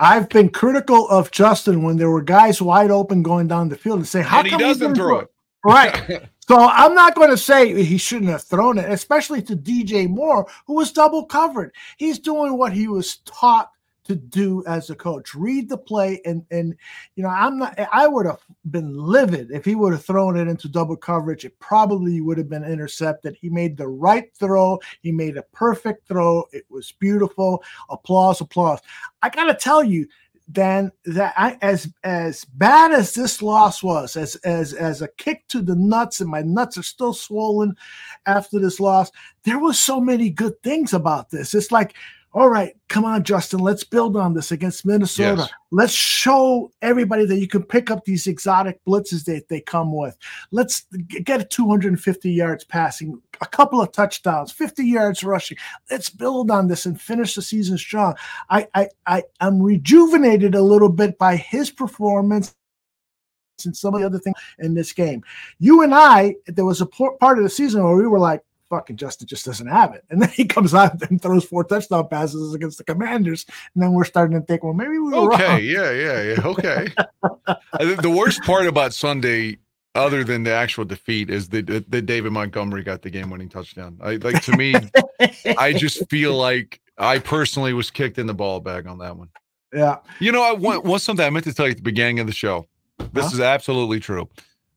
[0.00, 3.98] I've been critical of Justin when there were guys wide open going down the field
[3.98, 5.28] and say, "How And he come doesn't didn't throw it."
[5.64, 6.22] Right.
[6.48, 10.48] so I'm not going to say he shouldn't have thrown it, especially to DJ Moore,
[10.66, 11.74] who was double covered.
[11.98, 13.70] He's doing what he was taught
[14.04, 15.34] to do as a coach.
[15.34, 16.74] Read the play, and and
[17.14, 17.78] you know I'm not.
[17.92, 21.44] I would have been livid if he would have thrown it into double coverage.
[21.44, 23.36] It probably would have been intercepted.
[23.40, 24.80] He made the right throw.
[25.02, 26.44] He made a perfect throw.
[26.52, 27.62] It was beautiful.
[27.90, 28.80] Applause, applause.
[29.22, 30.08] I got to tell you,
[30.50, 35.46] Dan, that I, as as bad as this loss was, as as as a kick
[35.48, 37.76] to the nuts, and my nuts are still swollen
[38.26, 39.10] after this loss.
[39.44, 41.54] There was so many good things about this.
[41.54, 41.94] It's like,
[42.34, 45.42] all right, come on, Justin, let's build on this against Minnesota.
[45.42, 45.50] Yes.
[45.70, 50.16] Let's show everybody that you can pick up these exotic blitzes that they come with.
[50.50, 50.86] Let's
[51.24, 55.58] get 250 yards passing, a couple of touchdowns, 50 yards rushing.
[55.90, 58.14] Let's build on this and finish the season strong.
[58.48, 62.54] I I I am rejuvenated a little bit by his performance
[63.66, 65.22] and some of the other things in this game.
[65.58, 68.42] You and I, there was a part of the season where we were like,
[68.72, 70.02] fucking Justin just doesn't have it.
[70.10, 73.44] And then he comes out and throws four touchdown passes against the commanders.
[73.74, 75.62] And then we're starting to think, well, maybe we were Okay, wrong.
[75.62, 76.46] yeah, yeah, yeah.
[76.46, 76.88] Okay.
[78.02, 79.58] The worst part about Sunday,
[79.94, 83.98] other than the actual defeat, is that that David Montgomery got the game-winning touchdown.
[84.02, 84.74] I like to me,
[85.58, 89.28] I just feel like I personally was kicked in the ball bag on that one.
[89.74, 89.98] Yeah.
[90.18, 92.26] You know, I want, want something I meant to tell you at the beginning of
[92.26, 92.66] the show.
[93.12, 93.30] This Huh?
[93.34, 94.28] is absolutely true.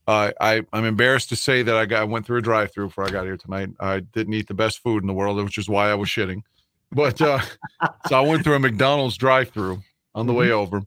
[0.08, 3.06] Uh, I I'm embarrassed to say that I got I went through a drive-through before
[3.06, 3.70] I got here tonight.
[3.80, 6.44] I didn't eat the best food in the world, which is why I was shitting.
[6.92, 7.40] But uh,
[8.08, 9.82] so I went through a McDonald's drive-through
[10.14, 10.82] on the way over.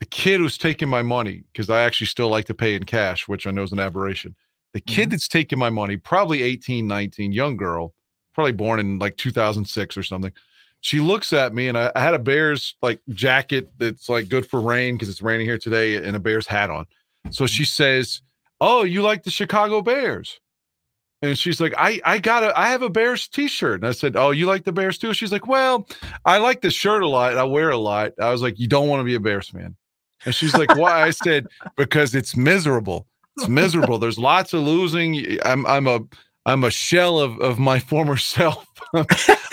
[0.00, 3.26] The kid who's taking my money because I actually still like to pay in cash,
[3.26, 4.36] which I know is an aberration.
[4.74, 7.94] The kid that's taking my money, probably 18, 19, young girl,
[8.34, 10.32] probably born in like 2006 or something.
[10.80, 14.48] She looks at me and I, I had a Bears like jacket that's like good
[14.48, 16.86] for rain because it's raining here today and a Bears hat on.
[17.30, 18.20] So she says,
[18.60, 20.40] Oh, you like the Chicago Bears?
[21.20, 23.80] And she's like, I, I got a, I have a Bears t-shirt.
[23.80, 25.12] And I said, Oh, you like the Bears too?
[25.12, 25.88] She's like, Well,
[26.24, 27.36] I like the shirt a lot.
[27.36, 28.12] I wear a lot.
[28.20, 29.74] I was like, You don't want to be a Bears fan.
[30.24, 31.02] And she's like, Why?
[31.02, 33.06] I said, Because it's miserable.
[33.36, 33.98] It's miserable.
[33.98, 35.38] There's lots of losing.
[35.44, 36.00] I'm I'm a
[36.46, 38.66] I'm a shell of, of my former self.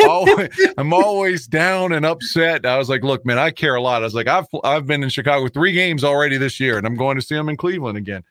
[0.04, 2.66] always, I'm always down and upset.
[2.66, 4.02] I was like, look, man, I care a lot.
[4.02, 6.96] I was like, I've I've been in Chicago three games already this year, and I'm
[6.96, 8.24] going to see them in Cleveland again.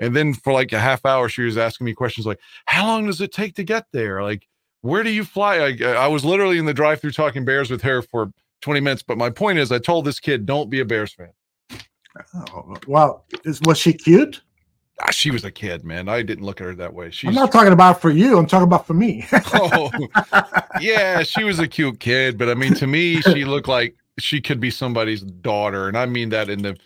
[0.00, 3.06] And then for like a half hour, she was asking me questions like, how long
[3.06, 4.22] does it take to get there?
[4.22, 4.48] Like,
[4.80, 5.56] where do you fly?
[5.56, 8.32] I, I was literally in the drive-through talking Bears with her for
[8.62, 9.02] 20 minutes.
[9.02, 11.30] But my point is, I told this kid, don't be a Bears fan.
[12.86, 14.40] Well, is, was she cute?
[15.02, 16.08] Ah, she was a kid, man.
[16.08, 17.10] I didn't look at her that way.
[17.10, 18.38] She's I'm not talking about for you.
[18.38, 19.26] I'm talking about for me.
[19.32, 19.90] oh,
[20.80, 24.40] yeah, she was a cute kid, but I mean, to me, she looked like she
[24.40, 26.76] could be somebody's daughter, and I mean that in the,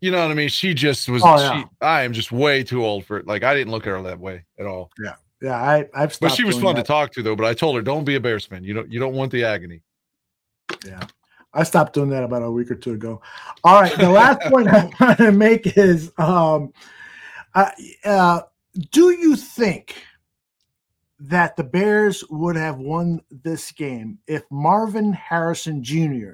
[0.00, 0.48] you know what I mean.
[0.48, 1.22] She just was.
[1.24, 1.60] Oh, yeah.
[1.60, 3.26] she, I am just way too old for it.
[3.26, 4.90] Like I didn't look at her that way at all.
[5.02, 5.56] yeah, yeah.
[5.56, 6.82] I, I've But she was fun that.
[6.82, 7.36] to talk to, though.
[7.36, 8.64] But I told her, don't be a Bears fan.
[8.64, 8.90] You don't.
[8.90, 9.82] You don't want the agony.
[10.84, 11.02] Yeah.
[11.54, 13.22] I stopped doing that about a week or two ago.
[13.64, 13.96] All right.
[13.96, 16.70] The last point I want to make is um,
[17.54, 17.70] uh,
[18.04, 18.42] uh,
[18.90, 19.94] do you think
[21.18, 26.32] that the Bears would have won this game if Marvin Harrison Jr.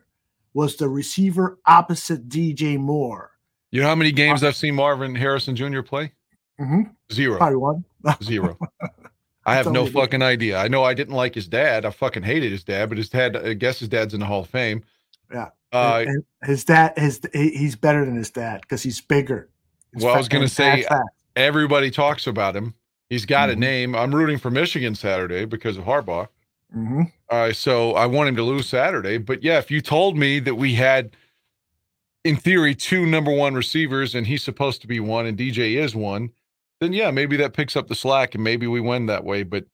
[0.54, 3.31] was the receiver opposite DJ Moore.
[3.72, 5.80] You know how many games I've seen Marvin Harrison Jr.
[5.82, 6.12] play?
[6.60, 6.82] Mm-hmm.
[7.12, 7.38] Zero.
[7.38, 7.84] Probably one.
[8.22, 8.56] Zero.
[9.46, 10.58] I have no fucking idea.
[10.58, 11.84] I know I didn't like his dad.
[11.84, 14.42] I fucking hated his dad, but his dad, I guess his dad's in the Hall
[14.42, 14.84] of Fame.
[15.32, 15.48] Yeah.
[15.72, 19.48] Uh, And his dad, his he's better than his dad because he's bigger.
[19.94, 21.02] He's well, I was going to say, fat,
[21.34, 22.74] everybody talks about him.
[23.10, 23.56] He's got Mm-hmm.
[23.58, 23.94] a name.
[23.96, 26.28] I'm rooting for Michigan Saturday because of Harbaugh.
[26.76, 27.10] Mhm.
[27.28, 29.18] Uh, so I want him to lose Saturday.
[29.18, 31.16] But yeah, if you told me that we had,
[32.24, 35.94] in theory, two number one receivers and he's supposed to be one and DJ is
[35.94, 36.30] one,
[36.80, 39.42] then yeah, maybe that picks up the slack and maybe we win that way.
[39.42, 39.64] But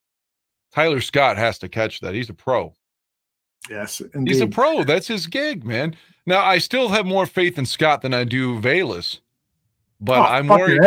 [0.75, 2.15] Tyler Scott has to catch that.
[2.15, 2.75] He's a pro.
[3.69, 4.85] Yes, He's a pro.
[4.85, 5.97] That's his gig, man.
[6.27, 9.20] Now I still have more faith in Scott than I do Velus,
[10.01, 10.81] but Oh, I'm worried.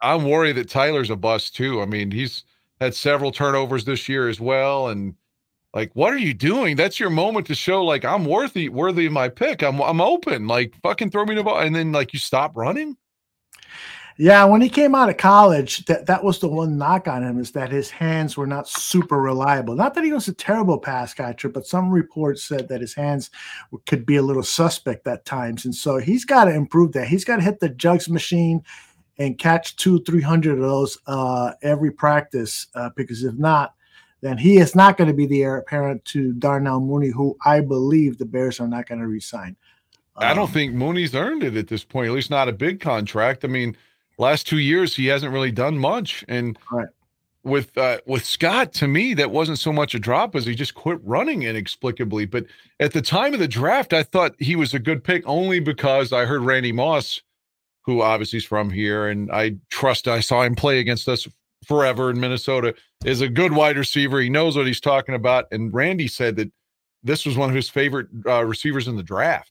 [0.00, 1.80] I'm worried that Tyler's a bust too.
[1.82, 2.44] I mean, he's
[2.80, 5.14] had several turnovers this year as well, and
[5.74, 6.76] like, what are you doing?
[6.76, 9.62] That's your moment to show like I'm worthy, worthy of my pick.
[9.62, 10.46] I'm I'm open.
[10.46, 12.96] Like, fucking throw me the ball, and then like you stop running.
[14.18, 17.38] Yeah, when he came out of college, that that was the one knock on him
[17.40, 19.74] is that his hands were not super reliable.
[19.74, 23.30] Not that he was a terrible pass catcher, but some reports said that his hands
[23.86, 27.08] could be a little suspect at times, and so he's got to improve that.
[27.08, 28.62] He's got to hit the jugs machine
[29.18, 33.74] and catch two, three hundred of those uh, every practice, uh, because if not,
[34.22, 37.60] then he is not going to be the heir apparent to Darnell Mooney, who I
[37.60, 39.56] believe the Bears are not going to resign.
[40.16, 42.08] I Um, don't think Mooney's earned it at this point.
[42.08, 43.44] At least not a big contract.
[43.44, 43.76] I mean,
[44.18, 46.56] last two years he hasn't really done much, and
[47.44, 50.74] with uh, with Scott, to me, that wasn't so much a drop as he just
[50.74, 52.26] quit running inexplicably.
[52.26, 52.46] But
[52.78, 56.12] at the time of the draft, I thought he was a good pick only because
[56.12, 57.20] I heard Randy Moss,
[57.80, 61.26] who obviously is from here, and I trust I saw him play against us
[61.66, 62.74] forever in Minnesota,
[63.04, 64.20] is a good wide receiver.
[64.20, 65.46] He knows what he's talking about.
[65.52, 66.50] And Randy said that
[67.02, 69.50] this was one of his favorite uh, receivers in the draft.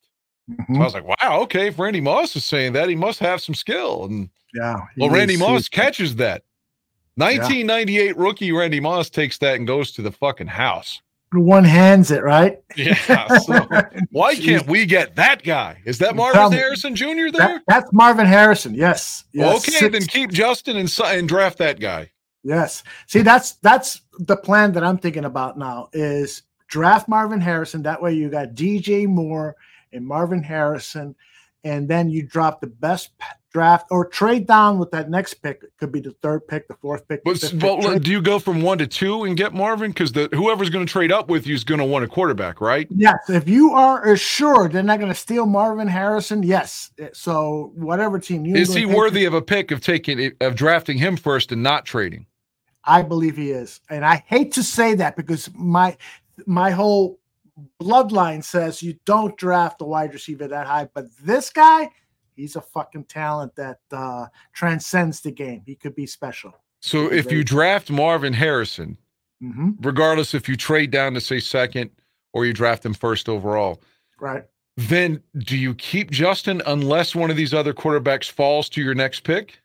[0.49, 0.75] Mm-hmm.
[0.75, 3.41] So I was like, wow, okay, if Randy Moss is saying that, he must have
[3.41, 4.05] some skill.
[4.05, 4.81] And Yeah.
[4.97, 6.43] well, Randy Moss catches that.
[7.15, 11.01] 1998 rookie Randy Moss takes that and goes to the fucking house.
[11.33, 12.57] One hands it right.
[12.75, 13.37] Yeah.
[13.39, 13.67] So
[14.11, 15.81] why can't we get that guy?
[15.85, 16.51] Is that Marvin.
[16.51, 17.05] Harrison Jr.
[17.05, 17.31] there?
[17.31, 18.73] That- that's Marvin Harrison.
[18.73, 19.23] Yes.
[19.31, 19.57] yes.
[19.57, 22.11] okay, Six- then keep Justin and, and draft that guy.
[22.43, 22.83] Yes.
[23.07, 27.83] See, that's that's the plan that I'm thinking about now is draft Marvin Harrison.
[27.83, 29.55] That way you got DJ Moore
[29.93, 31.15] and Marvin Harrison,
[31.63, 33.11] and then you drop the best
[33.51, 35.63] draft or trade down with that next pick.
[35.63, 37.23] It could be the third pick, the fourth pick.
[37.23, 38.03] the But, pick.
[38.03, 39.91] Do you go from one to two and get Marvin?
[39.91, 42.61] Because the whoever's going to trade up with you is going to want a quarterback,
[42.61, 42.87] right?
[42.89, 46.91] Yes, if you are assured they're not going to steal Marvin Harrison, yes.
[46.99, 50.55] Eh, so whatever team you Is he worthy of a pick of taking eh, of
[50.55, 52.25] drafting him first and not trading?
[52.85, 53.79] I believe he is.
[53.89, 55.97] And I hate to say that because my
[56.47, 57.19] my whole
[57.81, 61.89] bloodline says you don't draft a wide receiver that high, but this guy,
[62.35, 65.61] he's a fucking talent that uh transcends the game.
[65.65, 66.53] He could be special.
[66.81, 68.97] So if you draft Marvin Harrison,
[69.43, 69.75] Mhm.
[69.81, 71.89] regardless if you trade down to say second
[72.33, 73.81] or you draft him first overall,
[74.19, 74.43] Right.
[74.77, 79.21] then do you keep Justin unless one of these other quarterbacks falls to your next
[79.23, 79.59] pick?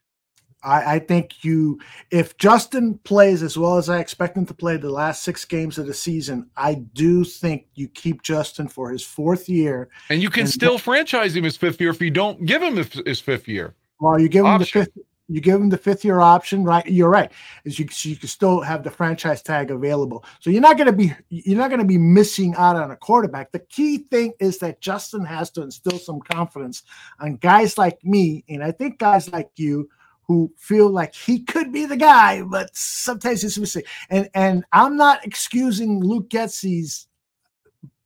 [0.66, 1.78] I, I think you
[2.10, 5.78] if Justin plays as well as I expect him to play the last six games
[5.78, 9.88] of the season, I do think you keep Justin for his fourth year.
[10.10, 12.76] And you can And- still franchise him his fifth year if you don't give him
[12.76, 13.74] his his fifth year.
[14.00, 14.80] Well, you give him Option.
[14.80, 15.04] the fifth.
[15.28, 16.86] You give him the fifth year option, right?
[16.86, 17.32] You're right.
[17.64, 20.24] Is you so you can still have the franchise tag available.
[20.38, 22.96] So you're not going to be you're not going to be missing out on a
[22.96, 23.50] quarterback.
[23.50, 26.84] The key thing is that Justin has to instill some confidence
[27.18, 29.88] on guys like me, and I think guys like you
[30.28, 33.86] who feel like he could be the guy, but sometimes it's a mistake.
[34.10, 37.06] And and I'm not excusing Luke Getsy's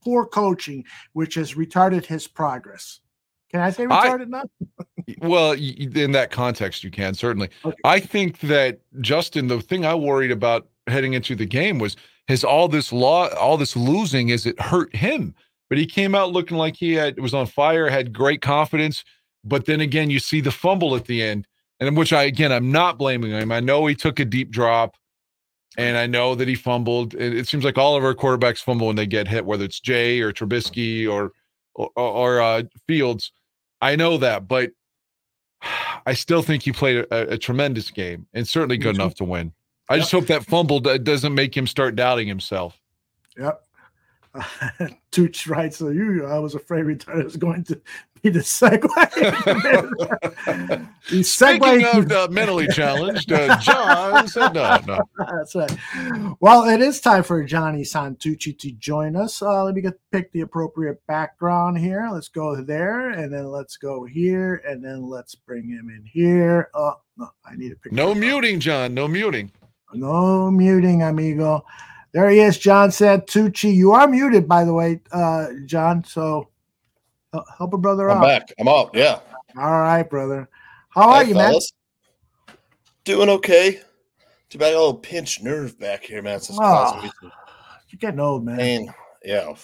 [0.03, 3.01] poor coaching, which has retarded his progress.
[3.51, 4.45] Can I say I- retarded now?
[5.23, 7.51] Well, in that context, you can certainly.
[7.83, 11.97] I think that Justin, the thing I worried about heading into the game was
[12.29, 15.35] has all this law, all this losing, is it hurt him?
[15.69, 19.05] But he came out looking like he had was on fire, had great confidence.
[19.43, 21.47] But then again, you see the fumble at the end,
[21.81, 23.51] and which I again I'm not blaming him.
[23.51, 24.97] I know he took a deep drop,
[25.77, 27.15] and I know that he fumbled.
[27.15, 29.81] It, it seems like all of our quarterbacks fumble when they get hit, whether it's
[29.81, 31.33] Jay or Trubisky or
[31.75, 33.33] or, or uh, Fields.
[33.81, 34.71] I know that, but
[36.07, 39.53] I still think he played a, a tremendous game and certainly good enough to win.
[39.89, 42.81] I just hope that fumble doesn't make him start doubting himself.
[43.37, 43.61] Yep.
[45.11, 47.81] Tooch writes, so you, I was afraid retirement was going to
[48.23, 48.81] be the segue.
[51.11, 55.01] the Speaking segue of uh, mentally challenged, uh, John said no, no.
[55.19, 55.77] That's right.
[56.41, 59.43] Well, it is time for Johnny Santucci to join us.
[59.43, 62.09] Uh, let me get pick the appropriate background here.
[62.13, 66.71] Let's go there, and then let's go here, and then let's bring him in here.
[66.75, 67.93] Oh, no, I need to pick.
[67.93, 68.95] No muting, John.
[68.95, 69.51] No muting.
[69.93, 71.65] No muting, amigo.
[72.13, 73.73] There he is, John Santucci.
[73.75, 76.03] You are muted, by the way, uh, John.
[76.05, 76.49] So
[77.57, 78.17] help a brother out.
[78.19, 78.27] I'm out.
[78.27, 78.53] back.
[78.59, 78.91] I'm out.
[78.95, 79.21] Yeah.
[79.57, 80.49] All right, brother.
[80.91, 81.55] How are Hey, you, man?
[83.05, 83.81] Doing okay.
[84.49, 86.41] Too bad I got a little pinched nerve back here, man.
[86.51, 87.33] Oh, causing me some
[87.89, 88.57] You're getting old, man.
[88.59, 88.95] pain.
[89.25, 89.55] Yeah.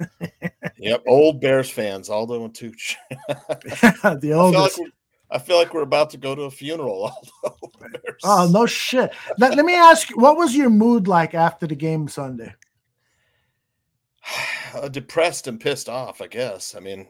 [0.78, 1.04] yep.
[1.06, 2.96] Old Bears fans, Aldo and Tooch.
[3.28, 4.78] the like oldest.
[4.80, 4.88] we're,
[5.32, 7.12] I feel like we're about to go to a funeral,
[8.24, 9.12] Oh no shit.
[9.38, 12.54] Let, let me ask you, what was your mood like after the game Sunday?
[14.72, 16.76] Uh, depressed and pissed off, I guess.
[16.76, 17.08] I mean,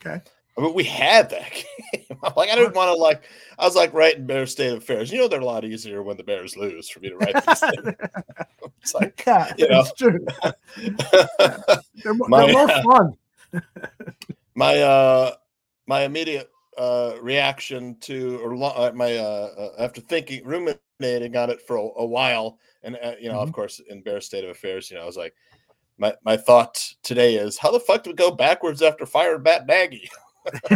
[0.00, 0.20] Okay.
[0.56, 1.50] I mean, we had that
[1.92, 2.04] game.
[2.36, 3.24] like, I didn't want to like.
[3.58, 5.10] I was like writing Bears State of Affairs.
[5.10, 7.34] You know, they're a lot easier when the Bears lose for me to write.
[7.46, 7.96] These things.
[8.80, 10.24] it's like, Yeah, you know, it's true.
[12.04, 13.16] They're, My- they're more fun.
[14.54, 15.32] my uh
[15.86, 21.50] my immediate uh reaction to or lo- uh, my uh, uh after thinking ruminating on
[21.50, 23.42] it for a, a while and uh, you know Mm-hmm.
[23.42, 25.34] of course in bear state of affairs you know i was like
[26.00, 29.66] my my thought today is how the fuck do we go backwards after firing Matt
[29.66, 30.10] Nagy?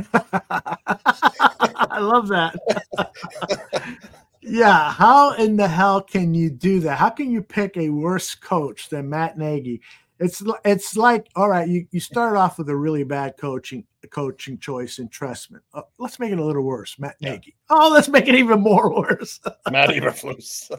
[0.51, 2.55] I love that.
[4.43, 6.99] yeah, how in the hell can you do that?
[6.99, 9.81] How can you pick a worse coach than Matt Nagy?
[10.21, 14.59] It's it's like all right, you, you start off with a really bad coaching coaching
[14.59, 15.61] choice in Trestman.
[15.73, 17.57] Uh, let's make it a little worse, Matt Nagy.
[17.71, 19.41] Oh, let's make it even more worse.
[19.71, 20.71] Matt Eberflus.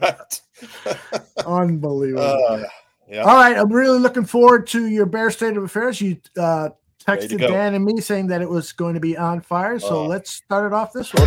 [0.00, 0.40] right.
[1.46, 2.22] Unbelievable.
[2.22, 2.64] Uh,
[3.08, 3.22] yeah.
[3.22, 6.00] All right, I'm really looking forward to your Bear State of Affairs.
[6.00, 6.70] You uh,
[7.04, 7.38] texted.
[7.38, 9.78] Dan and me saying that it was going to be on fire.
[9.78, 10.08] So Uh.
[10.08, 11.26] let's start it off this way.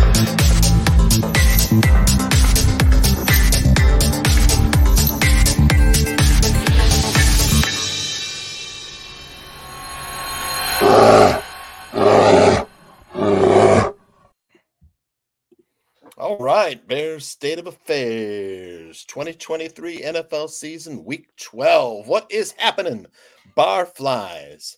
[16.18, 22.08] All right, Bears State of Affairs 2023 NFL season week 12.
[22.08, 23.04] What is happening?
[23.54, 24.76] Barflies.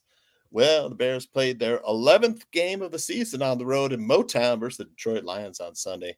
[0.50, 4.58] Well, the Bears played their 11th game of the season on the road in Motown
[4.58, 6.16] versus the Detroit Lions on Sunday.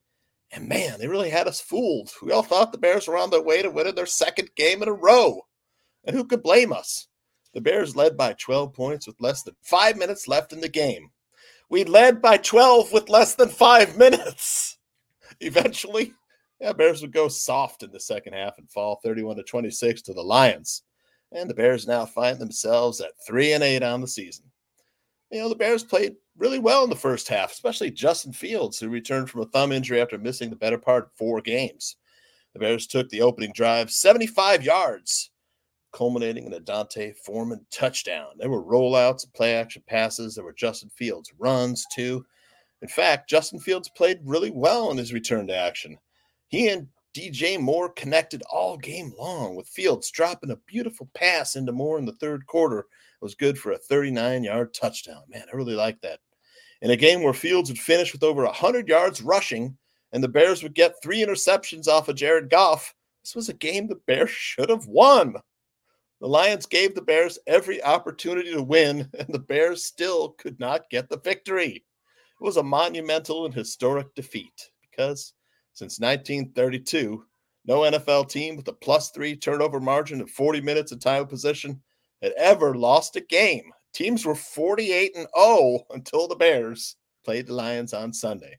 [0.52, 2.10] And man, they really had us fooled.
[2.22, 4.88] We all thought the Bears were on their way to winning their second game in
[4.88, 5.42] a row.
[6.02, 7.08] And who could blame us?
[7.52, 11.10] The Bears led by 12 points with less than five minutes left in the game.
[11.68, 14.78] We led by 12 with less than five minutes.
[15.46, 16.12] Eventually,
[16.60, 20.12] yeah, Bears would go soft in the second half and fall 31 to 26 to
[20.12, 20.82] the Lions.
[21.32, 24.44] And the Bears now find themselves at 3 and 8 on the season.
[25.30, 28.88] You know, the Bears played really well in the first half, especially Justin Fields, who
[28.88, 31.96] returned from a thumb injury after missing the better part of four games.
[32.52, 35.30] The Bears took the opening drive 75 yards,
[35.92, 38.30] culminating in a D'Onta Foreman touchdown.
[38.38, 40.34] There were rollouts play action passes.
[40.34, 42.24] There were Justin Fields runs, too.
[42.82, 45.98] In fact, Justin Fields played really well in his return to action.
[46.48, 51.72] He and DJ Moore connected all game long, with Fields dropping a beautiful pass into
[51.72, 52.80] Moore in the third quarter.
[52.80, 52.86] It
[53.20, 55.22] was good for a 39 yard touchdown.
[55.28, 56.20] Man, I really like that.
[56.82, 59.76] In a game where Fields would finish with over 100 yards rushing
[60.12, 63.86] and the Bears would get three interceptions off of Jared Goff, this was a game
[63.86, 65.34] the Bears should have won.
[66.20, 70.90] The Lions gave the Bears every opportunity to win, and the Bears still could not
[70.90, 71.84] get the victory.
[72.40, 75.34] It was a monumental and historic defeat because
[75.74, 77.22] since 1932,
[77.66, 81.28] no NFL team with a plus three turnover margin of 40 minutes of time of
[81.28, 81.82] possession
[82.22, 83.70] had ever lost a game.
[83.92, 86.96] Teams were 48 and 0 until the Bears
[87.26, 88.58] played the Lions on Sunday.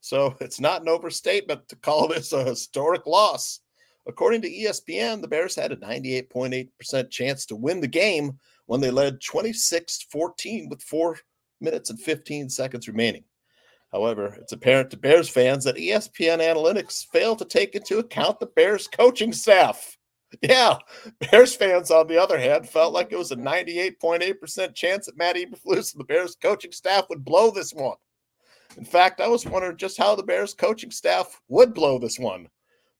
[0.00, 3.60] So it's not an overstatement to call this a historic loss.
[4.08, 8.90] According to ESPN, the Bears had a 98.8% chance to win the game when they
[8.90, 11.16] led 26 14 with four
[11.60, 13.24] minutes and 15 seconds remaining.
[13.92, 18.46] However, it's apparent to Bears fans that ESPN analytics failed to take into account the
[18.46, 19.96] Bears coaching staff.
[20.42, 20.78] Yeah,
[21.18, 25.34] Bears fans, on the other hand, felt like it was a 98.8% chance that Matt
[25.34, 27.96] Eberflus and the Bears coaching staff would blow this one.
[28.76, 32.48] In fact, I was wondering just how the Bears coaching staff would blow this one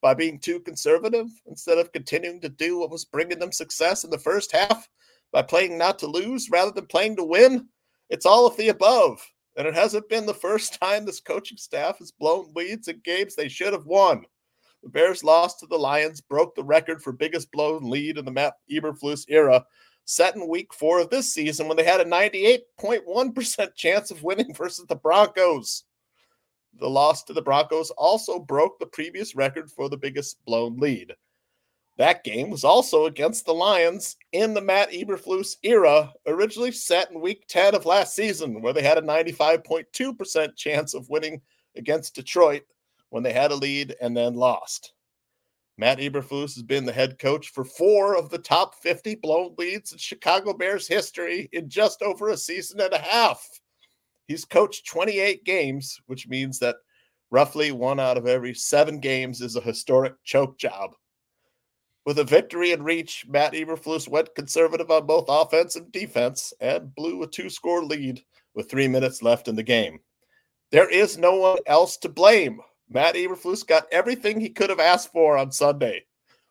[0.02, 4.10] by being too conservative instead of continuing to do what was bringing them success in
[4.10, 4.88] the first half
[5.32, 7.68] by playing not to lose rather than playing to win.
[8.10, 9.24] It's all of the above.
[9.56, 13.34] And it hasn't been the first time this coaching staff has blown leads in games
[13.34, 14.24] they should have won.
[14.82, 18.30] The Bears lost to the Lions, broke the record for biggest blown lead in the
[18.30, 19.64] Matt Eberflus era,
[20.06, 24.54] set in week four of this season when they had a 98.1% chance of winning
[24.54, 25.84] versus the Broncos.
[26.78, 31.14] The loss to the Broncos also broke the previous record for the biggest blown lead.
[32.00, 37.20] That game was also against the Lions in the Matt Eberflus era, originally set in
[37.20, 41.42] week 10 of last season, where they had a 95.2% chance of winning
[41.76, 42.62] against Detroit
[43.10, 44.94] when they had a lead and then lost.
[45.76, 49.92] Matt Eberflus has been the head coach for four of the top 50 blown leads
[49.92, 53.46] in Chicago Bears history in just over a season and a half.
[54.26, 56.76] He's coached 28 games, which means that
[57.30, 60.92] roughly one out of every seven games is a historic choke job.
[62.10, 66.92] With a victory in reach, Matt Eberflus went conservative on both offense and defense and
[66.92, 68.20] blew a two score lead
[68.52, 70.00] with three minutes left in the game.
[70.72, 72.62] There is no one else to blame.
[72.88, 76.04] Matt Eberflus got everything he could have asked for on Sunday.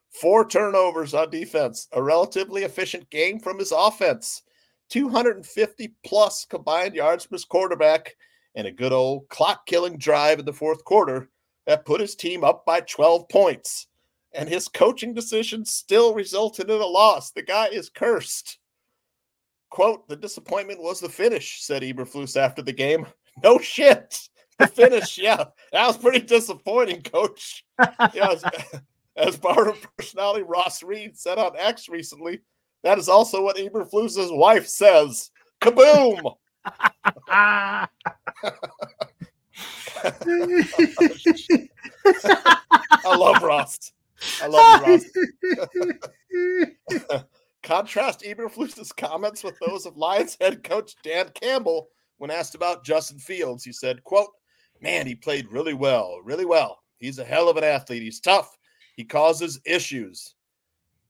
[0.10, 4.44] Four turnovers on defense, a relatively efficient game from his offense,
[4.92, 8.16] 250 plus combined yards from his quarterback,
[8.56, 11.30] and a good old clock killing drive in the fourth quarter
[11.68, 13.89] that put his team up by 12 points
[14.34, 17.32] and his coaching decisions still resulted in a loss.
[17.32, 18.60] The guy is cursed.
[19.70, 23.06] Quote, the disappointment was the finish, said Eberflus after the game.
[23.42, 24.20] No shit.
[24.58, 25.46] The finish, yeah.
[25.72, 27.64] That was pretty disappointing, coach.
[28.14, 28.44] Yeah, as,
[29.16, 32.42] as part of personality Ross Reed said on X recently,
[32.84, 35.32] that is also what Eberflus's wife says.
[35.62, 36.36] Kaboom!
[37.30, 37.88] I
[43.06, 43.94] love Ross.
[44.42, 45.02] I love
[46.32, 47.00] you.
[47.64, 53.20] Contrast Eberflus's comments with those of Lions head coach Dan Campbell when asked about Justin
[53.20, 53.64] Fields.
[53.64, 54.32] He said, quote,
[54.82, 56.80] man, he played really well, really well.
[57.00, 58.04] He's a hell of an athlete.
[58.04, 58.58] He's tough.
[58.96, 60.36] He causes issues.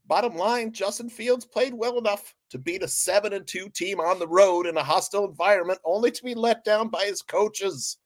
[0.08, 4.18] Bottom line, Justin Fields played well enough to beat a 7 and 2 team on
[4.18, 7.98] the road in a hostile environment only to be let down by his coaches.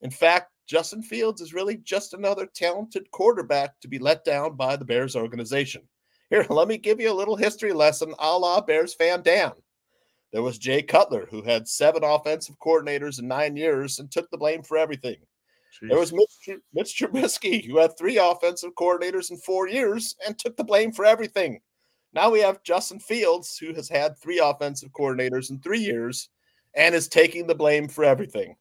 [0.00, 4.76] In fact, Justin Fields is really just another talented quarterback to be let down by
[4.76, 5.82] the Bears organization.
[6.30, 9.52] Here, let me give you a little history lesson a la Bears fan Dan.
[10.32, 14.36] There was Jay Cutler, who had seven offensive coordinators in nine years and took the
[14.36, 15.16] blame for everything.
[15.80, 15.88] Jeez.
[15.88, 20.56] There was Mitch, Mitch Trubisky, who had three offensive coordinators in four years and took
[20.56, 21.60] the blame for everything.
[22.12, 26.28] Now we have Justin Fields, who has had three offensive coordinators in three years
[26.74, 28.56] and is taking the blame for everything.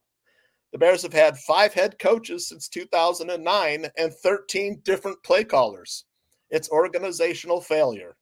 [0.75, 6.03] The Bears have had five head coaches since 2009 and 13 different play callers.
[6.49, 8.17] It's organizational failure.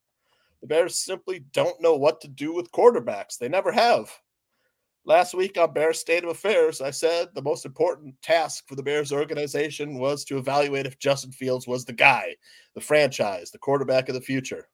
[0.62, 3.40] The Bears simply don't know what to do with quarterbacks.
[3.40, 4.12] They never have.
[5.04, 8.84] Last week on Bears State of Affairs, I said the most important task for the
[8.84, 12.36] Bears organization was to evaluate if Justin Fields was the guy,
[12.76, 14.70] the franchise, the quarterback of the future.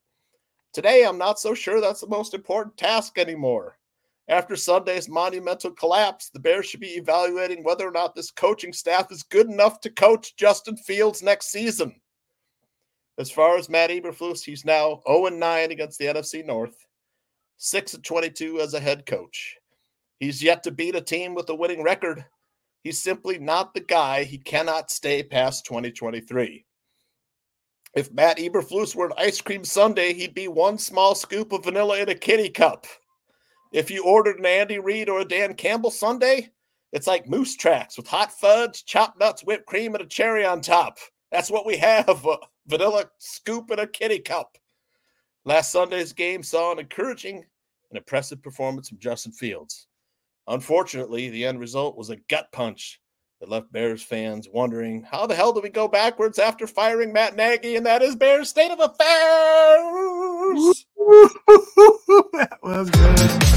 [0.74, 3.78] Today, I'm not so sure that's the most important task anymore.
[4.30, 9.10] After Sunday's monumental collapse, the Bears should be evaluating whether or not this coaching staff
[9.10, 12.00] is good enough to coach Justin Fields next season.
[13.18, 16.86] As far as Matt Eberflus, he's now 0 9 against the NFC North,
[17.56, 19.56] 6 22 as a head coach.
[20.20, 22.24] He's yet to beat a team with a winning record.
[22.84, 24.22] He's simply not the guy.
[24.22, 26.64] He cannot stay past 2023.
[27.94, 31.98] If Matt Eberflus were an ice cream sundae, he'd be one small scoop of vanilla
[31.98, 32.86] in a kitty cup.
[33.72, 36.48] If you ordered an Andy Reid or a Dan Campbell sundae,
[36.92, 40.60] it's like moose tracks with hot fudge, chopped nuts, whipped cream, and a cherry on
[40.60, 40.98] top.
[41.30, 44.58] That's what we have a vanilla scoop and a kitty cup.
[45.44, 47.44] Last Sunday's game saw an encouraging
[47.90, 49.86] and impressive performance from Justin Fields.
[50.48, 53.00] Unfortunately, the end result was a gut punch
[53.38, 57.36] that left Bears fans wondering how the hell do we go backwards after firing Matt
[57.36, 60.29] Nagy, and that is Bears state of affairs.
[61.10, 63.50] That was good.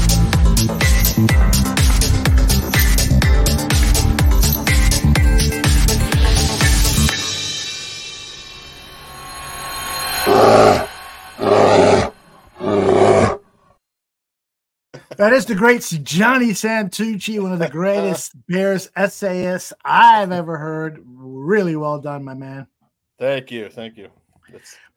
[15.16, 21.00] That is the great Johnny Santucci, one of the greatest Bears essayists I've ever heard.
[21.06, 22.66] Really well done, my man.
[23.18, 23.68] Thank you.
[23.68, 24.10] Thank you.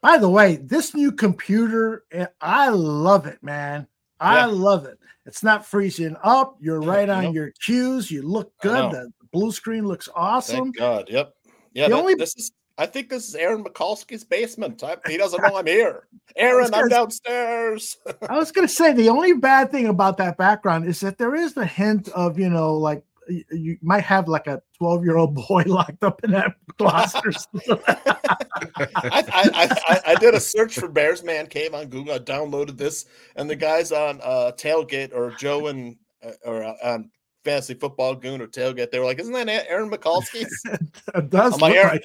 [0.01, 3.87] By the way, this new computer, eh, I love it, man.
[4.19, 4.45] I yeah.
[4.45, 4.99] love it.
[5.25, 6.57] It's not freezing up.
[6.59, 8.09] You're right on your cues.
[8.09, 8.91] You look good.
[8.91, 10.71] The blue screen looks awesome.
[10.71, 11.09] Thank God.
[11.09, 11.33] Yep.
[11.73, 11.87] Yeah.
[11.87, 12.15] The that, only...
[12.15, 14.83] This is I think this is Aaron Mikulski's basement.
[14.83, 16.07] I, he doesn't know I'm here.
[16.35, 17.97] Aaron, I'm downstairs.
[18.29, 21.35] I was going to say the only bad thing about that background is that there
[21.35, 25.35] is the hint of, you know, like you, might have like a 12 year old
[25.35, 27.25] boy locked up in that closet.
[27.25, 27.79] or something.
[27.87, 32.15] I, I, I, I did a search for Bears Man Cave on Google.
[32.15, 33.05] I downloaded this,
[33.35, 37.11] and the guys on uh, Tailgate or Joe and uh, or uh, on
[37.43, 40.63] Fantasy Football Goon or Tailgate, they were like, "Isn't that Aaron Mikulski's?"
[41.15, 41.99] it does I'm like, Aaron,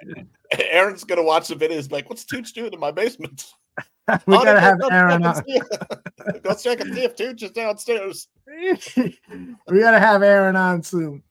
[0.53, 1.77] like Aaron's gonna watch the video.
[1.77, 3.53] He's like, "What's Tooch doing in my basement?"
[4.26, 5.43] we Oh, gotta have go Aaron on.
[6.43, 8.28] Go check and see if Tooch is downstairs.
[8.97, 11.22] we gotta have Aaron on soon.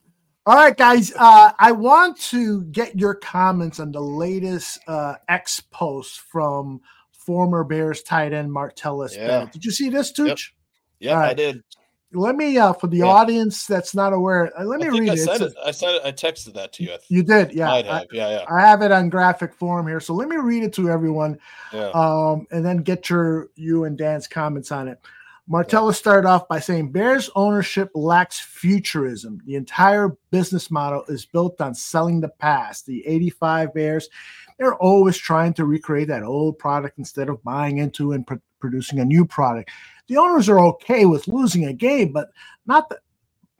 [0.45, 1.13] All right, guys.
[1.17, 6.81] Uh, I want to get your comments on the latest uh, X post from
[7.11, 9.27] former Bears tight end Martellus Yeah.
[9.27, 9.51] Bennett.
[9.53, 10.53] Did you see this, Tooch?
[10.99, 11.63] Yeah, All I did.
[12.13, 13.05] Let me, uh, for the Yeah.
[13.05, 15.41] audience that's not aware, uh, let me read I it.
[15.41, 15.53] A- it.
[15.65, 16.01] I said it.
[16.03, 16.95] I texted that to you.
[17.07, 17.71] You did, yeah.
[17.71, 18.07] I- have.
[18.11, 18.45] yeah, yeah.
[18.49, 21.37] I have it on graphic form here, so let me read it to everyone,
[21.73, 21.89] Yeah.
[21.93, 24.99] um, and then get your you and Dan's comments on it.
[25.49, 29.41] Martellus started off by saying Bears ownership lacks futurism.
[29.45, 32.85] The entire business model is built on selling the past.
[32.85, 34.09] The 85 Bears,
[34.57, 38.99] they're always trying to recreate that old product instead of buying into and pr- producing
[38.99, 39.71] a new product.
[40.07, 42.29] The owners are okay with losing a game, but
[42.65, 42.99] not the,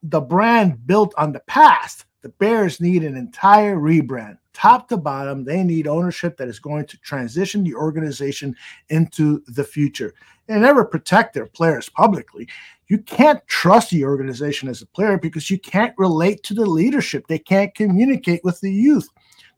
[0.04, 2.06] the brand built on the past.
[2.22, 5.44] The Bears need an entire rebrand, top to bottom.
[5.44, 8.56] They need ownership that is going to transition the organization
[8.90, 10.14] into the future.
[10.48, 12.48] They never protect their players publicly.
[12.88, 17.26] You can't trust the organization as a player because you can't relate to the leadership.
[17.26, 19.08] They can't communicate with the youth.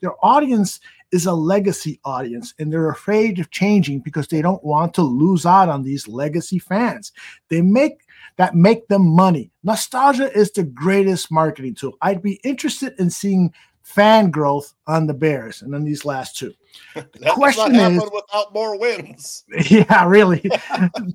[0.02, 0.80] Their audience
[1.14, 5.46] is a legacy audience, and they're afraid of changing because they don't want to lose
[5.46, 7.12] out on these legacy fans.
[7.50, 8.02] They make
[8.38, 9.52] that make them money.
[9.64, 11.98] Nostalgia is the greatest marketing tool.
[12.02, 13.54] I'd be interested in seeing
[13.84, 16.54] fan growth on the Bears and on these last two.
[17.20, 19.44] Not question is- without more wins.
[19.70, 20.40] Yeah, really.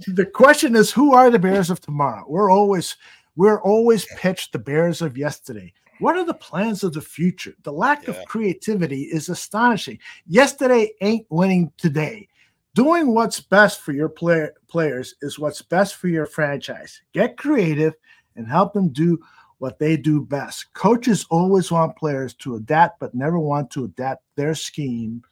[0.06, 2.24] the question is who are the Bears of tomorrow?
[2.28, 2.96] We're always
[3.36, 5.72] we're always pitched the Bears of yesterday.
[6.00, 7.54] What are the plans of the future?
[7.62, 9.98] The lack of creativity is astonishing.
[10.26, 12.28] Yesterday ain't winning today.
[12.74, 17.00] Doing what's best for your player, players is what's best for your franchise.
[17.12, 17.94] Get creative
[18.36, 19.18] and help them do
[19.58, 20.72] what they do best.
[20.74, 25.22] Coaches always want players to adapt, but never want to adapt their scheme,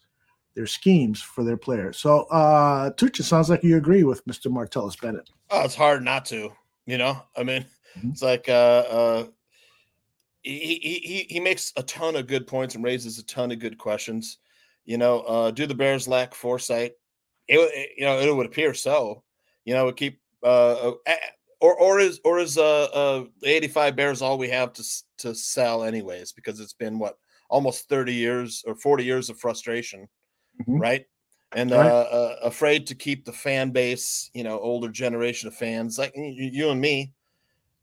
[0.55, 1.99] their schemes for their players.
[1.99, 4.51] So, uh, Tucci, sounds like you agree with Mr.
[4.51, 5.31] Martellus Bennett.
[5.51, 6.51] Oh, it's hard not to.
[6.87, 7.65] You know, I mean,
[7.97, 8.11] Mm-hmm.
[8.11, 9.27] it's like uh, uh,
[10.51, 13.79] he, he he makes a ton of good points and raises a ton of good
[13.79, 14.39] questions.
[14.85, 16.93] You know, uh, do the Bears lack foresight?
[17.49, 19.25] It, it- you know, it would appear so.
[19.65, 21.15] You know, it keep uh, uh,
[21.61, 24.85] or or is or is uh, uh the 85 Bears all we have to
[25.19, 27.19] to sell anyways because it's been what
[27.51, 30.09] almost 30 years or 40 years of frustration,
[30.77, 31.07] right?
[31.55, 31.95] And uh, Right.
[32.11, 36.35] uh, afraid to keep the fan base, you know, older generation of fans like y-
[36.39, 37.15] y- you and me,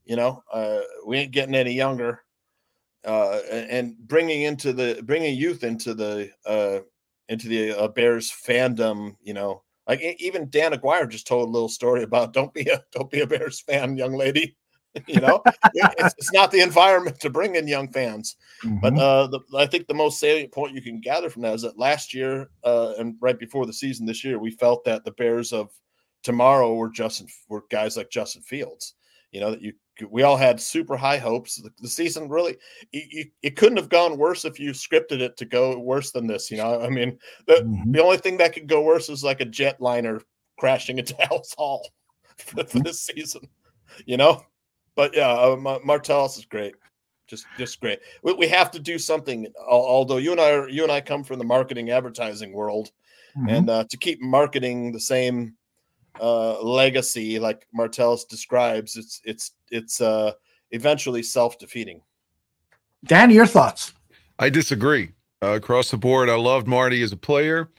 [0.05, 2.22] you know, uh, we ain't getting any younger.
[3.05, 6.79] Uh, and bringing into the bringing youth into the uh,
[7.27, 11.69] into the uh, Bears fandom, you know, like even Dan Aguirre just told a little
[11.69, 14.55] story about don't be a don't be a Bears fan, young lady.
[15.07, 15.41] you know,
[15.73, 18.35] it's, it's not the environment to bring in young fans.
[18.63, 21.63] But uh, the, I think the most salient point you can gather from that is
[21.63, 25.11] that last year uh, and right before the season this year, we felt that the
[25.13, 25.71] Bears of
[26.21, 28.93] tomorrow were Justin were guys like Justin Fields.
[29.31, 29.73] You know that you
[30.09, 31.55] we all had super high hopes.
[31.55, 32.53] The, the season really
[32.91, 36.27] it, it, it couldn't have gone worse if you scripted it to go worse than
[36.27, 36.49] this.
[36.49, 37.17] You know, I mean,
[37.47, 40.21] the, the only thing that could go worse is like a jetliner
[40.57, 41.87] crashing into Halas Hall
[42.37, 43.47] for, for this season.
[44.05, 44.43] You know,
[44.95, 46.75] but yeah, uh, Ma- Martellus is great
[47.27, 47.99] just just great.
[48.21, 49.47] We, we have to do something.
[49.67, 52.91] Although you and I are, you and I come from the marketing advertising world,
[53.49, 55.55] and uh, to keep marketing the same
[56.21, 60.33] uh, legacy like Martellus describes, it's it's it's uh,
[60.71, 62.01] eventually self defeating.
[63.05, 63.93] Dan, your thoughts?
[64.39, 65.11] I disagree
[65.41, 66.29] uh, across the board.
[66.29, 67.69] I loved Marty as a player.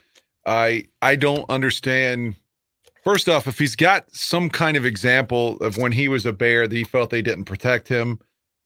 [0.47, 2.37] I I don't understand.
[3.03, 6.67] First off, if he's got some kind of example of when he was a bear
[6.67, 8.19] that he felt they didn't protect him,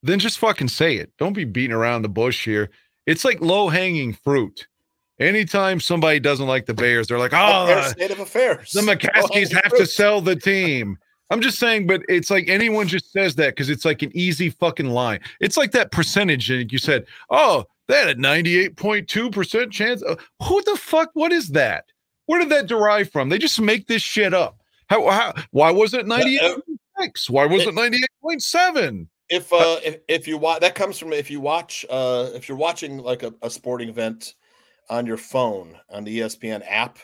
[0.02, 1.12] then just fucking say it.
[1.18, 2.70] Don't be beating around the bush here.
[3.06, 4.68] It's like low hanging fruit.
[5.20, 8.72] Anytime somebody doesn't like the Bears, they're like, "Oh, fair uh, state of affairs.
[8.72, 10.96] the McCaskies have to sell the team.
[11.30, 14.48] I'm just saying, but it's like anyone just says that because it's like an easy
[14.50, 15.20] fucking line.
[15.40, 20.02] It's like that percentage that you said, oh, they had a 98.2% chance.
[20.02, 21.10] Uh, Who the fuck?
[21.14, 21.84] What is that?
[22.26, 23.28] Where did that derive from?
[23.28, 24.60] They just make this shit up.
[24.88, 27.30] How, how why was it 98.6?
[27.30, 29.06] Why was it 98.7?
[29.30, 32.56] If uh, if, if you watch, that comes from if you watch uh, if you're
[32.56, 34.34] watching like a, a sporting event
[34.90, 36.98] on your phone on the ESPN app,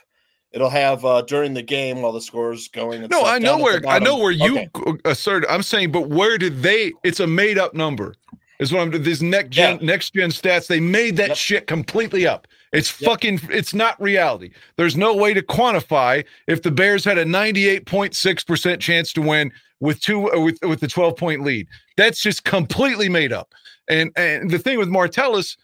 [0.53, 3.03] it'll have uh, during the game while the score's going.
[3.03, 4.99] and No, I know where I know where you Okay.
[5.05, 5.45] assert.
[5.49, 6.93] I'm saying, but where did they?
[7.03, 8.15] It's a made up number.
[8.61, 9.03] Is what I'm.
[9.03, 10.69] These next gen next gen stats.
[10.69, 12.47] They made that shit completely up.
[12.73, 13.41] It's fucking.
[13.51, 14.51] It's not reality.
[14.77, 19.53] There's no way to quantify if the Bears had a 98.6 percent chance to win
[19.81, 21.67] with two uh, with with the 12 point lead.
[21.97, 23.53] That's just completely made up.
[23.89, 25.57] And and the thing with Martellus,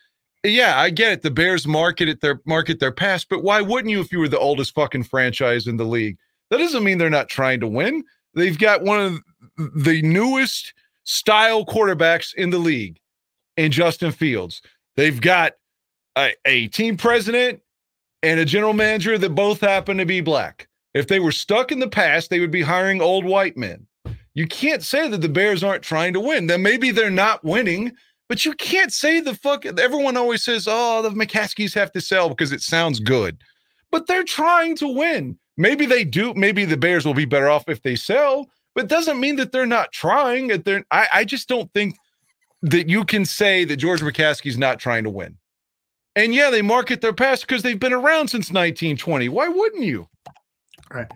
[0.44, 1.22] yeah, I get it.
[1.22, 4.28] The Bears market it their market their past, but why wouldn't you if you were
[4.28, 6.16] the oldest fucking franchise in the league?
[6.50, 8.04] That doesn't mean they're not trying to win.
[8.34, 9.20] They've got one of
[9.76, 10.72] the newest
[11.04, 12.98] style quarterbacks in the league
[13.56, 14.62] in Justin Fields.
[14.96, 15.52] They've got
[16.16, 17.60] a, a team president
[18.22, 20.68] and a general manager that both happen to be black.
[20.94, 23.86] If they were stuck in the past, they would be hiring old white men.
[24.34, 26.46] You can't say that the Bears aren't trying to win.
[26.46, 27.92] Then maybe they're not winning,
[28.30, 29.66] but you can't say the fuck.
[29.66, 33.36] Everyone always says, "Oh, the McCaskies have to sell because it sounds good,"
[33.90, 35.36] but they're trying to win.
[35.56, 36.32] Maybe they do.
[36.34, 38.46] Maybe the Bears will be better off if they sell,
[38.76, 40.46] but doesn't mean that they're not trying.
[40.46, 40.84] They're.
[40.92, 41.96] I, I just don't think
[42.62, 45.36] that you can say that George McCaskey's not trying to win.
[46.14, 49.28] And yeah, they market their past because they've been around since 1920.
[49.28, 50.06] Why wouldn't you?
[50.92, 51.10] Right.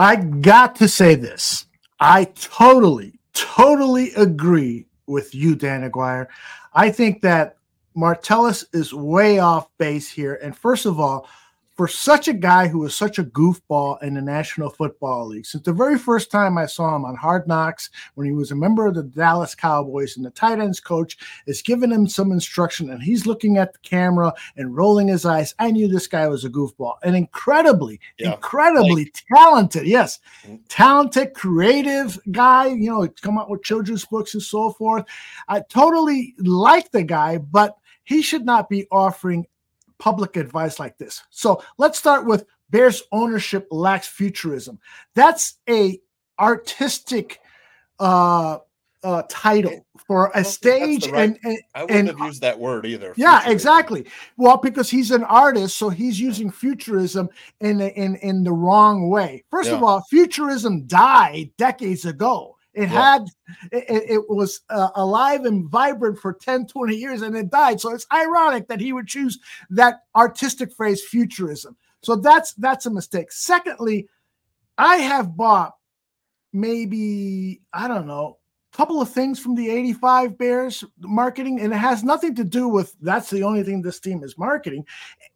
[0.00, 1.66] I got to say this.
[2.00, 6.28] I totally, totally agree with you, Dan Aguirre.
[6.74, 7.56] I think that
[7.96, 10.38] Martellus is way off base here.
[10.42, 11.28] And first of all,
[11.76, 15.62] for such a guy who is such a goofball in the National Football League, since
[15.64, 18.86] the very first time I saw him on Hard Knocks when he was a member
[18.86, 23.02] of the Dallas Cowboys and the tight ends coach is giving him some instruction and
[23.02, 26.50] he's looking at the camera and rolling his eyes, I knew this guy was a
[26.50, 26.94] goofball.
[27.02, 28.32] An incredibly, yeah.
[28.32, 30.56] incredibly like, talented, yes, mm-hmm.
[30.68, 35.04] talented, creative guy, you know, come out with children's books and so forth.
[35.48, 39.46] I totally like the guy, but he should not be offering
[39.98, 41.22] public advice like this.
[41.30, 44.78] So let's start with Bears ownership lacks futurism.
[45.14, 46.00] That's a
[46.38, 47.40] artistic
[47.98, 48.58] uh,
[49.02, 52.86] uh, title for a stage, right, and, and, I wouldn't and, have used that word
[52.86, 53.14] either.
[53.16, 53.52] Yeah, futurism.
[53.52, 54.06] exactly.
[54.36, 57.28] Well, because he's an artist, so he's using futurism
[57.60, 59.44] in in in the wrong way.
[59.50, 59.76] First yeah.
[59.76, 62.55] of all, futurism died decades ago.
[62.76, 63.14] It yeah.
[63.14, 63.26] had,
[63.72, 67.80] it, it was uh, alive and vibrant for 10, 20 years and it died.
[67.80, 69.38] So it's ironic that he would choose
[69.70, 71.74] that artistic phrase, futurism.
[72.02, 73.32] So that's that's a mistake.
[73.32, 74.08] Secondly,
[74.76, 75.72] I have bought
[76.52, 78.38] maybe, I don't know,
[78.72, 82.68] a couple of things from the 85 Bears marketing, and it has nothing to do
[82.68, 84.84] with that's the only thing this team is marketing.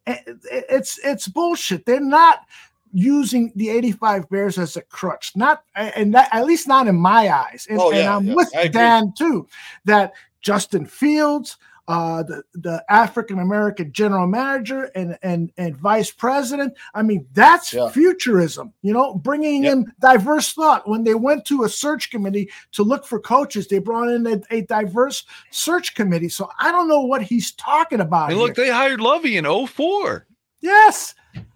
[0.05, 1.85] It's it's bullshit.
[1.85, 2.45] They're not
[2.93, 5.31] using the 85 Bears as a crutch.
[5.35, 7.67] Not and that, at least not in my eyes.
[7.69, 9.47] And, oh, yeah, and I'm yeah, with Dan too,
[9.85, 11.57] that Justin Fields,
[11.87, 16.73] uh, the the African American general manager and and and vice president.
[16.93, 17.89] I mean, that's yeah.
[17.89, 18.71] futurism.
[18.81, 19.73] You know, bringing yep.
[19.73, 20.87] in diverse thought.
[20.87, 24.41] When they went to a search committee to look for coaches, they brought in a,
[24.51, 26.29] a diverse search committee.
[26.29, 28.29] So I don't know what he's talking about.
[28.29, 28.65] And look, here.
[28.65, 30.27] they hired Lovie in 04.
[30.61, 31.15] Yes.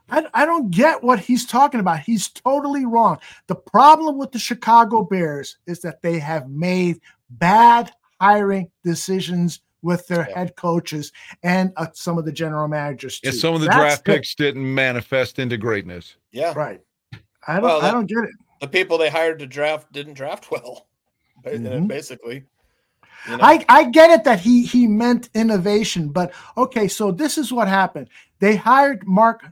[0.09, 1.99] I, I don't get what he's talking about.
[1.99, 3.17] He's totally wrong.
[3.47, 6.99] The problem with the Chicago Bears is that they have made
[7.29, 10.39] bad hiring decisions with their yeah.
[10.39, 11.11] head coaches
[11.43, 13.19] and uh, some of the general managers.
[13.19, 13.29] Too.
[13.29, 16.15] Yeah, some of the That's draft picks didn't manifest into greatness.
[16.31, 16.81] Yeah, right.
[17.47, 17.63] I don't.
[17.63, 18.31] Well, that, I don't get it.
[18.61, 20.87] The people they hired to draft didn't draft well,
[21.45, 21.87] mm-hmm.
[21.87, 22.43] basically.
[23.27, 23.43] You know?
[23.43, 27.67] I, I get it that he he meant innovation, but okay, so this is what
[27.67, 28.09] happened.
[28.39, 29.45] They hired Mark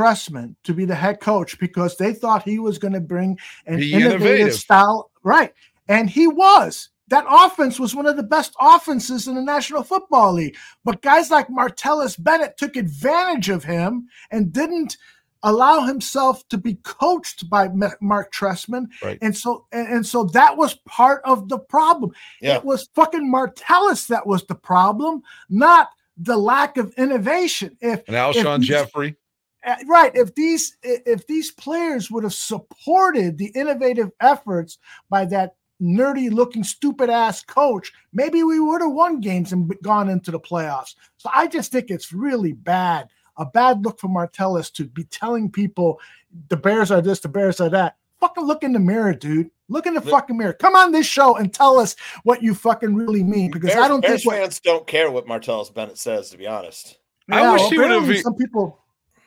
[0.00, 3.78] Trestman to be the head coach because they thought he was going to bring an
[3.78, 5.10] be innovative, innovative style.
[5.22, 5.52] Right.
[5.88, 6.88] And he was.
[7.08, 10.56] That offense was one of the best offenses in the National Football League.
[10.84, 14.96] But guys like Martellus Bennett took advantage of him and didn't
[15.42, 17.68] allow himself to be coached by
[18.00, 18.86] Mark Trestman.
[19.02, 19.18] Right.
[19.20, 22.12] And so and, and, so that was part of the problem.
[22.40, 22.56] Yeah.
[22.56, 27.76] It was fucking Martellus that was the problem, not the lack of innovation.
[27.80, 29.10] If and Alshon Jeffery.
[29.10, 29.19] Uh,
[29.66, 34.78] Uh, right if these if these players would have supported the innovative efforts
[35.10, 40.08] by that nerdy looking stupid ass coach maybe we would have won games and gone
[40.08, 40.94] into the playoffs.
[41.18, 45.50] So i just think it's really bad a bad look for martellus to be telling
[45.50, 46.00] people
[46.48, 47.96] the bears are this the bears are that.
[48.20, 49.50] Fucking look in the mirror dude.
[49.68, 50.52] Look in the fucking mirror.
[50.52, 53.88] Come on this show and tell us what you fucking really mean because bears, i
[53.88, 56.98] don't bears think fans what, don't care what martellus bennett says to be honest.
[57.28, 58.18] Yeah, I wish he would have.
[58.18, 58.78] Some people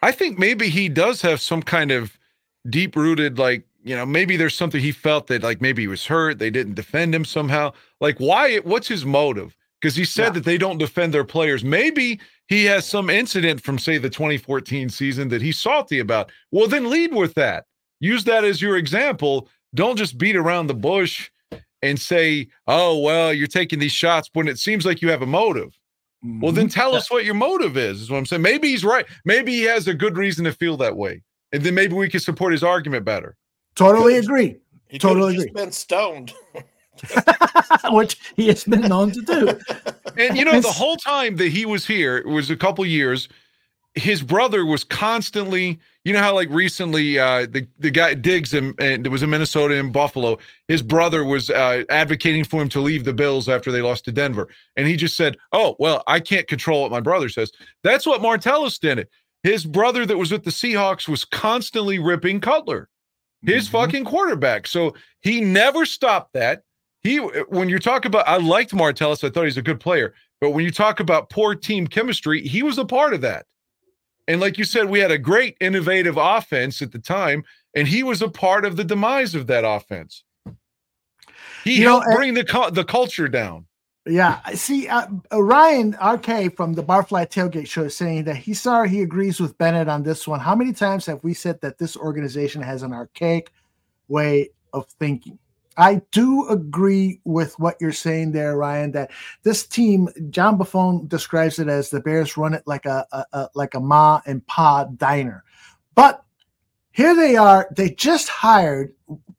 [0.04, 2.20] I think maybe he does have some kind of
[2.70, 6.06] deep rooted, like, you know, maybe there's something he felt that, like, maybe he was
[6.06, 6.40] hurt.
[6.40, 7.72] They didn't defend him somehow.
[8.02, 8.58] Like, why?
[8.58, 9.56] What's his motive?
[9.80, 10.30] Because he said yeah.
[10.32, 11.64] that they don't defend their players.
[11.64, 16.34] Maybe he has some incident from, say, the 2014 season that he's salty about.
[16.52, 17.64] Well, then lead with that.
[18.02, 19.48] Use that as your example.
[19.74, 21.32] Don't just beat around the bush
[21.82, 25.26] and say, "Oh, well, you're taking these shots when it seems like you have a
[25.28, 25.78] motive."
[26.24, 26.80] Well, then mm-hmm.
[26.80, 28.02] tell us what your motive is.
[28.02, 28.42] Is what I'm saying.
[28.42, 29.06] Maybe he's right.
[29.26, 31.22] Maybe he has a good reason to feel that way,
[31.52, 33.36] and then maybe we can support his argument better.
[33.76, 34.58] Totally agree.
[34.88, 35.64] He Totally could've agree.
[35.64, 36.34] been stoned.
[37.92, 39.60] Which he has been known to do.
[40.16, 43.28] And you know, the whole time that he was here, it was a couple years.
[43.96, 48.74] His brother was constantly, you know how like recently uh, the the guy Diggs and,
[48.80, 50.40] and it was in Minnesota and Buffalo.
[50.68, 54.12] His brother was uh, advocating for him to leave the Bills after they lost to
[54.12, 57.52] Denver, and he just said, "Oh well, I can't control what my brother says."
[57.84, 59.00] That's what Martellus did.
[59.00, 59.10] It.
[59.44, 62.90] His brother that was with the Seahawks was constantly ripping Cutler,
[63.44, 64.68] his fucking quarterback.
[64.68, 66.64] So he never stopped that.
[67.02, 70.14] He when you talk about I liked Martellus, I thought he's a good player.
[70.42, 73.46] But when you talk about poor team chemistry, he was a part of that.
[74.28, 77.44] And like you said, we had a great innovative offense at the time,
[77.76, 80.24] and he was a part of the demise of that offense.
[81.64, 83.66] He You know, helped and- bring the the culture down.
[84.06, 84.90] Yeah, see.
[84.90, 89.02] Uh, uh, Ryan RK from the Barfly Tailgate Show is saying that he's sorry he
[89.02, 90.42] agrees with Bennett on this one.
[90.42, 93.54] How many times have we said that this organization has an archaic
[94.10, 95.40] way of thinking?
[95.78, 98.92] I do agree with what you're saying there, Ryan.
[98.92, 99.12] That
[99.44, 103.50] this team, John Buffon describes it as the Bears run it like a, a, a
[103.56, 105.44] like a ma and pa diner,
[105.96, 106.24] but
[106.92, 107.68] here they are.
[107.76, 108.94] They just hired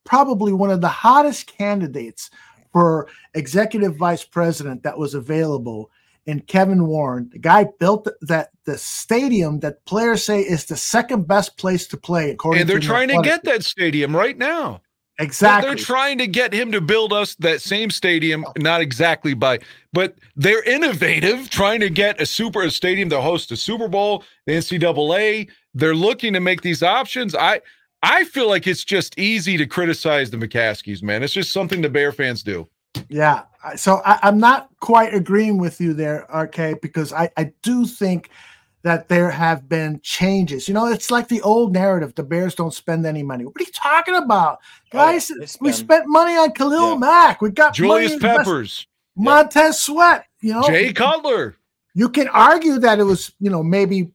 [0.05, 2.31] probably one of the hottest candidates
[2.73, 5.91] for executive vice president that was available
[6.27, 7.29] and Kevin Warren.
[7.33, 11.97] The guy built that the stadium that players say is the second best place to
[11.97, 12.31] play.
[12.31, 14.81] According And they're trying to get that stadium right now.
[15.19, 15.69] Exactly.
[15.69, 19.61] They're trying to get him to build us that same stadium, not exactly by,
[19.93, 24.25] but they're innovative, trying to get a super a stadium to host a Super Bowl,
[24.47, 25.49] the NCAA.
[25.73, 27.35] They're looking to make these options.
[27.35, 27.61] I
[28.03, 31.23] I feel like it's just easy to criticize the McCaskies, man.
[31.23, 32.69] It's just something the Bear fans do.
[33.09, 33.43] Yeah.
[33.77, 38.31] So I, I'm not quite agreeing with you there, RK, because I, I do think
[38.85, 40.69] that there have been changes.
[40.69, 43.45] You know, it's like the old narrative the Bears don't spend any money.
[43.47, 44.59] What are you talking about?
[44.91, 47.41] Guys, we spent money on Khalil Mack.
[47.41, 48.87] We got Julius Peppers,
[49.17, 50.63] Montez Sweat, you know.
[50.69, 51.57] Jay Cutler.
[51.95, 54.13] You can argue that it was, you know, maybe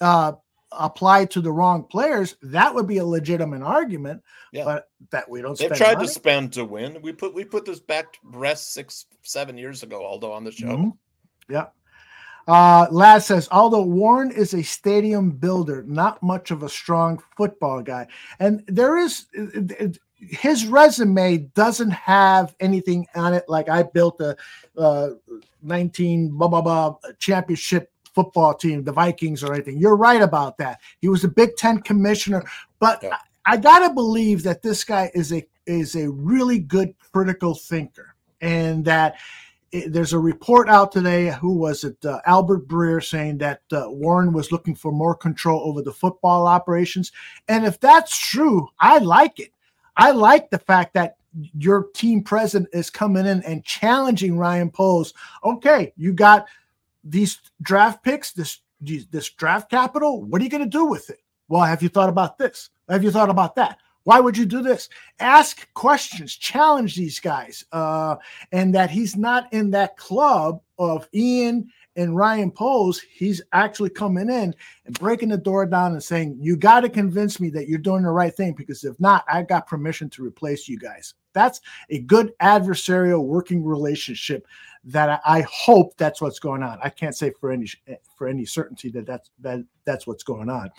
[0.00, 0.32] uh
[0.72, 2.36] applied to the wrong players.
[2.42, 4.22] That would be a legitimate argument.
[4.52, 4.64] Yeah.
[4.64, 6.06] But that we don't They've tried money.
[6.06, 7.00] to spend to win.
[7.02, 10.52] We put we put this back to rest six seven years ago, although on the
[10.52, 10.68] show.
[10.68, 10.96] Mhm.
[11.50, 11.66] Yeah.
[12.46, 17.82] Uh, Lad says, although Warren is a stadium builder, not much of a strong football
[17.82, 18.06] guy.
[18.38, 19.26] And there is
[20.18, 24.36] his resume doesn't have anything on it like I built a
[24.76, 25.10] uh,
[25.62, 29.78] 19 blah blah blah championship football team, the Vikings or anything.
[29.78, 30.80] You're right about that.
[31.00, 32.42] He was a Big Ten commissioner,
[32.80, 37.54] but I, I gotta believe that this guy is a is a really good critical
[37.54, 39.16] thinker, and that
[39.86, 41.30] there's a report out today.
[41.40, 41.96] Who was it?
[42.04, 46.46] Uh, Albert Breer saying that uh, Warren was looking for more control over the football
[46.46, 47.12] operations.
[47.48, 49.52] And if that's true, I like it.
[49.96, 51.16] I like the fact that
[51.58, 55.14] your team president is coming in and challenging Ryan Poles.
[55.44, 56.46] Okay, you got
[57.04, 60.22] these draft picks, this this draft capital.
[60.22, 61.20] What are you going to do with it?
[61.48, 62.70] Well, have you thought about this?
[62.88, 63.78] Have you thought about that?
[64.06, 64.88] Why would you do this?
[65.18, 68.14] Ask questions, challenge these guys, uh,
[68.52, 73.00] and that he's not in that club of Ian and Ryan Poles.
[73.00, 74.54] He's actually coming in
[74.84, 78.04] and breaking the door down and saying, "You got to convince me that you're doing
[78.04, 81.60] the right thing, because if not, I got permission to replace you guys." That's
[81.90, 84.46] a good adversarial working relationship
[84.84, 86.78] that I, I hope that's what's going on.
[86.80, 87.68] I can't say for any
[88.16, 90.70] for any certainty that that's that that's what's going on.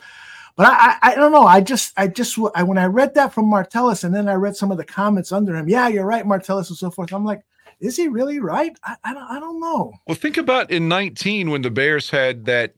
[0.58, 1.46] But I, I, I don't know.
[1.46, 4.56] I just, I just, I, when I read that from Martellus, and then I read
[4.56, 5.70] some of the comments under him.
[5.70, 7.14] Yeah, you're right, Martellus, and so forth.
[7.14, 7.42] I'm like,
[7.80, 8.76] is he really right?
[8.84, 9.94] I, I don't, I don't know.
[10.08, 12.74] Well, think about in 19 when the Bears had that,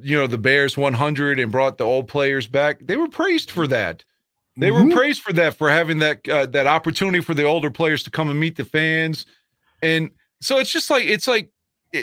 [0.00, 2.78] you know, the Bears 100 and brought the old players back.
[2.80, 4.04] They were praised for that.
[4.56, 4.88] They Mhm.
[4.88, 8.10] were praised for that for having that uh, that opportunity for the older players to
[8.10, 9.26] come and meet the fans,
[9.82, 10.10] and
[10.40, 11.50] so it's just like it's like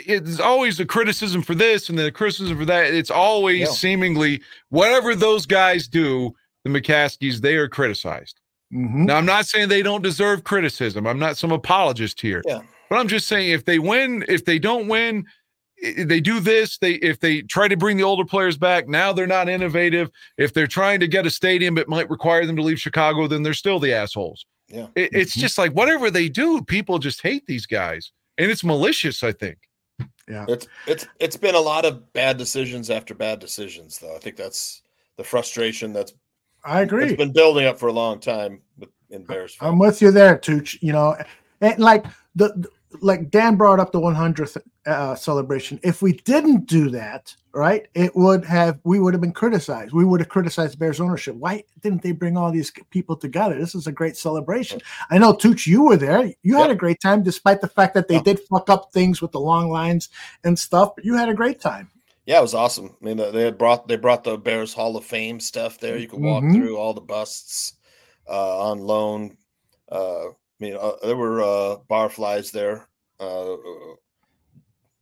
[0.06, 2.94] it's always a criticism for this and then a criticism for that.
[2.94, 3.74] It's always Yeah.
[3.74, 8.40] seemingly whatever those guys do, the McCaskies they are criticized.
[8.74, 9.06] Mm-hmm.
[9.06, 11.06] Now I'm not saying they don't deserve criticism.
[11.06, 12.42] I'm not some apologist here.
[12.46, 12.62] Yeah.
[12.90, 15.26] But I'm just saying if they win, if they don't win,
[15.98, 19.28] they do this, they if they try to bring the older players back, now they're
[19.28, 20.10] not innovative.
[20.38, 23.44] If they're trying to get a stadium that might require them to leave Chicago, then
[23.44, 24.46] they're still the assholes.
[24.70, 24.88] Yeah.
[24.96, 25.42] It, it's mm-hmm.
[25.42, 28.12] just like whatever they do, people just hate these guys.
[28.38, 29.58] And it's malicious, I think.
[30.28, 30.46] Yeah.
[30.48, 34.16] It's it's it's been a lot of bad decisions after bad decisions, though.
[34.16, 34.82] I think that's
[35.18, 36.14] the frustration that's
[36.64, 37.06] I agree.
[37.08, 38.62] it's been building up for a long time.
[38.78, 39.58] But in Bears.
[39.62, 40.78] I'm with you there, Tooch.
[40.82, 41.16] You know,
[41.62, 42.06] and like
[42.36, 42.70] the, the-
[43.02, 45.80] like Dan brought up the 100th uh, celebration.
[45.84, 49.94] If we didn't do that, right, it would have we would have been criticized.
[49.94, 51.36] We would have criticized Bears ownership.
[51.36, 53.58] Why didn't they bring all these people together?
[53.58, 54.82] This is a great celebration.
[55.10, 56.32] I know Tooch, you were there.
[56.44, 59.32] You had a great time, despite the fact that they did fuck up things with
[59.32, 60.10] the long lines
[60.44, 60.96] and stuff.
[60.96, 61.90] But you had a great time.
[62.26, 62.96] Yeah, it was awesome.
[63.02, 65.98] I mean, they had brought they brought the Bears Hall of Fame stuff there.
[65.98, 66.56] You could walk Mhm.
[66.56, 67.74] through all the busts
[68.30, 69.36] uh, on loan.
[69.92, 70.28] Uh,
[70.64, 72.88] mean, uh, there were uh, barflies there.
[73.20, 73.56] Uh,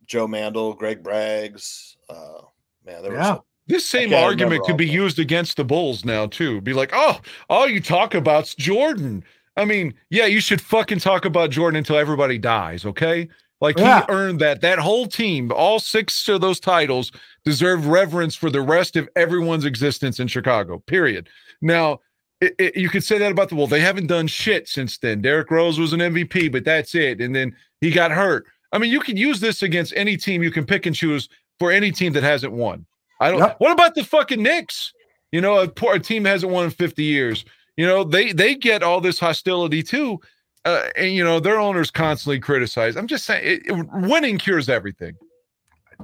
[0.05, 1.95] Joe Mandel, Greg Braggs.
[2.09, 2.41] Uh,
[2.85, 6.61] man, there was This same argument could all be used against the Bulls now too.
[6.61, 7.19] Be like, oh,
[7.49, 9.23] all you talk about's Jordan.
[9.55, 13.29] I mean, yeah, you should fucking talk about Jordan until everybody dies, okay?
[13.59, 14.05] Like Yeah.
[14.05, 14.61] he earned that.
[14.61, 17.11] That whole team, all six of those titles,
[17.45, 20.79] deserve reverence for the rest of everyone's existence in Chicago.
[20.79, 21.29] Period.
[21.61, 21.99] Now,
[22.41, 23.71] it, it- you could say that about the Wolves.
[23.71, 25.21] They haven't done shit since then.
[25.21, 27.21] Derrick Rose was an MVP, but that's it.
[27.21, 28.45] And then he got hurt.
[28.73, 30.41] I mean, you can use this against any team.
[30.43, 32.85] You can pick and choose for any team that hasn't won.
[33.19, 33.39] I don't.
[33.39, 33.55] Yep.
[33.59, 34.93] What about the fucking Knicks?
[35.31, 37.45] You know, a, poor, team hasn't won in 50 years.
[37.77, 40.19] You know, they they get all this hostility too,
[40.65, 42.95] uh, and you know their owners constantly criticize.
[42.97, 45.15] I'm just saying, it, it- winning cures everything.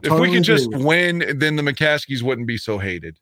[0.03, 3.18] if we could just win, then the McCaskies wouldn't be so hated.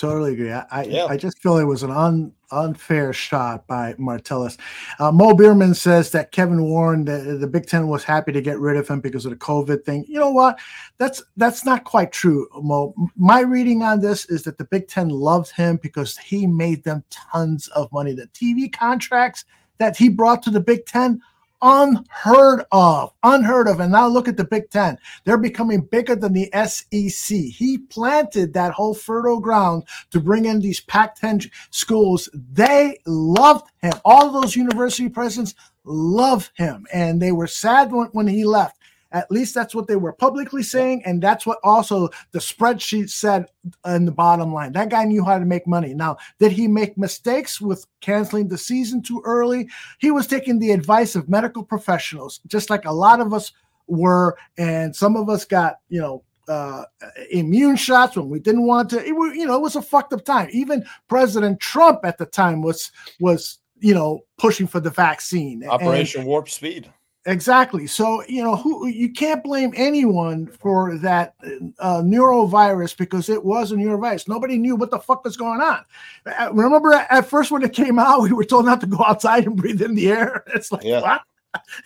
[0.00, 0.50] Totally agree.
[0.50, 1.04] I, I, Yeah.
[1.04, 4.56] I just feel it was an un, unfair shot by Martellus.
[4.98, 8.58] Uh, Mo Bierman says that Kevin Warren, the, the Big Ten was happy to get
[8.58, 10.06] rid of him because of the COVID thing.
[10.08, 10.58] You know what?
[10.96, 12.94] That's that's not quite true, Mo.
[13.14, 17.04] My reading on this is that the Big Ten loved him because he made them
[17.10, 18.14] tons of money.
[18.14, 19.44] The TV contracts
[19.76, 21.20] that he brought to the Big Ten,
[21.62, 23.80] unheard of, unheard of.
[23.80, 24.98] And now look at the Big Ten.
[25.24, 27.36] They're becoming bigger than the SEC.
[27.36, 32.28] He planted that whole fertile ground to bring in these Pac 10 schools.
[32.34, 33.92] They loved him.
[34.04, 35.54] All those university presidents
[35.84, 36.86] love him.
[36.92, 38.79] And they were sad when, when he left.
[39.12, 41.02] At least that's what they were publicly saying.
[41.04, 43.46] And that's what also the spreadsheet said
[43.84, 44.72] in the bottom line.
[44.72, 45.94] That guy knew how to make money.
[45.94, 49.68] Now, did he make mistakes with canceling the season too early?
[49.98, 53.52] He was taking the advice of medical professionals, just like a lot of us
[53.88, 54.36] were.
[54.56, 56.84] And some of us got, you know, uh,
[57.30, 59.00] immune shots when we didn't want to.
[59.00, 60.48] It, you know, it was a fucked up time.
[60.52, 65.62] Even President Trump at the time was was you know pushing for the vaccine.
[65.62, 66.92] And- Operation Warp Speed.
[67.26, 67.86] Exactly.
[67.86, 71.34] So you know who you can't blame anyone for that
[71.78, 74.26] uh, neurovirus because it was a neurovirus.
[74.26, 75.84] Nobody knew what the fuck was going on.
[76.24, 79.04] Uh, Remember at at first when it came out, we were told not to go
[79.06, 80.44] outside and breathe in the air.
[80.54, 81.20] It's like what?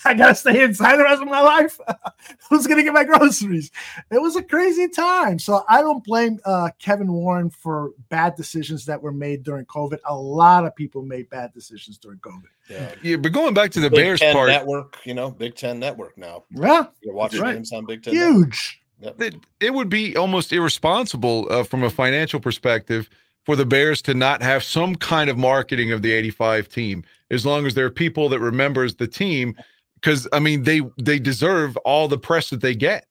[0.04, 1.78] I gotta stay inside the rest of my life.
[2.50, 3.70] Who's gonna get my groceries?
[4.10, 5.38] It was a crazy time.
[5.38, 9.98] So I don't blame uh, Kevin Warren for bad decisions that were made during COVID.
[10.06, 12.42] A lot of people made bad decisions during COVID.
[12.68, 12.94] Yeah.
[13.02, 15.78] Yeah, but going back to the Big Bears Ten part, network, you know, Big Ten
[15.78, 16.44] network now.
[16.50, 17.54] Yeah, You're watching right.
[17.54, 18.14] games on Big Ten.
[18.14, 18.80] Huge.
[19.00, 19.20] Yep.
[19.20, 23.10] it, it would be almost irresponsible uh, from a financial perspective
[23.44, 27.44] for the Bears to not have some kind of marketing of the 85 team as
[27.44, 29.54] long as there are people that remembers the team
[29.96, 33.06] because I mean they they deserve all the press that they get.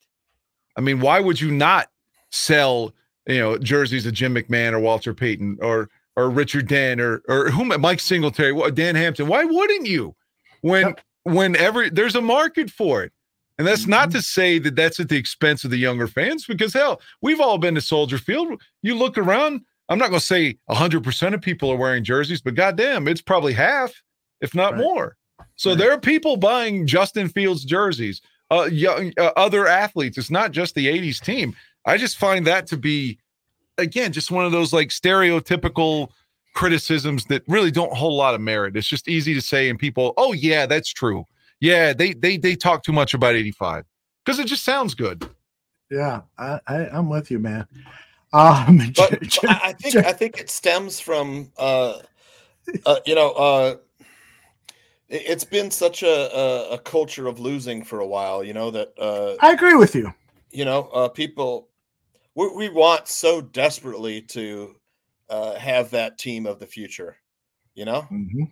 [0.78, 1.90] I mean, why would you not
[2.32, 2.94] sell,
[3.28, 7.50] you know, jerseys of Jim McMahon or Walter Payton or or Richard Dent or or
[7.50, 9.28] whom Mike Singletary, Dan Hampton?
[9.28, 10.16] Why wouldn't you?
[10.62, 13.12] When whenever there's a market for it.
[13.60, 14.18] And that's not mm-hmm.
[14.18, 17.60] to say that that's at the expense of the younger fans, because hell, we've all
[17.60, 18.60] been to Soldier Field.
[18.82, 22.56] You look around, I'm not going to say 100% of people are wearing jerseys, but
[22.56, 23.94] goddamn, it's probably half,
[24.42, 25.18] if not more.
[25.56, 30.18] So there are people buying Justin Fields jerseys, uh, young, uh, other athletes.
[30.18, 31.56] It's not just the 80s team.
[31.86, 33.20] I just find that to be,
[33.78, 36.10] again, just one of those like stereotypical
[36.56, 38.78] criticisms that really don't hold a lot of merit.
[38.78, 41.26] It's just easy to say, and people, oh, yeah, that's true.
[41.60, 43.86] Yeah, they they they talk too much about 85
[44.26, 45.30] because it just sounds good.
[45.90, 47.68] Yeah, I, I I'm with you, man.
[48.34, 49.12] Um, But
[49.48, 52.00] I I think I think it stems from uh,
[52.86, 53.76] uh you know uh
[55.10, 58.72] it- it's been such a, a a culture of losing for a while, you know
[58.72, 60.14] that uh I agree with you.
[60.52, 61.70] you know uh people
[62.36, 64.76] we, we want so desperately to
[65.30, 67.18] uh have that team of the future,
[67.76, 68.08] you know?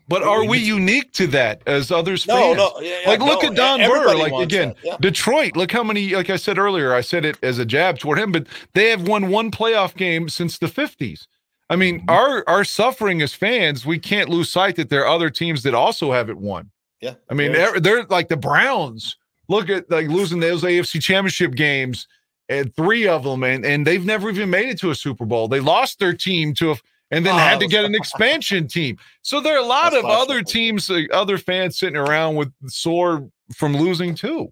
[0.07, 2.57] But are we unique to that as others No, fans?
[2.57, 4.15] no, yeah, yeah, like look at Don Burr.
[4.15, 4.97] Like again, yeah.
[4.99, 5.55] Detroit.
[5.55, 6.15] Look how many.
[6.15, 9.07] Like I said earlier, I said it as a jab toward him, but they have
[9.07, 11.27] won one playoff game since the fifties.
[11.69, 12.09] I mean, Mm-hmm.
[12.09, 15.73] our our suffering as fans, we can't lose sight that there are other teams that
[15.73, 16.69] also haven't won.
[16.99, 17.15] Yeah.
[17.29, 19.17] I mean, they're, they're like the Browns.
[19.47, 22.07] Look at like losing those AFC Championship games
[22.49, 25.47] and three of them, and and they've never even made it to a Super Bowl.
[25.47, 26.75] They lost their team to a
[27.11, 28.97] and then Oh, had to get an expansion team.
[29.21, 32.51] So there are a lot of much other teams, uh, other fans sitting around with
[32.67, 34.51] sore from losing too.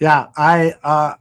[0.00, 1.14] Yeah, I uh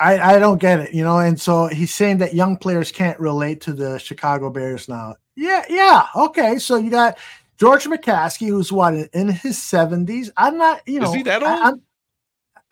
[0.00, 3.18] I I don't get it, you know, and so he's saying that young players can't
[3.20, 5.14] relate to the Chicago Bears now.
[5.36, 6.58] Yeah, yeah, okay.
[6.58, 7.18] So you got
[7.58, 10.30] George McCaskey, who's what in his seventies.
[10.36, 11.60] I'm not, you know, Is he that I- old?
[11.62, 11.82] I'm,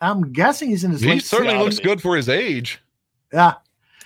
[0.01, 1.01] I'm guessing he's in his.
[1.01, 1.59] He late certainly 60s.
[1.63, 2.81] looks good for his age.
[3.31, 3.53] Yeah,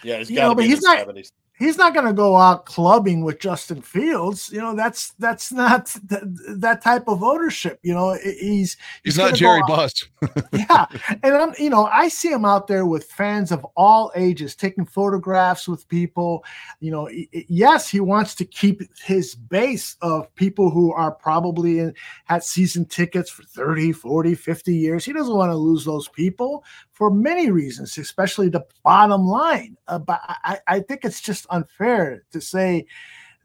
[0.03, 1.31] Yeah, he's You got know, to but be in he's his not- 70s.
[1.59, 4.49] He's not going to go out clubbing with Justin Fields.
[4.51, 6.23] You know, that's that's not th-
[6.57, 7.79] that type of ownership.
[7.83, 10.05] You know, He- he's He's, not Jerry Buss.
[10.53, 10.85] yeah,
[11.21, 14.85] and I'm you know I see him out there with fans of all ages taking
[14.85, 16.43] photographs with people.
[16.79, 21.93] You know, yes, he wants to keep his base of people who are probably in,
[22.25, 25.03] had season tickets for 30, 40, 50 years.
[25.03, 26.63] He doesn't want to lose those people
[26.99, 29.75] for many reasons, especially the bottom line.
[29.87, 32.85] Uh, but I, I think it's just unfair to say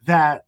[0.04, 0.44] that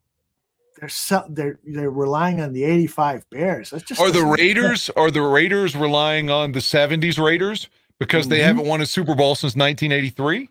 [0.78, 3.70] they're so, they're they're relying on the 85 Bears.
[3.70, 4.24] That's just Are the.
[4.24, 7.68] Raiders are the Raiders relying on the 70s Raiders
[7.98, 8.44] because they Mhm.
[8.44, 10.50] haven't won a Super Bowl since 1983?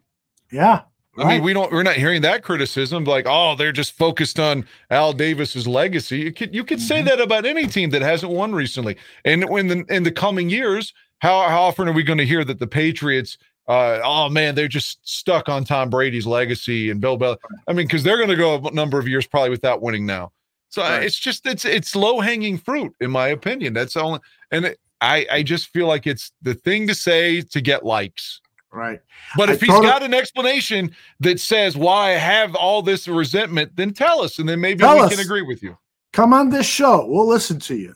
[0.52, 0.82] Yeah.
[1.18, 4.66] I mean, we don't we're not hearing that criticism like, oh, they're just focused on
[4.90, 6.18] Al Davis's legacy.
[6.20, 7.08] You could you could say Mm-hmm.
[7.08, 8.98] that about any team that hasn't won recently.
[9.24, 12.44] And in the in the coming years, how, how often are we going to hear
[12.44, 13.38] that the Patriots
[13.68, 17.38] uh, oh man, they're just stuck on Tom Brady's legacy and Bill Belichick.
[17.68, 20.32] I mean, because they're going to go a number of years probably without winning now.
[20.70, 21.04] So uh, Right.
[21.04, 23.74] it's just it's it's low hanging fruit in my opinion.
[23.74, 24.20] That's only
[24.52, 28.40] And it, I I just feel like it's the thing to say to get likes.
[28.72, 29.00] Right.
[29.36, 33.08] But I if he's totally- got an explanation that says why I have all this
[33.08, 35.10] resentment, then tell us, and then maybe we us.
[35.10, 35.76] can agree with you.
[36.14, 37.04] come on this show.
[37.08, 37.96] We'll listen to you.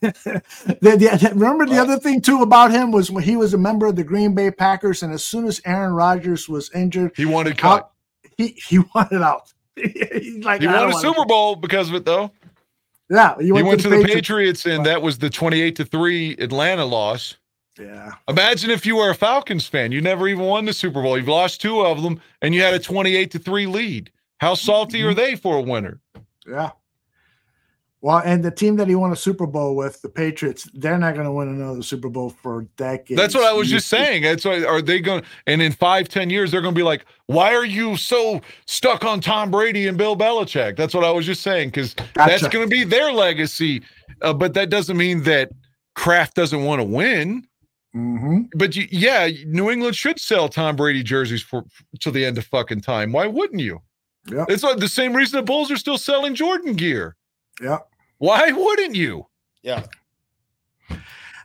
[0.00, 0.42] The,
[0.80, 3.96] the- remember the other thing too about him was when he was a member of
[3.96, 7.82] the Green Bay Packers, and as soon as Aaron Rodgers was injured, He wanted cut.
[7.82, 7.90] out,
[8.36, 9.52] he he wanted out.
[9.76, 12.30] He's like, he won a Super Bowl because of it, though.
[13.10, 17.36] Yeah, He went, to the Patriots, and that was the twenty-eight to three Atlanta loss.
[17.78, 18.12] Yeah.
[18.26, 21.16] Imagine if you were a Falcons fan, you never even won the Super Bowl.
[21.18, 24.10] You've lost two of them, and you had a twenty-eight to three lead.
[24.38, 25.08] How salty Mm-hmm.
[25.10, 26.00] are they for a winner?
[26.48, 26.70] Yeah.
[28.02, 31.14] Well, and the team that he won a Super Bowl with, the Patriots, they're not
[31.14, 33.18] going to win another Super Bowl for decades.
[33.18, 34.22] That's what I was just saying.
[34.22, 35.22] That's why are they going?
[35.46, 39.04] And in five, ten years, they're going to be like, "Why are you so stuck
[39.04, 42.68] on Tom Brady and Bill Belichick?" That's what I was just saying because that's going
[42.68, 43.82] to be their legacy.
[44.22, 45.50] Uh, but that doesn't mean that
[45.94, 47.46] Kraft doesn't want to win.
[47.96, 48.42] Mm-hmm.
[48.54, 51.64] But you, yeah, New England should sell Tom Brady jerseys for
[51.98, 53.10] till the end of fucking time.
[53.10, 53.80] Why wouldn't you?
[54.30, 54.44] Yeah.
[54.48, 57.16] It's like the same reason the Bulls are still selling Jordan gear.
[57.60, 57.78] Yeah.
[58.18, 59.26] Why wouldn't you?
[59.62, 59.84] Yeah.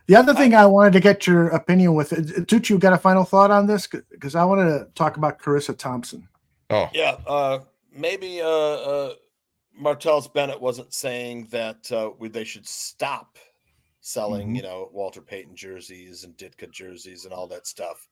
[0.06, 3.24] The other thing I wanted to get your opinion with, Tucci, you got a final
[3.24, 3.86] thought on this?
[3.86, 6.28] Because I wanted to talk about Charissa Thompson.
[6.70, 7.60] Oh, Yeah, uh,
[7.94, 9.14] maybe uh, uh,
[9.80, 13.38] Martellus Bennett wasn't saying that uh, we, they should stop
[14.00, 14.56] selling, Mhm.
[14.56, 18.08] you know, Walter Payton jerseys and Ditka jerseys and all that stuff.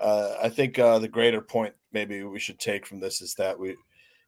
[0.00, 3.58] Uh, I think uh, the greater point maybe we should take from this is that
[3.58, 3.70] we,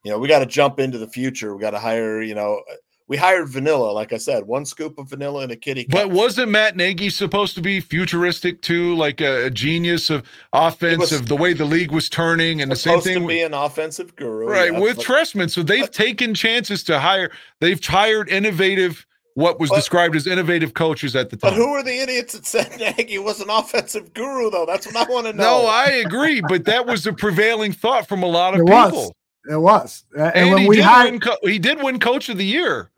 [0.03, 1.55] you know, we got to jump into the future.
[1.55, 2.75] We got to hire, you know, uh,
[3.07, 5.87] we hired vanilla, like I said, one scoop of vanilla and a kitty.
[5.91, 10.23] But wasn't Matt Nagy supposed to be futuristic too, like a, a genius of
[10.53, 13.35] offense of the way the league was turning, and the same supposed thing to with-
[13.35, 15.51] be an offensive guru, right yeah, with but- Trestman.
[15.51, 17.31] So they've taken chances to hire.
[17.61, 19.05] They've hired innovative,
[19.35, 21.51] what was But- described as innovative coaches at the time.
[21.51, 24.65] But who are the idiots that said Nagy was an offensive guru, though?
[24.65, 25.63] That's what I want to know.
[25.63, 28.91] no, I agree, but that was the prevailing thought from a lot of It people.
[28.93, 29.13] was.
[29.51, 30.05] It was.
[30.17, 31.21] Uh, And, And, when he we did hired, win.
[31.21, 32.91] Co- he did win Coach of the Year.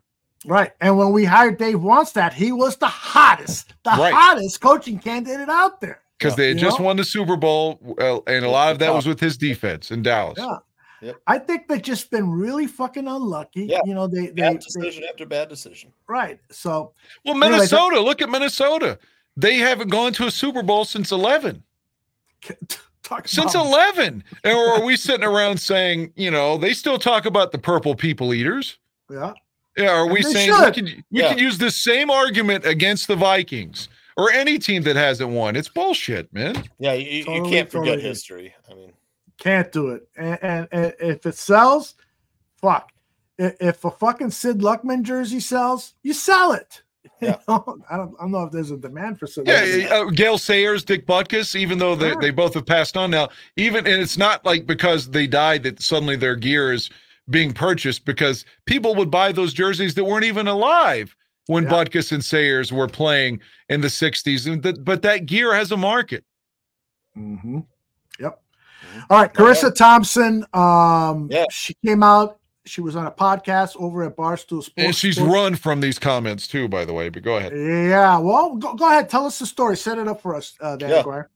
[0.45, 4.13] Right, and when we hired Dave Wannstedt, he was the hottest, the Right.
[4.13, 6.01] hottest coaching candidate out there.
[6.19, 6.85] because they had just know?
[6.85, 10.01] won the Super Bowl, uh, and a lot of that was with his defense in
[10.03, 10.39] Dallas.
[10.99, 11.11] Yeah.
[11.27, 13.65] I think they've just been really fucking unlucky.
[13.65, 13.81] Yeah.
[13.85, 15.93] You know, they, they, bad they decision after bad decision.
[16.07, 16.39] right.
[16.49, 16.93] So
[17.23, 18.97] Well, Anyway, that- Minnesota, look at Minnesota.
[19.35, 21.61] They haven't gone to a Super Bowl since 11.
[23.03, 24.23] talk Since about- 11.
[24.43, 28.33] Or are we sitting around saying, you know, they still talk about the purple people
[28.33, 28.79] eaters?
[29.11, 29.33] Yeah.
[29.77, 30.73] Yeah, are we And they saying we should.
[30.73, 31.29] could we Yeah.
[31.29, 35.55] could use the same argument against the Vikings or any team that hasn't won?
[35.55, 36.63] It's bullshit, man.
[36.79, 38.01] Yeah, you, you can't forget totally.
[38.01, 38.55] history.
[38.69, 38.93] I mean,
[39.37, 40.07] Can't do it.
[40.17, 41.95] And, and, and if it sells,
[42.59, 42.91] fuck.
[43.39, 46.81] I- If a fucking Sid Luckman jersey sells, you sell it.
[47.21, 47.79] You know?
[47.89, 48.15] I don't.
[48.19, 49.47] I don't know if there's a demand for Sid.
[49.47, 49.91] Yeah, Luckman.
[49.91, 52.21] uh, Gale Sayers, Dick Butkus, even though they, Sure.
[52.21, 55.81] they both have passed on now, even and it's not like because they died that
[55.81, 56.89] suddenly their gear is
[57.29, 61.15] being purchased because people would buy those jerseys that weren't even alive
[61.47, 61.69] when Yeah.
[61.71, 63.39] Butkus and Sayers were playing
[63.69, 64.51] in the 60s.
[64.51, 66.23] And th- but that gear has a market.
[67.17, 67.59] Mm-hmm.
[68.19, 68.41] Yep.
[69.09, 70.45] All right, Charissa Thompson.
[70.53, 71.45] Um, Yeah.
[71.51, 72.39] she came out.
[72.65, 74.73] She was on a podcast over at Barstool Sports.
[74.75, 77.07] And she's Sports- run from these comments too, by the way.
[77.07, 77.53] But go ahead.
[77.55, 78.17] Yeah.
[78.17, 79.09] Well, go, go ahead.
[79.09, 79.77] Tell us the story.
[79.77, 81.01] Set it up for us, uh, Dan Yeah.
[81.03, 81.27] McGuire.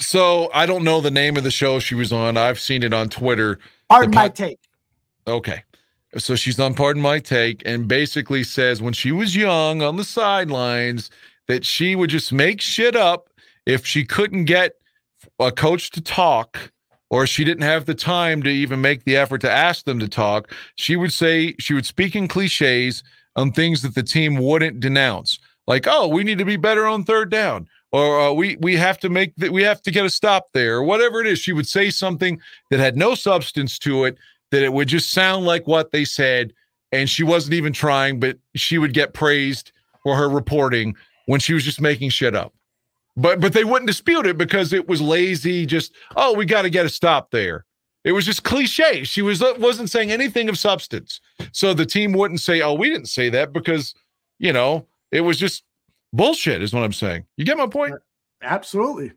[0.00, 2.36] So I don't know the name of the show she was on.
[2.36, 3.58] I've seen it on Twitter.
[3.88, 4.60] Pardon The my take.
[5.28, 5.62] Okay.
[6.16, 10.04] So she's on Pardon My Take and basically says when she was young on the
[10.04, 11.10] sidelines
[11.48, 13.28] that she would just make shit up
[13.66, 14.72] if she couldn't get
[15.38, 16.72] a coach to talk
[17.10, 20.08] or she didn't have the time to even make the effort to ask them to
[20.08, 20.52] talk.
[20.76, 23.02] She would say, she would speak in cliches
[23.36, 25.38] on things that the team wouldn't denounce.
[25.66, 28.98] Like, oh, we need to be better on third down, or uh, we we have
[29.00, 31.38] to make that we have to get a stop there, or whatever it is.
[31.38, 32.40] She would say something
[32.70, 34.16] that had no substance to it,
[34.50, 36.52] that it would just sound like what they said,
[36.92, 39.72] and she wasn't even trying, but she would get praised
[40.02, 40.96] for her reporting
[41.26, 42.54] when she was just making shit up.
[43.16, 45.66] But but they wouldn't dispute it because it was lazy.
[45.66, 47.64] Just oh, we got to get a stop there.
[48.04, 49.04] It was just cliche.
[49.04, 51.20] She was uh, wasn't saying anything of substance.
[51.52, 53.94] So the team wouldn't say, "Oh, we didn't say that," because
[54.38, 55.64] you know it was just
[56.12, 56.62] bullshit.
[56.62, 57.24] Is what I'm saying.
[57.36, 57.96] You get my point?
[58.40, 59.12] Absolutely.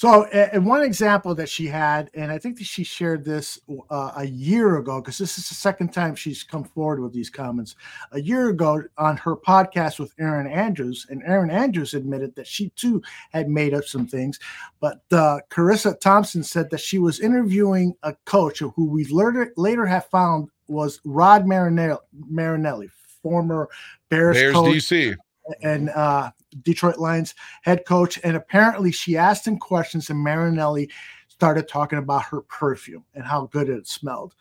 [0.00, 3.60] So, and one example that she had, and I think that she shared this
[3.90, 7.28] uh, a year ago, because this is the second time she's come forward with these
[7.28, 7.76] comments.
[8.12, 12.70] A year ago on her podcast with Erin Andrews, and Erin Andrews admitted that she
[12.76, 13.02] too
[13.32, 14.40] had made up some things.
[14.80, 19.84] But uh, Charissa Thompson said that she was interviewing a coach who we later later
[19.84, 22.88] have found was Rod Marinelli, Marinelli
[23.22, 23.68] former
[24.08, 25.16] Bears, Bears coach DC.
[25.62, 26.30] and uh,
[26.62, 28.18] Detroit Lions head coach.
[28.24, 30.90] And apparently, she asked him questions, and Marinelli
[31.28, 34.34] started talking about her perfume and how good it smelled.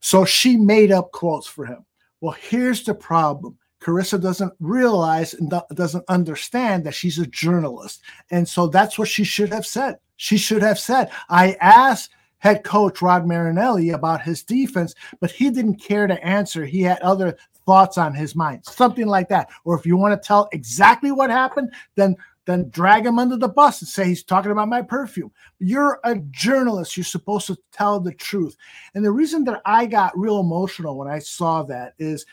[0.00, 1.84] So she made up quotes for him.
[2.20, 3.58] Well, here's the problem.
[3.80, 8.02] Charissa doesn't realize and doesn't understand that she's a journalist.
[8.30, 9.98] And so that's what she should have said.
[10.16, 15.50] She should have said, I asked head coach Rod Marinelli about his defense, but he
[15.50, 16.64] didn't care to answer.
[16.64, 19.48] He had other thoughts on his mind, something like that.
[19.64, 22.16] Or if you want to tell exactly what happened, then
[22.46, 25.32] then drag him under the bus and say he's talking about my perfume.
[25.60, 26.96] You're a journalist.
[26.96, 28.56] You're supposed to tell the truth.
[28.94, 32.26] And the reason that I got real emotional when I saw that is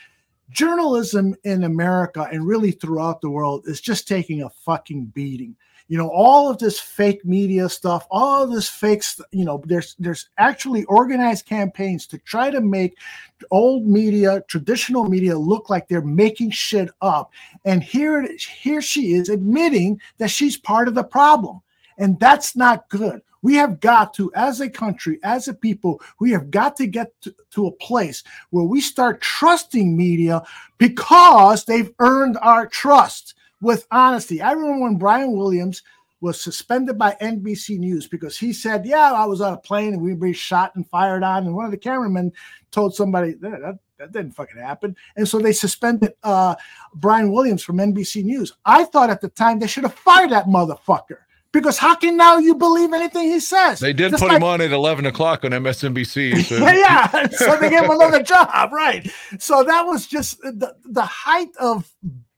[0.50, 5.56] journalism in America and really throughout the world is just taking a fucking beating.
[5.92, 9.62] You know, all of this fake media stuff, all of this fake, st- you know,
[9.66, 12.96] there's there's actually organized campaigns to try to make
[13.50, 17.30] old media, traditional media look like they're making shit up.
[17.66, 21.60] And here it is, here she is admitting that she's part of the problem.
[21.98, 23.20] And that's not good.
[23.42, 27.12] We have got to, as a country, as a people, we have got to get
[27.20, 30.42] to, to a place where we start trusting media
[30.78, 34.42] because they've earned our trust with honesty.
[34.42, 35.82] I remember when Brian Williams
[36.20, 40.02] was suspended by NBC News because he said, Yeah, I was on a plane and
[40.02, 41.46] we were shot and fired on.
[41.46, 42.32] And one of the cameramen
[42.70, 44.94] told somebody that, that, that didn't fucking happen.
[45.16, 46.54] And so they suspended uh,
[46.94, 48.52] Brian Williams from NBC News.
[48.64, 51.18] I thought at the time they should have fired that motherfucker
[51.52, 53.80] because how can now you believe anything he says?
[53.80, 56.44] They did Just put like- him on at 11 o'clock on MSNBC.
[56.44, 59.10] So yeah, so they gave him another job, right?
[59.38, 61.92] So that was just the, the height of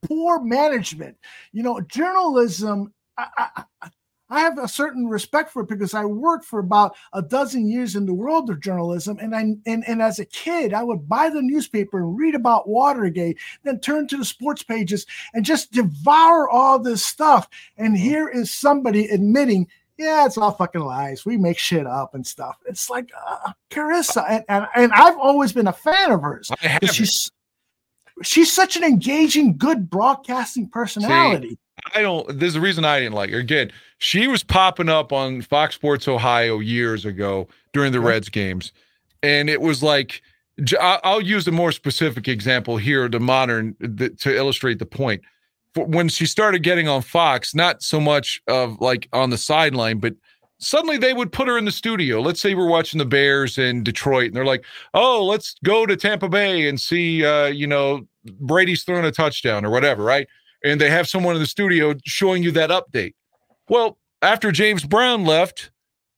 [0.07, 1.17] poor management.
[1.53, 2.93] You know, journalism.
[3.17, 3.27] I,
[3.83, 3.89] I,
[4.31, 7.95] I have a certain respect for it because I worked for about a dozen years
[7.95, 11.29] in the world of journalism, and I and, and as a kid, I would buy
[11.29, 16.49] the newspaper and read about Watergate, then turn to the sports pages and just devour
[16.49, 17.49] all this stuff.
[17.77, 21.25] And here is somebody admitting yeah, it's all fucking lies.
[21.25, 22.57] We make shit up and stuff.
[22.67, 26.51] It's like uh, Charissa, and, and and I've always been a fan of hers.
[26.81, 27.31] 'cause She's
[28.23, 31.51] she's such an engaging, good broadcasting personality.
[31.51, 31.59] See,
[31.95, 32.39] I don't.
[32.39, 33.39] There's a reason I didn't like her.
[33.39, 38.73] Again, she was popping up on Fox Sports Ohio years ago during the Reds games,
[39.23, 40.23] and it was like
[40.81, 45.23] I'll use a more specific example here, the modern, to illustrate the point.
[45.75, 50.15] When she started getting on Fox, not so much of like on the sideline, but
[50.65, 52.21] suddenly they would put her in the studio.
[52.21, 54.65] Let's say we're watching the Bears in Detroit, and they're like,
[54.95, 58.07] "Oh, let's go to Tampa Bay and see, uh, you know,
[58.41, 60.27] Brady's throwing a touchdown or whatever, right?"
[60.65, 63.15] And they have someone in the studio showing you that update.
[63.69, 65.71] Well, after James Brown left,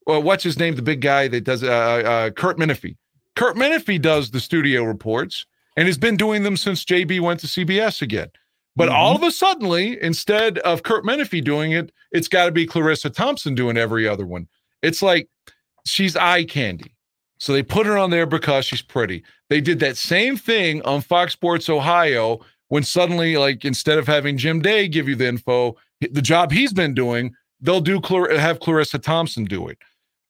[0.06, 0.76] well, what's his name?
[0.76, 2.96] The big guy that does uh, uh, Kurt Menefee.
[3.34, 5.46] Kurt Menefee does the studio reports
[5.76, 8.30] and has been doing them since JB went to CBS again.
[8.76, 9.24] But all mm-hmm.
[9.24, 13.54] of a suddenly, instead of Kurt Menefee doing it, it's got to be Clarissa Thompson
[13.54, 14.48] doing every other one.
[14.82, 15.28] It's like
[15.86, 16.92] she's eye candy.
[17.38, 19.22] So they put her on there because she's pretty.
[19.48, 24.36] They did that same thing on Fox Sports Ohio when suddenly, like, instead of having
[24.36, 28.00] Jim Day give you the info, the job he's been doing, they'll do
[28.36, 29.78] have Clarissa Thompson do it.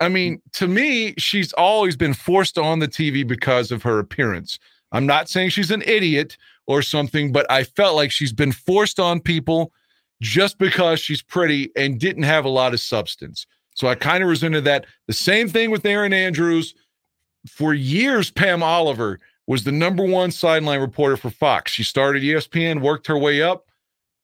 [0.00, 0.52] I mean, mm.
[0.54, 4.58] to me, she's always been forced on the TV because of her appearance.
[4.92, 6.36] I'm not saying she's an idiot
[6.66, 9.72] or something, but I felt like she's been forced on people
[10.20, 13.46] just because she's pretty and didn't have a lot of substance.
[13.74, 14.86] So I kind of resented that.
[15.06, 16.74] The same thing with Erin Andrews.
[17.46, 21.70] For years, Pam Oliver was the number one sideline reporter for Fox.
[21.70, 23.66] She started ESPN, worked her way up,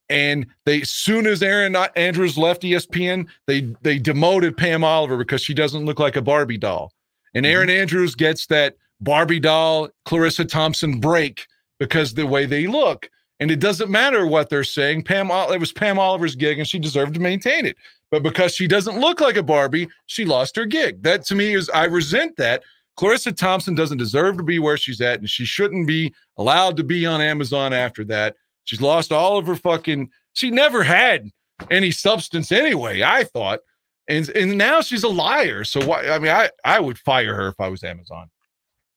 [0.09, 5.53] and they soon as Erin Andrews left ESPN, they they demoted Pam Oliver because she
[5.53, 6.91] doesn't look like a Barbie doll.
[7.33, 7.53] And mm-hmm.
[7.53, 11.47] Erin Andrews gets that Barbie doll, Clarissa Thompson break
[11.79, 13.09] because the way they look.
[13.39, 15.03] And it doesn't matter what they're saying.
[15.03, 17.75] Pam, it was Pam Oliver's gig, and she deserved to maintain it.
[18.11, 21.01] But because she doesn't look like a Barbie, she lost her gig.
[21.03, 22.63] That to me is I resent that.
[22.95, 26.83] Clarissa Thompson doesn't deserve to be where she's at, and she shouldn't be allowed to
[26.83, 28.35] be on Amazon after that.
[28.65, 30.09] She's lost all of her fucking.
[30.33, 31.29] She never had
[31.71, 33.01] any substance anyway.
[33.01, 33.61] I thought,
[34.07, 35.63] and and now she's a liar.
[35.63, 36.07] So why?
[36.07, 38.29] I mean, I I would fire her if I was Amazon.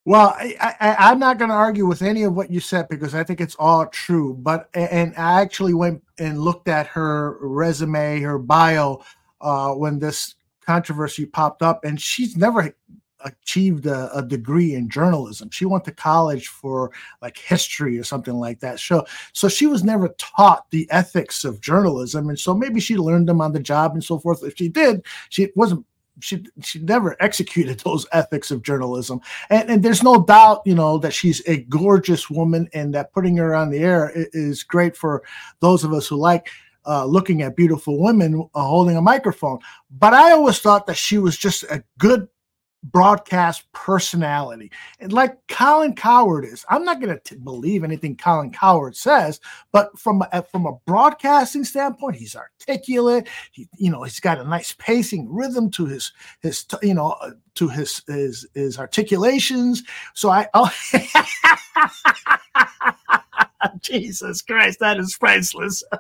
[0.07, 3.25] Well, I, I'm not going to argue with any of what you said because I
[3.25, 4.35] think it's all true.
[4.35, 9.03] But and I actually went and looked at her resume, her bio,
[9.41, 12.73] uh, when this controversy popped up, and she's never
[13.25, 15.51] achieved a, a, degree in journalism.
[15.51, 18.79] She went to college for like history or something like that.
[18.79, 23.29] So, so she was never taught the ethics of journalism, and so maybe she learned
[23.29, 24.45] them on the job and so forth.
[24.45, 25.85] If she did, she wasn't
[26.21, 29.21] she she never executed those ethics of journalism.
[29.51, 33.37] And, and there's no doubt you know that she's a gorgeous woman and that putting
[33.37, 35.23] her on the air is great for
[35.61, 36.49] those of us who like
[36.87, 39.59] uh, looking at beautiful women uh, holding a microphone.
[39.91, 42.29] But i always thought that she was just a good
[42.93, 44.71] broadcast personality.
[45.01, 49.41] And like Colin Cowherd is i'm not going to believe anything Colin Cowherd says
[49.73, 53.29] but from a, from a broadcasting standpoint he's articulate.
[53.53, 57.17] He you know he's got a nice pacing rhythm to his his you know
[57.55, 59.83] to his his his articulations.
[60.15, 60.71] So i oh
[63.81, 65.83] jesus christ that is priceless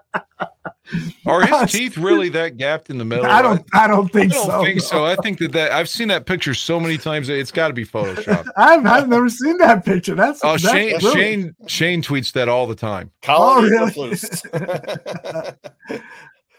[1.26, 3.26] Are his teeth really that gapped in the middle?
[3.26, 3.64] I don't.
[3.74, 4.42] I don't think so.
[4.42, 4.62] I don't so.
[4.64, 5.04] think so.
[5.04, 7.28] I think that that I've seen that picture so many times.
[7.28, 8.46] It's got to be photoshopped.
[8.56, 10.14] I've, I've never seen that picture.
[10.14, 11.56] That's Oh, that's Shane, brilliant.
[11.66, 13.10] Shane, Shane tweets that all the time.
[13.28, 14.16] Oh, really?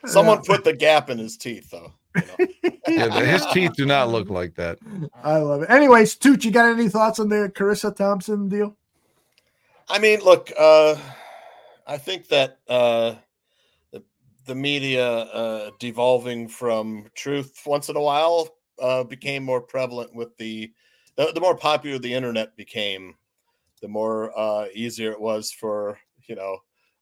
[0.06, 1.94] Someone put the gap in his teeth, though.
[2.88, 4.80] Yeah, the- his teeth do not look like that.
[5.24, 5.70] I love it.
[5.70, 8.76] Anyways, Tooch, you got any thoughts on the Charissa Thompson deal?
[9.90, 10.95] I mean, look, uh,
[11.86, 13.16] I think that uh,
[14.48, 18.49] the, media uh, devolving from truth once in a while
[18.82, 20.72] uh, became more prevalent with the,
[21.15, 23.15] the the more popular the internet became,
[23.82, 25.98] the more uh, easier it was for
[26.28, 26.57] you know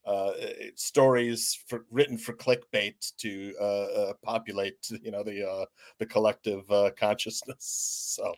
[0.06, 0.32] uh,
[0.76, 5.68] stories for, written for clickbait to uh, uh, populate you know the
[6.00, 6.64] the collective
[6.98, 8.12] consciousness.
[8.22, 8.34] So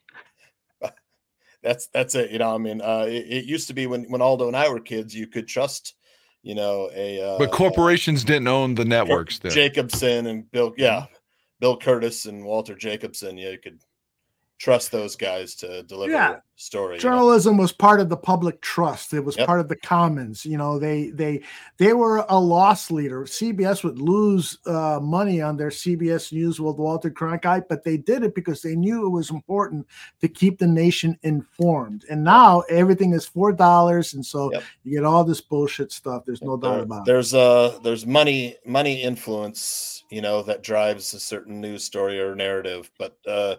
[1.61, 2.31] that's that's it.
[2.31, 4.79] You know, I mean, it, it used to be when when Aldo and I were
[4.79, 5.96] kids, you could trust,
[6.47, 9.51] you know, a uh, But corporations didn't own the networks then.
[9.51, 11.07] Jacobson and Bill, yeah,
[11.59, 13.37] Bill Kurtis and Walter Jacobson.
[13.37, 13.81] Yeah, you could
[14.57, 16.38] trust those guys to deliver Yeah.
[16.55, 16.95] story.
[16.95, 17.01] you know?
[17.01, 19.13] Journalism was part of the public trust.
[19.13, 19.45] It was Yep.
[19.45, 20.43] part of the commons.
[20.43, 21.41] You know, they they
[21.77, 23.25] they were a loss leader.
[23.27, 28.23] CBS would lose uh, money on their CBS News with Walter Cronkite, but they did
[28.23, 29.85] it because they knew it was important
[30.21, 32.05] to keep the nation informed.
[32.09, 34.51] And now everything is four dollars, and so
[34.84, 36.23] you get all this bullshit stuff.
[36.25, 37.05] There's no doubt There- about it.
[37.05, 42.34] there's uh there's money money influence you know that drives a certain news story or
[42.34, 43.55] narrative but uh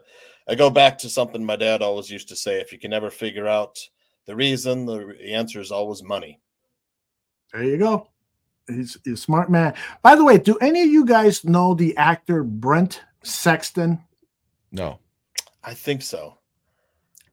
[0.48, 3.10] i go back to something my dad always used to say if you can never
[3.10, 3.78] figure out
[4.26, 6.40] the reason the answer is always money
[7.52, 8.08] There you go.
[8.66, 9.72] He's, he's a smart man.
[10.02, 13.98] By the way, do any of you guys know the actor Brent Sexton?
[14.70, 14.98] No.
[15.64, 16.36] i think so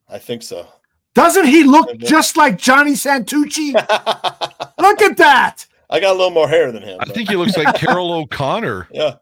[0.07, 0.67] i think so
[1.13, 3.73] Doesn't he look uh, just like Johnny Santucci?
[4.79, 5.65] look at that.
[5.89, 8.87] i got a little more hair than him I think he looks like Carroll O'Connor.
[8.91, 9.15] yeah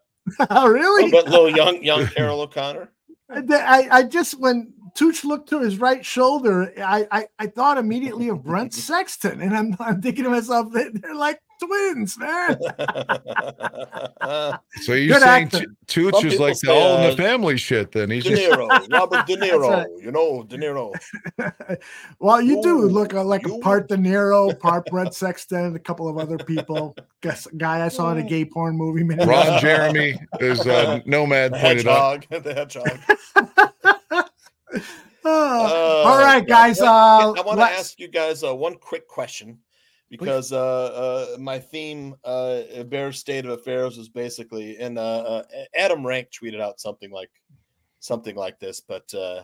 [0.51, 1.09] Oh, really?
[1.11, 2.89] but little young young Carroll O'Connor
[3.29, 8.29] I, I just when Tooch looked to his right shoulder, I, I, I thought immediately
[8.29, 12.57] of Brent Sexton, and I'm, I'm thinking to myself, they, they're like twins, man.
[14.81, 15.59] So you're Good saying actor.
[15.59, 18.09] T- Tooch is like the say, all in uh, the family shit then.
[18.09, 19.87] He's de just niro robert de niro right.
[19.99, 20.93] you know de niro
[22.19, 25.79] Well, you do look uh, like a part De Niro, part Brent Sexton, and a
[25.79, 26.95] couple of other people.
[27.21, 29.03] Guess guy I saw in a gay porn movie.
[29.03, 29.61] many years Ron.
[29.61, 32.25] Jeremy is uh, Nomad the pointed out.
[32.29, 32.99] hedgehog the hedgehog
[35.25, 36.67] Oh, all right, yeah.
[36.67, 36.79] guys.
[36.81, 39.59] Uh, I want to ask you guys uh, one quick question
[40.17, 40.57] because uh,
[41.33, 45.43] uh, my theme, uh, Bears State of Affairs, was basically, and uh, uh,
[45.75, 47.31] Adam Rank tweeted out something like
[47.99, 48.79] something like this.
[48.79, 49.41] But uh,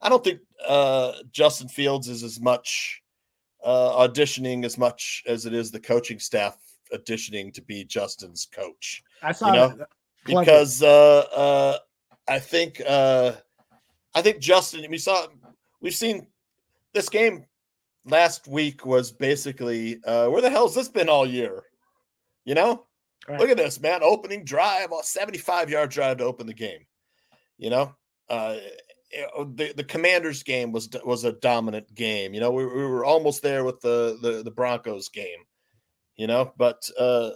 [0.00, 3.02] I don't think uh, Justin Fields is as much
[3.62, 6.56] uh, auditioning as much as it is the coaching staff
[6.94, 9.02] auditioning to be Justin's coach.
[9.22, 9.86] I saw you know?
[10.24, 11.78] because uh, uh,
[12.26, 13.32] I think uh,
[14.14, 14.90] I think Justin.
[14.90, 15.26] We saw
[15.82, 16.26] we've seen
[16.94, 17.44] this game
[18.06, 21.64] last week was basically uh, where the hell's this been all year?
[22.44, 22.86] You know,
[23.28, 23.40] Right.
[23.40, 26.86] look at this man opening drive, a seventy-five yard drive to open the game.
[27.58, 27.94] You know,
[28.28, 28.56] uh,
[29.12, 32.34] eh, the the Commanders game was was a dominant game.
[32.34, 35.40] You know, we, we were almost there with the the, the Broncos game.
[36.16, 37.30] You know, but uh,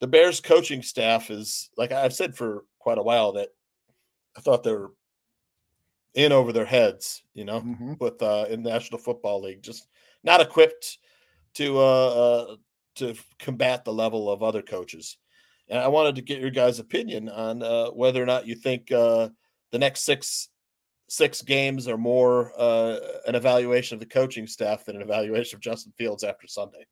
[0.00, 3.48] the Bears coaching staff is like I've said for quite a while that
[4.36, 4.92] I thought they were
[6.14, 7.64] in over their heads, you know,
[8.00, 9.86] with uh in the National Football League, just
[10.24, 10.98] not equipped
[11.54, 12.56] to uh, uh
[12.96, 15.16] to combat the level of other coaches.
[15.68, 18.90] And I wanted to get your guys' opinion on uh whether or not you think
[18.92, 19.28] uh
[19.70, 20.48] the next six
[21.08, 25.60] six games are more uh an evaluation of the coaching staff than an evaluation of
[25.60, 26.86] Justin Fields after Sunday.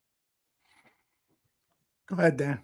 [2.07, 2.59] Go ahead, Dan.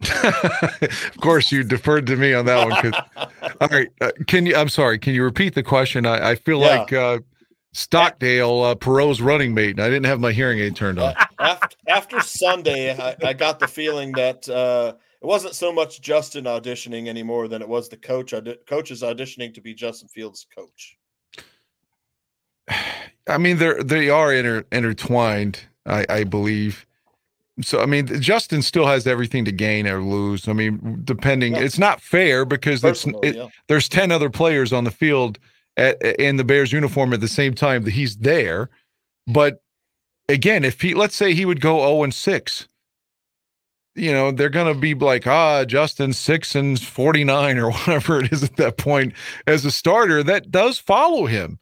[0.24, 2.94] of course, you deferred to me on that one.
[3.60, 4.54] all right, uh, can you?
[4.56, 4.98] I'm sorry.
[4.98, 6.04] Can you repeat the question?
[6.04, 6.78] I, I feel Yeah.
[6.78, 7.18] like uh,
[7.74, 11.12] Stockdale, uh, Perot's running mate, and I didn't have my hearing aid turned on.
[11.40, 16.44] after, after Sunday, I, I got the feeling that uh, it wasn't so much Justin
[16.44, 20.96] auditioning anymore than it was the coach audi- coaches auditioning to be Justin Fields' coach.
[23.28, 25.60] I mean, they're they are inter, intertwined.
[25.84, 26.86] I, I believe.
[27.60, 30.46] So I mean, Justin still has everything to gain or lose.
[30.46, 33.48] I mean, depending, it's not fair because it, yeah.
[33.66, 35.40] there's ten other players on the field
[35.76, 38.70] at, in the Bears uniform at the same time that he's there.
[39.26, 39.62] But
[40.28, 42.68] again, if he let's say he would go zero and six,
[43.94, 48.32] you know, they're gonna be like, ah, Justin six and forty nine or whatever it
[48.32, 49.14] is at that point
[49.46, 50.22] as a starter.
[50.22, 51.58] That does follow him.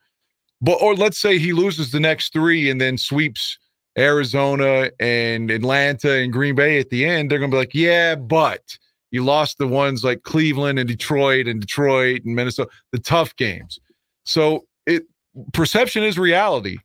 [0.60, 3.58] But or let's say he loses the next three and then sweeps
[3.98, 8.78] Arizona and Atlanta and Green Bay at the end, they're gonna be like, yeah, but
[9.10, 13.78] you lost the ones like Cleveland and Detroit and Detroit and Minnesota, the tough games.
[14.24, 15.04] So it
[15.52, 16.78] perception is reality.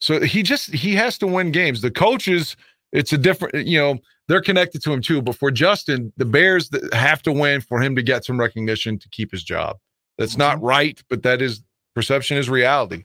[0.00, 1.82] So he just he has to win games.
[1.82, 2.56] The coaches,
[2.92, 3.98] it's a different, you know,
[4.28, 5.20] they're connected to him too.
[5.20, 9.08] But for Justin, the Bears have to win for him to get some recognition to
[9.10, 9.76] keep his job.
[10.18, 10.66] That's not mm-hmm.
[10.66, 11.62] right, but that is
[11.94, 13.04] perception is reality.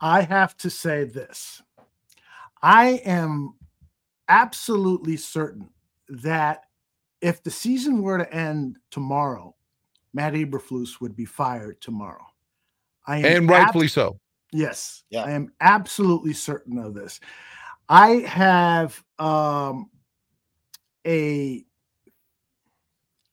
[0.00, 1.62] I have to say this.
[2.62, 3.54] I am
[4.28, 5.68] absolutely certain
[6.08, 6.64] that
[7.20, 9.53] if the season were to end tomorrow,
[10.14, 12.24] Matt Eberflus would be fired tomorrow.
[13.06, 14.18] I am And rightfully so.
[14.52, 17.20] Yes, I am absolutely certain of this.
[17.88, 19.90] I have um,
[21.06, 21.64] a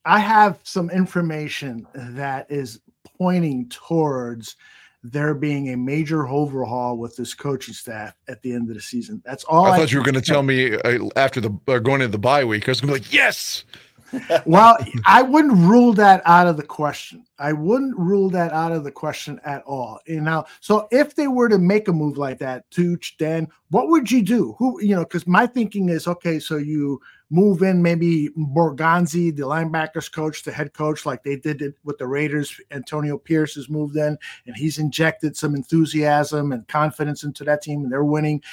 [0.03, 2.81] I have some information that is
[3.17, 4.55] pointing towards
[5.03, 9.21] there being a major overhaul with this coaching staff at the end of the season.
[9.25, 9.65] That's all.
[9.65, 12.19] I thought you were going to tell me uh, after the uh, going into the
[12.19, 12.67] bye week.
[12.67, 13.63] I was going to be like, yes.
[14.45, 17.25] well, I wouldn't rule that out of the question.
[17.39, 19.99] I wouldn't rule that out of the question at all.
[20.05, 23.89] You know, so if they were to make a move like that, Tooch, Dan, what
[23.89, 24.55] would you do?
[24.57, 27.01] Who, you know, because my thinking is okay, so you
[27.31, 31.97] move in maybe Borgonzi, the linebackers coach, the head coach, like they did it with
[31.97, 32.59] the Raiders.
[32.71, 37.83] Antonio Pierce has moved in and he's injected some enthusiasm and confidence into that team,
[37.83, 38.43] and they're winning.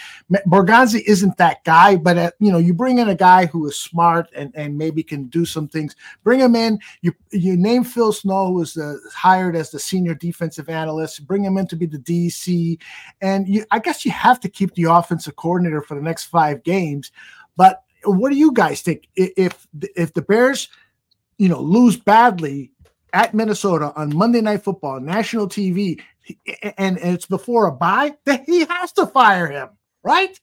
[0.47, 3.77] Borgonzi isn't that guy, but uh, you know, you bring in a guy who is
[3.77, 5.97] smart and, and maybe can do some things.
[6.23, 6.79] Bring him in.
[7.03, 11.27] You you name Phil Snow, who was the, hired as the senior defensive analyst.
[11.27, 12.81] Bring him in to be the DC,
[13.21, 16.63] and you, I guess you have to keep the offensive coordinator for the next five
[16.63, 17.11] games.
[17.57, 19.09] But what do you guys think?
[19.17, 19.67] If
[19.97, 20.69] if the Bears,
[21.39, 22.73] you know, lose badly
[23.13, 26.01] at Minnesota on Monday Night Football, national TV,
[26.63, 29.69] and, and it's before a bye, then he has to fire him,
[30.03, 30.39] right?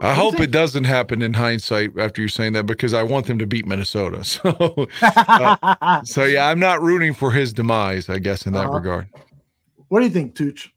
[0.00, 3.38] I hope it doesn't happen in hindsight after you're saying that because I want them
[3.38, 4.22] to beat Minnesota.
[4.24, 8.08] So, uh, so yeah, I'm not rooting for his demise.
[8.08, 8.76] I guess in that Uh-huh.
[8.76, 9.08] regard.
[9.88, 10.72] What do you think, Tooch?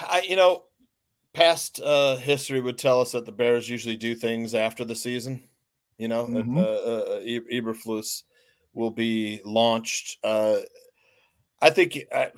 [0.00, 0.64] I, you know,
[1.38, 5.42] past uh, history would tell us that the Bears usually do things after the season.
[5.96, 6.56] You know, Mhm.
[6.56, 7.20] uh, uh, uh,
[7.52, 8.24] Eberflus
[8.74, 10.18] will be launched.
[10.24, 10.58] Uh,
[11.60, 12.30] I think, I,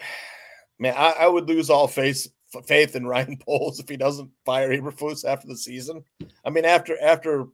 [0.78, 2.28] man, I, I would lose all faith
[2.66, 6.04] faith in Ryan Poles if he doesn't fire Eberflus after the season.
[6.44, 7.46] I mean, after after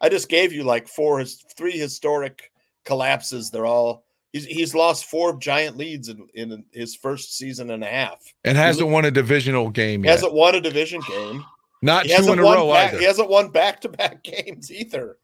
[0.00, 2.50] I just gave you like four, three historic
[2.84, 3.50] collapses.
[3.50, 7.86] They're all he's he's lost four giant leads in, in his first season and a
[7.86, 8.18] half.
[8.44, 10.12] And hasn't lo- won a divisional game yet.
[10.12, 11.44] hasn't won a division game.
[11.82, 12.98] Not He two hasn't in a won row back- either.
[12.98, 15.16] He hasn't won back to back games either.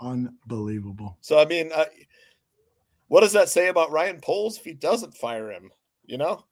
[0.00, 1.16] Unbelievable.
[1.20, 1.86] So I mean, I,
[3.08, 5.70] what does that say about Ryan Poles if he doesn't fire him?
[6.06, 6.44] You know,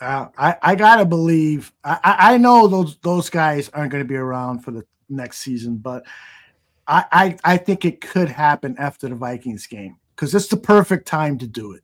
[0.00, 1.72] Uh, I I gotta believe.
[1.84, 5.38] I I I know those those guys aren't going to be around for the next
[5.38, 6.04] season, but
[6.86, 11.06] I I, I think it could happen after the Vikings game because it's the perfect
[11.06, 11.82] time to do it.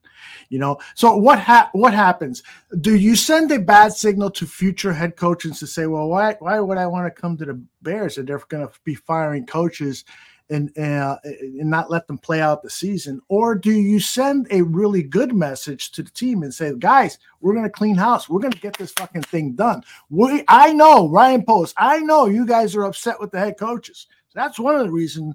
[0.49, 0.77] You know.
[0.93, 2.43] So what ha- what happens?
[2.81, 6.59] Do you send a bad signal to future head coaches to say, well, why why
[6.59, 10.03] would I want to come to the Bears and they're going to be firing coaches?
[10.51, 14.61] and uh, and not let them play out the season, or do you send a
[14.61, 18.39] really good message to the team and say, guys, we're going to clean house, we're
[18.39, 19.81] going to get this fucking thing done.
[20.11, 24.05] We, I know Ryan Poles, I know you guys are upset with the head coaches.
[24.35, 25.33] That's one of the reasons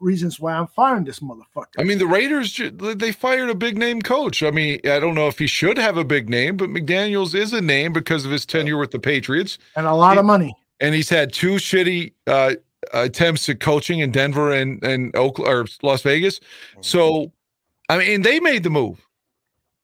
[0.00, 1.78] reasons why I'm firing this motherfucker.
[1.78, 4.42] I mean, the Raiders they fired a big name coach.
[4.42, 7.52] I mean, I don't know if he should have a big name, but McDaniels is
[7.52, 10.54] a name because of his tenure with the Patriots and a lot of money.
[10.80, 12.54] And he's had two shitty uh,
[12.92, 16.40] attempts at coaching in Denver and and Oakland or Las Vegas.
[16.80, 17.32] So,
[17.88, 19.06] I mean, they made the move.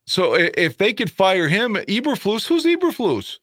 [0.07, 3.39] So if they could fire him, Eberflus, who's Eberflus?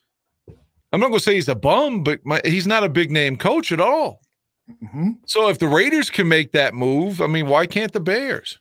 [0.91, 3.37] I'm not going to say he's a bum, but my, he's not a big name
[3.37, 4.21] coach at all.
[4.69, 5.11] Mm-hmm.
[5.25, 8.59] So if the Raiders can make that move, I mean, why can't the Bears?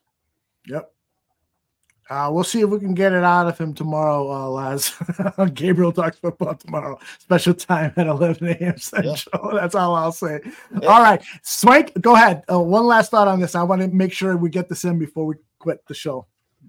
[0.67, 0.91] Yep.
[2.11, 4.95] Uh, we'll see if we can get it out of him tomorrow, uh, Laz.
[5.55, 6.99] Gabriel talks football tomorrow.
[7.19, 8.77] Special time at 11 a.m.
[8.77, 9.51] Central.
[9.55, 10.41] That's all I'll say.
[10.83, 11.23] All right.
[11.43, 12.43] Swank, go ahead.
[12.51, 13.55] Uh, one last thought on this.
[13.55, 16.27] I want to make sure we get this in before we quit the show.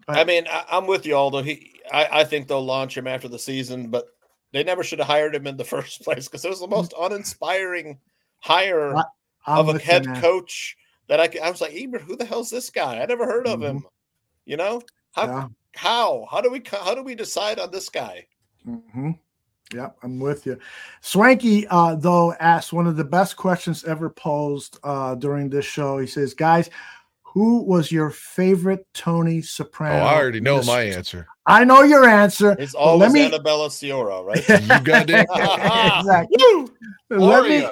[0.08, 1.42] I mean, I, I'm with you, Aldo.
[1.42, 4.06] He, I, I think they'll launch him after the season, but
[4.54, 6.94] they never should have hired him in the first place because it was the most
[6.98, 8.00] uninspiring
[8.40, 9.04] hire I-
[9.46, 10.22] I'm of a head man.
[10.22, 10.76] coach
[11.08, 13.00] that I, I was like, Eber, who the hell's this guy?
[13.02, 13.86] I never heard of him.
[14.46, 14.82] You know
[15.14, 15.48] how Yeah.
[15.76, 18.28] how how do we how do we decide on this guy?
[18.66, 19.12] hmm
[19.74, 20.60] Yep, I'm with you.
[21.02, 25.98] Swanky, uh, though, asked one of the best questions ever posed uh, during this show.
[25.98, 26.70] He says, "Guys,
[27.24, 31.28] who was your favorite Tony Soprano?" Oh, I already know this- my answer.
[31.48, 32.56] I know your answer.
[32.60, 34.48] It's but always let me Annabella Sciorra, right?
[34.64, 35.28] You got it.
[36.00, 36.68] exactly.
[37.10, 37.68] Let me.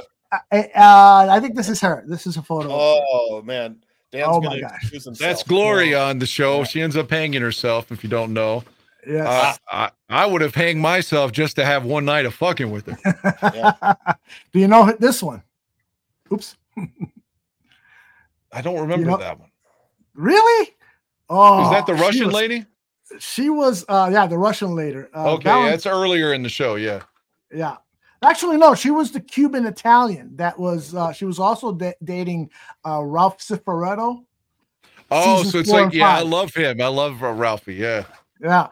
[0.51, 0.72] Gloria.
[0.76, 2.03] I, uh, I think this is her.
[2.07, 2.69] This is a photo.
[2.72, 3.77] Oh man,
[4.11, 4.91] Dan's Oh, my gosh.
[5.19, 6.64] That's Gloria on the show.
[6.64, 7.91] She ends up hanging herself.
[7.91, 8.64] If you don't know,
[9.07, 12.72] yeah, Uh, I, I would have hanged myself just to have one night of fucking
[12.72, 13.97] with her.
[14.53, 15.43] Do you know this one?
[16.31, 16.55] Oops.
[18.51, 19.49] I don't remember know- that one.
[20.15, 20.69] Really?
[21.30, 22.65] Oh, Is that the she Russian was- lady?
[23.19, 23.85] She was.
[23.88, 24.97] Uh, yeah, the Russian lady.
[25.15, 26.76] Uh, okay, Valen- that's earlier in the show.
[26.76, 27.01] Yeah.
[27.53, 27.77] Yeah.
[28.23, 30.35] Actually, no, she was the Cuban Italian.
[30.35, 32.49] That was uh, she was also da- dating
[32.85, 34.23] uh, Ralph Cifaretto.
[35.11, 36.81] Oh, so it's like, yeah, I love him.
[36.81, 37.75] I love uh, Ralphie.
[37.75, 38.05] Yeah.
[38.41, 38.67] Yeah.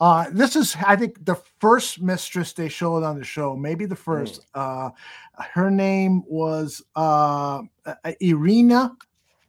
[0.00, 3.54] Uh, this is, I think, the first mistress they showed on the show.
[3.54, 4.44] Maybe the first.
[4.54, 4.90] Uh,
[5.38, 8.96] her name was uh, uh, Irina.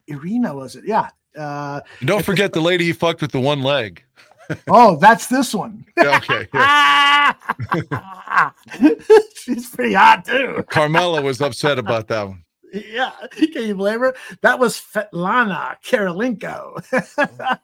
[0.08, 0.84] Irina was it?
[0.86, 1.10] Yeah.
[1.36, 4.04] Uh, Don't forget the lady he fucked with the one leg.
[4.70, 5.86] Oh, that's this one.
[5.98, 6.48] Yeah, okay.
[6.54, 7.34] yeah.
[9.36, 10.64] She's pretty hot too.
[10.70, 12.44] Carmela was upset about that one.
[12.74, 14.14] Yeah, can you blame her?
[14.42, 16.84] That was Svetlana Kirilenko.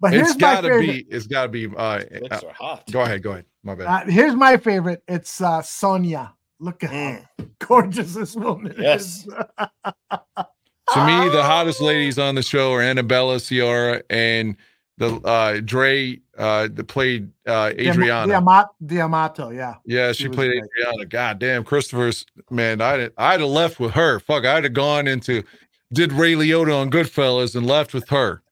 [0.00, 0.86] but here's It's my gotta favorite.
[0.86, 1.06] be.
[1.14, 1.66] It's gotta be.
[1.74, 2.90] Uh, Lips uh, are hot.
[2.90, 3.22] go ahead.
[3.22, 3.44] Go ahead.
[3.62, 3.86] My bad.
[3.86, 5.02] Uh, here's my favorite.
[5.06, 6.34] It's uh, Sonia.
[6.60, 7.20] Look at how
[7.60, 9.18] gorgeous this woman Yes.
[9.18, 9.24] is.
[9.24, 14.56] to me, the hottest ladies on the show are Annabella Sciorra and
[14.98, 18.32] the uh, Dre uh, that played uh, Adriana.
[18.32, 19.74] Diama- Diamato, yeah.
[19.84, 20.64] Yeah, she, was played great.
[20.64, 21.06] Adriana.
[21.06, 22.80] God damn, Christopher's man.
[22.80, 24.20] I'd I'd have left with her.
[24.20, 25.44] Fuck, I'd have gone into
[25.92, 28.42] did Ray Liotta on Goodfellas and left with her.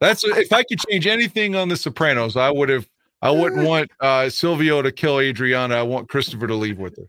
[0.00, 2.88] That's if I could change anything on The Sopranos, I would have.
[3.20, 5.76] I wouldn't want uh, Silvio to kill Adriana.
[5.76, 7.08] I want Christopher to leave with her.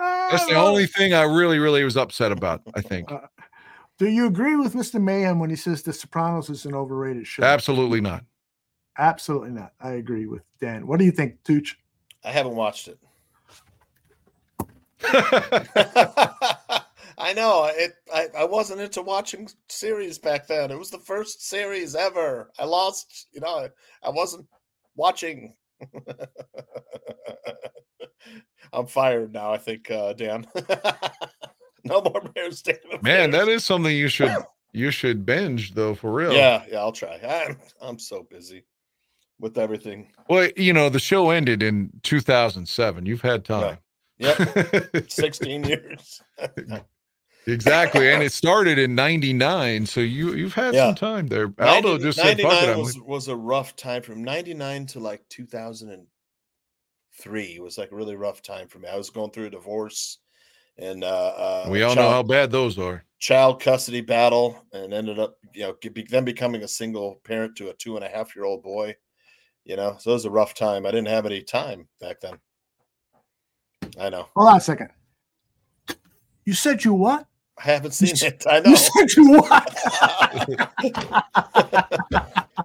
[0.00, 2.62] That's the only thing I really, really was upset about.
[2.74, 3.10] I think
[3.98, 5.00] Do you agree with Mr.
[5.00, 7.44] Mayhem when he says The Sopranos is an overrated show?
[7.44, 8.24] absolutely not.
[8.98, 9.72] Absolutely not.
[9.80, 10.86] I agree with Dan.
[10.86, 11.78] What do you think, Tooch?
[12.24, 12.98] I haven't watched it.
[17.18, 17.94] I know it.
[18.12, 20.70] I, I wasn't into watching series back then.
[20.70, 22.50] It was the first series ever.
[22.58, 23.28] I lost.
[23.32, 23.68] You know, I,
[24.02, 24.46] I wasn't
[24.96, 25.54] watching.
[28.72, 29.52] I'm fired now.
[29.52, 30.46] I think, uh, Dan.
[31.90, 32.62] no more Bears.
[32.62, 33.64] Day of Man, that Affairs.
[33.64, 34.32] something you should
[34.72, 36.32] you should binge though for real.
[36.32, 36.78] Yeah, yeah.
[36.78, 37.18] I'll try.
[37.48, 38.64] I'm I'm so busy
[39.38, 40.12] with everything.
[40.28, 43.06] Well, you know, the show ended in 2007.
[43.06, 43.78] You've had time.
[44.18, 44.94] Yep.
[45.10, 46.22] 16 years.
[47.46, 50.86] Exactly, and it started in '99, so you you've had Yeah.
[50.86, 51.52] some time there.
[51.58, 54.86] Aldo 90 just said, "Fuck 99 I'm was, like, was a rough time from 99
[54.86, 58.88] to like 2003 It was like a really rough time for me.
[58.88, 60.20] I was going through a divorce
[60.78, 63.04] and uh, uh, We all know how bad those are.
[63.18, 67.70] child custody battle, and ended up you know be- then becoming a single parent to
[67.70, 68.96] a two and a half year old boy.
[69.64, 70.84] You know, so it was a rough time.
[70.84, 72.34] I didn't have any time back then.
[73.98, 74.26] I know.
[74.36, 74.90] Hold on a second.
[76.44, 77.26] You said you what?
[77.58, 78.44] I haven't seen it.
[78.50, 78.70] I know.
[78.70, 79.74] You said you what?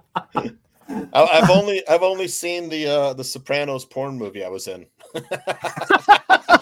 [1.14, 4.86] I, I've only I've only seen the uh the Sopranos porn movie I was in.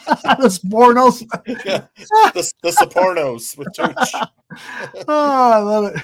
[0.38, 1.24] the pornos.
[1.64, 1.86] yeah,
[2.34, 4.14] the, the Sopranos with Tooch.
[5.08, 6.02] oh, I love it.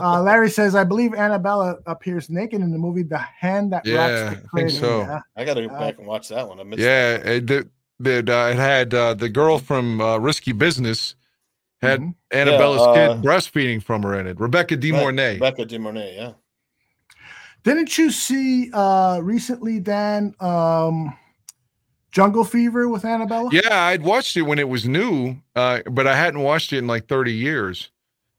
[0.00, 3.96] Uh, Larry says, I believe Annabella appears naked in the movie The Hand That Yeah,
[4.28, 5.00] Rocks the I think so.
[5.00, 5.20] Yeah.
[5.36, 6.60] I got to go Uh, back and watch that one.
[6.60, 10.52] I missed Yeah, it, the, the, uh, it had uh, the girl from uh, Risky
[10.52, 11.14] Business
[11.80, 12.94] had Annabella's Mm-hmm.
[12.96, 14.38] Yeah, uh, kid breastfeeding from her in it.
[14.38, 15.34] Rebecca De Right, Mornay.
[15.34, 16.32] Rebecca De Mornay, yeah.
[17.64, 21.16] Didn't you see uh, recently, Dan, um,
[22.16, 23.50] Jungle Fever with Annabella?
[23.52, 26.86] Yeah, I'd watched it when it was new, uh, but I hadn't watched it in
[26.86, 27.90] like 30 years.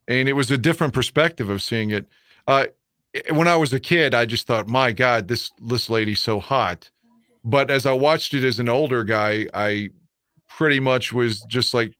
[0.08, 2.08] And it was a different perspective of seeing it.
[2.48, 2.66] Uh,
[3.30, 6.90] when I was a kid, I just thought, my God, this this lady's so hot.
[7.44, 9.92] But as I watched it as an older guy, I
[10.50, 11.94] pretty much was just like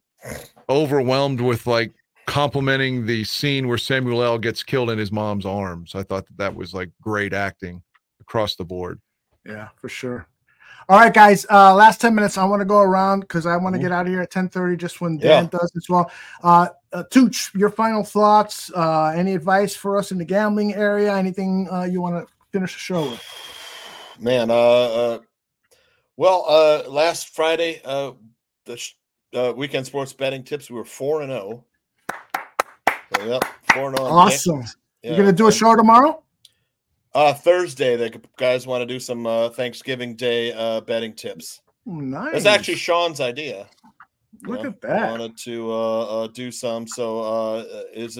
[0.70, 1.94] overwhelmed with like
[2.26, 4.40] complimenting the scene where Samuel L.
[4.40, 5.94] gets killed in his mom's arms.
[5.94, 7.84] I thought that that was like great acting
[8.20, 9.00] across the board.
[9.46, 10.28] Yeah, for sure.
[10.90, 11.46] All right, guys.
[11.52, 12.38] Uh, last ten minutes.
[12.38, 13.64] I want to go around because I Mm-hmm.
[13.64, 15.50] want to get out of here at ten thirty, just when Dan Yeah.
[15.60, 16.10] does as well.
[16.44, 18.72] Uh, uh, Tooch, your final thoughts.
[18.74, 21.14] Uh, any advice for us in the gambling area?
[21.14, 23.22] Anything uh, you want to finish the show with?
[24.20, 25.20] Man, uh, uh
[26.16, 28.14] well, uh last Friday, uh
[28.66, 28.96] the sh-
[29.36, 31.66] uh, weekend sports betting tips, we were four and zero.
[33.20, 33.44] Yep,
[33.74, 34.10] four and zero.
[34.10, 34.60] Awesome.
[34.62, 34.78] games.
[35.04, 36.24] You're gonna do a show tomorrow?
[37.14, 41.62] Uh, Thursday, the guys want to do some uh, Thanksgiving Day uh, betting tips.
[41.86, 42.36] Nice.
[42.36, 43.68] It's actually Sean's idea.
[44.44, 45.04] Look know, at that.
[45.04, 47.64] I Wanted to uh, uh, do some, so uh,
[47.94, 48.20] is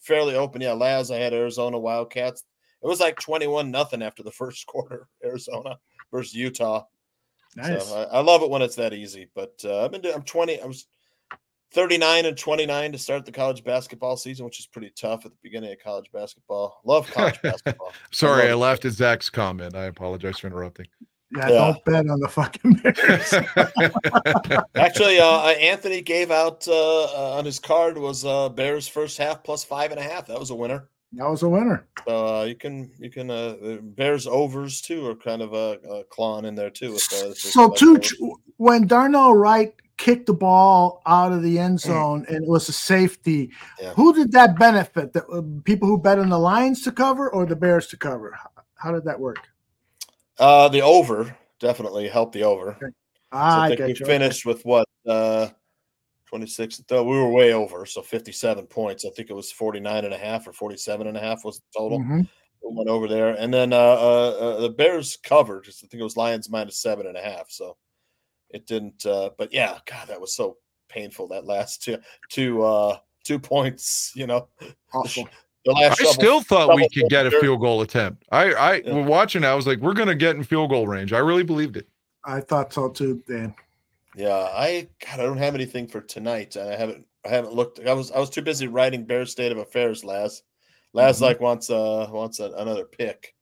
[0.00, 0.60] fairly open.
[0.60, 2.44] Yeah, Laz, I had Arizona Wildcats.
[2.82, 5.08] It was like twenty-one nothing after the first quarter.
[5.24, 5.78] Arizona
[6.10, 6.84] versus Utah.
[7.56, 7.88] Nice.
[7.88, 9.28] So I, I love it when it's that easy.
[9.34, 10.14] But uh, I've been doing.
[10.14, 10.60] I'm twenty.
[10.60, 10.86] I was
[11.72, 15.38] thirty-nine and twenty-nine to start the college basketball season, which is pretty tough at the
[15.42, 16.80] beginning of college basketball.
[16.84, 17.92] Love college basketball.
[18.12, 18.56] Sorry, I love it.
[18.56, 19.74] laughed at Zach's comment.
[19.76, 20.86] I apologize for interrupting.
[21.36, 21.54] Yeah, Yeah.
[21.72, 23.34] don't bet on the fucking Bears.
[24.74, 29.18] Actually, uh, uh, Anthony gave out uh, uh, on his card was uh, Bears first
[29.18, 30.26] half plus five and a half.
[30.26, 30.88] That was a winner.
[31.12, 31.86] that was a winner.
[32.06, 36.44] So uh, you can you can uh, Bears overs too are kind of a clawing
[36.46, 36.92] in there too.
[36.92, 38.36] With, uh, So, those Tooch, overs.
[38.56, 42.72] when Darnell Wright kicked the ball out of the end zone and it was a
[42.72, 43.92] safety, Yeah.
[43.92, 45.12] who did that benefit?
[45.12, 48.32] The uh, people who bet on the Lions to cover or the Bears to cover?
[48.32, 49.38] How, how did that work?
[50.38, 52.76] Uh, the over definitely helped the over.
[52.80, 52.88] So
[53.32, 54.06] Ah, I I think we you.
[54.06, 55.48] Finished with what uh
[56.26, 60.12] 26 though we were way over so 57 points i think it was 49 and
[60.12, 62.28] a half or 47 and a half was the total Mhm.
[62.62, 66.02] we went over there and then uh, uh, uh the bears covered i think it
[66.02, 67.76] was lions minus seven and a half so
[68.50, 70.56] it didn't uh but yeah god that was so
[70.88, 74.48] painful that last two two uh two points you know
[74.94, 75.28] Awful.
[75.64, 78.24] the last I double- still thought we could get a field goal attempt.
[78.32, 78.94] I, I Yeah.
[78.94, 81.12] when watching, I was like, we're gonna get in field goal range.
[81.12, 81.86] I really believed it.
[82.24, 83.54] I thought so too, Dan.
[84.16, 87.80] Yeah, I God, I don't have anything for tonight, and I haven't I haven't looked.
[87.86, 90.04] I was I was too busy writing Bears State of Affairs.
[90.04, 90.42] last.
[90.94, 91.22] Laz Mhm.
[91.22, 93.34] like wants uh wants a, another pick.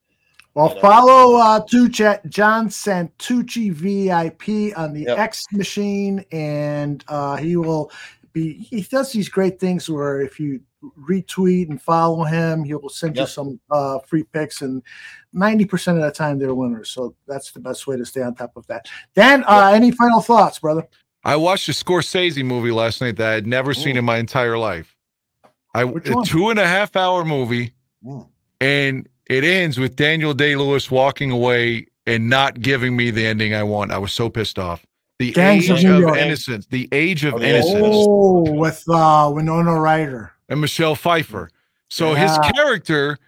[0.56, 5.18] Well, follow uh, Tooch at John Santucci VIP on the Yep.
[5.18, 7.92] X machine, and uh, he will
[8.32, 8.54] be.
[8.54, 10.60] He does these great things where if you
[11.06, 14.82] retweet and follow him, he will send you some uh, free picks, and
[15.34, 16.88] ninety percent of the time they're winners.
[16.88, 18.86] So that's the best way to stay on top of that.
[19.14, 20.88] Dan, uh, any final thoughts, brother?
[21.22, 24.56] I watched a Scorsese movie last night that I had never seen in my entire
[24.56, 24.96] life.
[25.74, 26.24] I Which a one?
[26.24, 28.26] two and a half hour movie, Mm.
[28.62, 33.54] and it ends with Daniel Day Lewis walking away and not giving me the ending
[33.54, 33.90] I want.
[33.92, 34.84] I was so pissed off.
[35.18, 36.66] The Gangs age New of innocence.
[36.66, 37.76] The age of Oh, innocence.
[37.82, 40.32] Oh, with uh, Winona Ryder.
[40.48, 41.50] and Michelle Pfeiffer.
[41.88, 43.18] So his character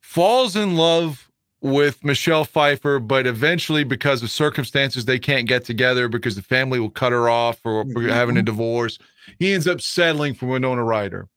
[0.00, 1.28] falls in love
[1.60, 6.80] with Michelle Pfeiffer, but eventually, because of circumstances, they can't get together because the family
[6.80, 8.08] will cut her off or Mm-hmm.
[8.08, 8.98] having a divorce.
[9.38, 11.28] He ends up settling for Winona Ryder,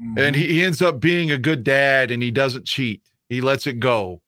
[0.00, 0.18] Mm-hmm.
[0.18, 3.02] and he, he ends up being a good dad, and he doesn't cheat.
[3.28, 4.22] He lets it go.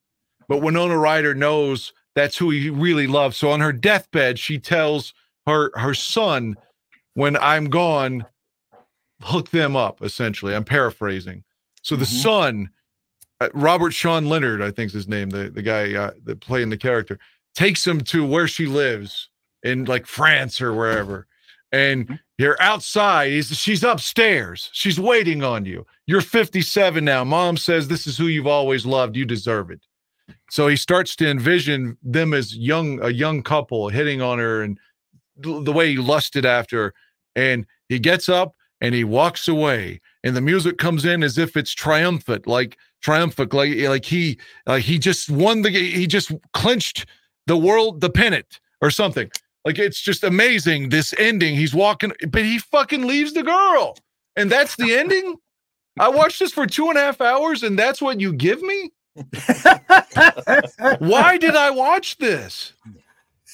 [0.49, 3.37] But Winona Ryder knows that's who he really loves.
[3.37, 5.13] So on her deathbed, she tells
[5.47, 6.57] her her son,
[7.15, 8.25] "When I'm gone,
[9.23, 11.45] hook them up." Essentially, I'm paraphrasing.
[11.83, 12.23] So the Mhm.
[12.23, 12.71] son,
[13.41, 16.71] uh, Robert Sean Leonard, I think is his name, the the guy uh, that playing
[16.71, 17.19] the character,
[17.55, 19.29] takes him to where she lives
[19.63, 21.27] in like France or wherever,
[21.73, 23.31] and you're outside.
[23.31, 24.69] He's, she's upstairs.
[24.73, 25.87] She's waiting on you.
[26.07, 27.25] You're 57 now.
[27.25, 29.17] Mom says this is who you've always loved.
[29.17, 29.81] You deserve it.
[30.51, 34.79] So he starts to envision them as young, a young couple hitting on her and
[35.37, 36.95] the way he lusted after her.
[37.35, 40.01] And he gets up and he walks away.
[40.23, 44.83] And the music comes in as if it's triumphant, like triumphant, like like he like
[44.83, 47.07] he just won the he just clinched
[47.47, 49.31] the world the pennant or something.
[49.67, 50.91] Like it's just amazing.
[50.91, 51.57] This ending.
[51.57, 53.99] He's walking, but he fucking leaves the girl,
[54.37, 55.35] and that's the ending.
[55.99, 58.93] I watched this for two and a half hours, and that's what you give me.
[61.01, 62.75] Why did I watch this?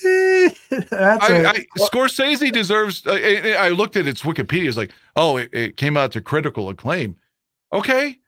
[0.03, 0.61] That's
[0.93, 3.05] I, a- I, Scorsese deserves.
[3.07, 4.69] I, I I looked at its Wikipedia.
[4.69, 7.17] It's like, oh, it, it came out to critical acclaim.
[7.73, 8.19] Okay.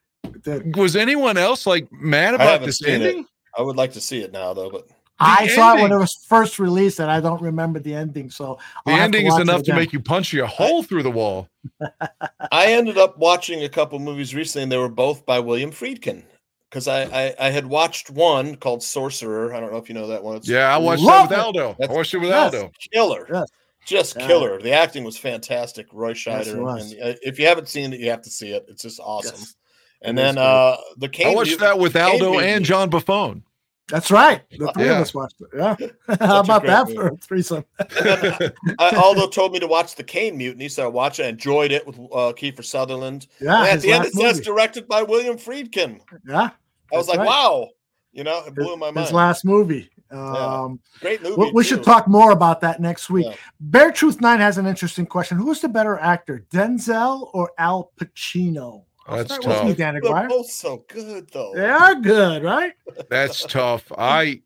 [0.74, 3.20] Was anyone else like mad about haven't this ending?
[3.20, 3.26] it.
[3.58, 4.70] I would like to see it now, though.
[4.70, 4.88] But
[5.20, 8.30] I saw it when it was first released, and I don't remember the ending.
[8.30, 11.10] So The I'll ending is enough to make you punch you a hole through the
[11.10, 11.48] wall.
[12.52, 16.24] I ended up watching a couple movies recently, and they were both by William Friedkin.
[16.68, 19.54] Because I, I I had watched one called Sorcerer.
[19.54, 20.36] I don't know if you know that one.
[20.36, 21.60] It's Yeah, I watched Love that with it.
[21.62, 21.70] Aldo.
[21.70, 22.70] I That's- watched it with yes, Aldo.
[22.92, 23.44] Killer.
[23.86, 24.26] Just Yeah.
[24.26, 24.60] killer.
[24.60, 25.86] The acting was fantastic.
[25.92, 26.56] Roy Yes, Scheider.
[26.56, 26.92] it was.
[26.92, 28.64] and, uh, if you haven't seen it, you have to see it.
[28.68, 29.36] It's just awesome.
[29.38, 29.54] Yes.
[30.02, 32.90] And It is then uh the Caine I watched that with Caine Aldo and John
[32.90, 33.42] Buffone.
[33.88, 34.42] That's right.
[34.50, 34.92] The three Yeah.
[34.96, 35.48] of us watched it.
[35.54, 35.76] Yeah.
[36.26, 36.96] How about that movie.
[36.96, 37.64] for a threesome?
[38.78, 41.24] Aldo told me to watch the Caine Mutiny, so I watched it.
[41.26, 43.26] I enjoyed it with uh, Kiefer Sutherland.
[43.40, 46.00] Yeah, And at the end, it last says directed by William Friedkin.
[46.26, 46.50] Yeah.
[46.92, 47.26] I was like, right.
[47.26, 47.68] wow.
[48.12, 49.06] You know, it blew my mind.
[49.06, 49.90] His last movie.
[50.10, 51.36] Um, Great movie.
[51.36, 53.26] we, we should talk more about that next week.
[53.26, 53.34] Yeah.
[53.58, 55.36] Bear Truth Nine has an interesting question.
[55.38, 58.84] Who's the better actor, Denzel or Al Pacino?
[59.06, 60.02] I'll That's start with you, tough.
[60.02, 61.52] They're both so good, though.
[61.54, 62.72] They are good, right?
[63.10, 63.90] That's tough.
[63.96, 64.40] I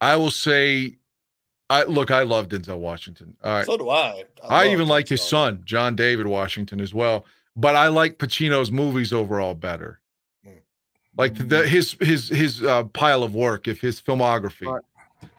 [0.00, 0.96] I will say,
[1.68, 2.10] I look.
[2.10, 3.36] I love Denzel Washington.
[3.44, 3.66] All right.
[3.66, 4.24] So do I.
[4.42, 7.26] I, love even like his son, John David Washington, as well.
[7.56, 10.00] But I like Pacino's movies overall better.
[10.44, 10.54] Hmm.
[11.16, 14.66] Like the his his his uh, pile of work, if his filmography.
[14.66, 14.82] Right.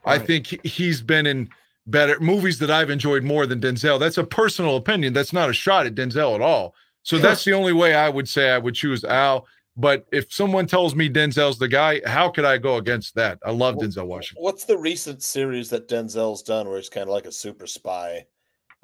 [0.06, 0.28] I Right.
[0.28, 1.50] think he's been in
[1.88, 4.00] better movies that I've enjoyed more than Denzel.
[4.00, 5.14] That's a personal opinion.
[5.14, 6.76] That's not a shot at Denzel at all.
[7.04, 7.24] So Sure.
[7.24, 9.46] that's the only way I would say I would choose Al.
[9.78, 13.40] But if someone tells me Denzel's the guy, how could I go against that?
[13.46, 14.44] I love Denzel Washington.
[14.44, 18.26] What's the recent series that Denzel's done where he's kind of like a super spy?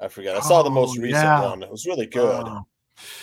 [0.00, 0.34] I forget.
[0.36, 1.42] I saw the most Oh, recent yeah.
[1.42, 1.62] one.
[1.62, 2.44] It was really good.
[2.46, 2.66] Oh.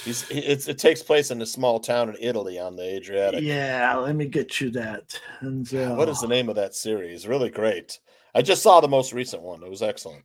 [0.05, 3.41] He's he- it's, it takes place in a small town in Italy on the Adriatic.
[3.43, 5.19] Yeah, let me get you that.
[5.41, 5.97] Denzel.
[5.97, 7.27] What is the name of that series?
[7.27, 7.99] Really great.
[8.35, 9.63] I just saw the most recent one.
[9.63, 10.23] It was excellent.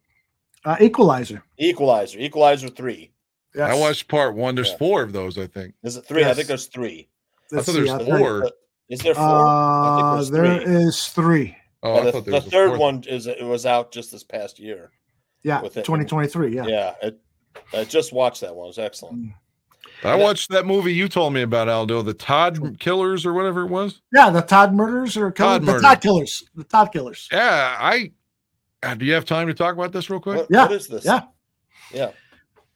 [0.64, 1.42] Uh, Equalizer.
[1.58, 2.18] Equalizer.
[2.18, 2.68] Equalizer
[3.52, 3.62] three.
[3.62, 4.54] I watched part one.
[4.54, 4.76] There's Yeah.
[4.78, 5.74] four of those, I think.
[5.82, 6.24] Is it three?
[6.24, 7.08] I think there's three.
[7.50, 8.24] Let's thought there see, was I'll tell you.
[8.24, 8.50] four.
[8.88, 9.24] Is there four?
[9.24, 10.74] I think Uh, there's there three.
[10.74, 11.56] is three.
[11.82, 14.12] Oh, Yeah, I the thought there the was third one is it was out just
[14.12, 14.90] this past year.
[15.42, 15.84] Yeah, with it.
[15.84, 16.54] 2023.
[16.54, 16.66] Yeah.
[16.66, 17.18] Yeah, it,
[17.72, 18.66] I just watched that one.
[18.66, 19.32] It was excellent.
[20.04, 23.68] I watched that movie you told me about, Aldo, the Todd Killers or whatever it
[23.68, 24.00] was.
[24.14, 25.80] Yeah, the Todd murders or killers, Todd the murder.
[25.82, 26.44] Todd killers.
[26.54, 27.28] The Todd killers.
[27.32, 28.12] Yeah, I.
[28.82, 30.36] uh, do you have time to talk about this real quick?
[30.38, 31.04] What, Yeah, what is this?
[31.04, 31.22] yeah.
[31.92, 32.12] Yeah.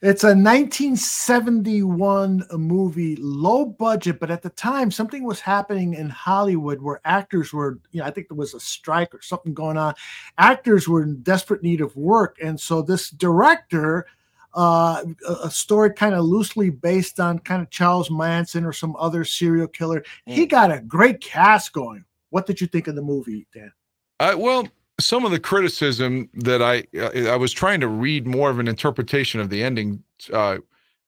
[0.06, 6.82] It's a 1971 movie, low budget, but at the time something was happening in Hollywood
[6.82, 9.94] where actors were, you know, I think there was a strike or something going on.
[10.36, 14.04] Actors were in desperate need of work, and so this director,
[14.52, 19.24] uh, a, story kind of loosely based on kind of Charles Manson or some other
[19.24, 22.04] serial killer, he got a great cast going.
[22.28, 23.72] What did you think of the movie, Dan?
[24.20, 24.68] I, well,
[25.04, 28.68] some of the criticism that I uh, I was trying to read more of an
[28.68, 30.02] interpretation of the ending
[30.32, 30.58] uh,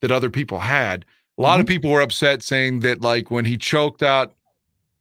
[0.01, 1.05] that other people had.
[1.39, 4.35] A lot of people were upset, saying that like when he choked out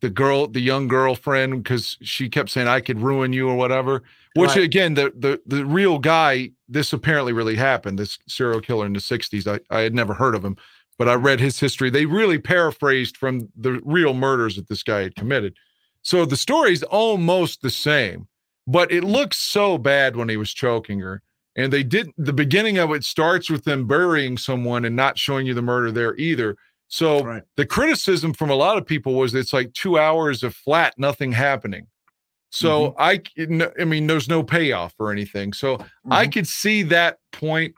[0.02, 4.04] the girl, the young girlfriend, because she kept saying I could ruin you or whatever.
[4.36, 4.64] Which Right.
[4.64, 7.98] again, the the the real guy, this apparently really happened.
[8.00, 9.48] This serial killer in the '60s.
[9.48, 10.58] I I had never heard of him,
[10.98, 11.90] but I read his history.
[11.90, 15.56] They really paraphrased from the real murders that this guy had committed.
[16.02, 18.28] So the story's almost the same,
[18.68, 21.22] but it looks so bad when he was choking her.
[21.56, 25.46] And they did the beginning of it starts with them burying someone and not showing
[25.46, 26.58] you the murder there either.
[26.88, 27.44] So Right.
[27.56, 31.32] the criticism from a lot of people was it's like two hours of flat, nothing
[31.32, 31.88] happening.
[32.50, 33.62] So mm-hmm.
[33.62, 35.54] I, I mean, there's no payoff or anything.
[35.54, 35.78] So
[36.10, 36.32] I mm-hmm.
[36.32, 37.76] could see that point.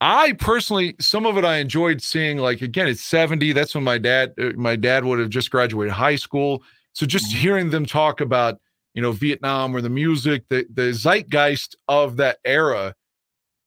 [0.00, 2.38] I personally, some of it I enjoyed seeing.
[2.38, 3.52] Like again, it's 70.
[3.52, 6.62] That's when my dad, uh, my dad would have just graduated high school.
[6.92, 7.38] So just mm-hmm.
[7.38, 8.60] hearing them talk about,
[8.94, 12.94] you know, Vietnam or the music, the the zeitgeist of that era,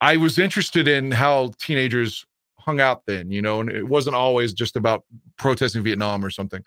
[0.01, 2.25] I was interested in how teenagers
[2.59, 5.03] hung out then, you know, and it wasn't always just about
[5.38, 6.61] protesting Vietnam or something.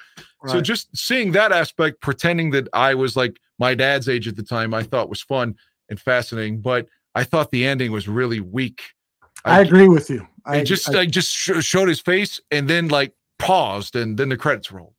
[0.49, 4.43] So just seeing that aspect, pretending that I was like my dad's age at the
[4.43, 5.55] time, I thought was fun
[5.89, 6.61] and fascinating.
[6.61, 8.83] But I thought the ending was really weak.
[9.45, 10.27] I agree with you.
[10.45, 14.17] I I just I- like just sh- showed his face and then like paused and
[14.19, 14.95] then the credits rolled.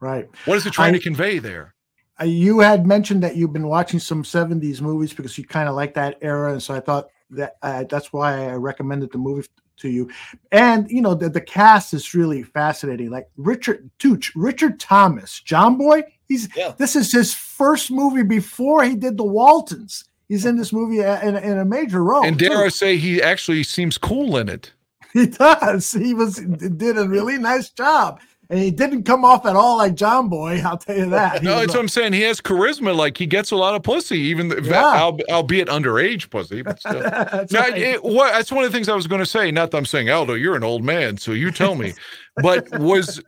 [0.00, 0.28] right.
[0.46, 1.74] What is it trying I- to convey there?
[2.22, 5.94] You had mentioned that you've been watching some 70s movies because you kind of like
[5.94, 9.88] that era and so i thought that uh, that's why i recommended the movie to
[9.88, 10.10] you
[10.52, 15.78] and you know the, the cast is really fascinating like richard Tooch, richard thomas john
[15.78, 20.72] boy he's this is his first movie before he did the waltons he's in this
[20.72, 22.56] movie uh, in, in a major role and dare too.
[22.56, 24.72] I say he actually seems cool in it.
[25.12, 25.90] He does.
[25.90, 28.20] He was did a really nice job,
[28.50, 30.60] and he didn't come off at all like John Boy.
[30.64, 31.40] I'll tell you that.
[31.40, 32.12] He No, that's a- what I'm saying.
[32.12, 32.94] He has charisma.
[32.94, 34.82] Like he gets a lot of pussy, even Yeah.
[34.96, 36.60] al- albeit underage pussy.
[36.62, 37.78] But still, That's Now, right.
[37.78, 39.50] it- what, that's one of the things I was going to say.
[39.50, 41.94] Not that I'm saying Aldo, you're an old man, so you tell me.
[42.42, 43.22] but was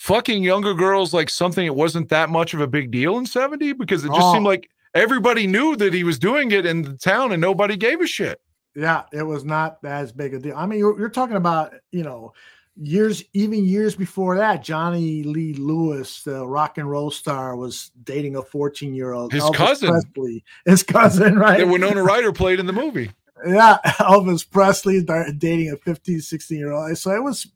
[0.00, 3.72] fucking younger girls like something that wasn't that much of a big deal in '70?
[3.74, 4.32] Because it just Oh.
[4.34, 8.00] seemed like everybody knew that he was doing it in the town, and nobody gave
[8.00, 8.40] a shit.
[8.74, 10.54] Yeah, it was not as big a deal.
[10.56, 12.34] I mean, you're, you're talking about, you know,
[12.76, 18.36] years, even years before that, Johnny Lee Lewis, the rock and roll star, was dating
[18.36, 19.32] a 14 year old.
[19.32, 19.90] His cousin.
[19.90, 21.58] Presley, his cousin, right?
[21.58, 23.10] That Winona Ryder played in the movie.
[23.46, 26.96] yeah, Elvis Presley started dating a 15, 16 year old.
[26.98, 27.46] So it was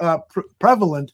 [0.00, 1.12] uh, pre- prevalent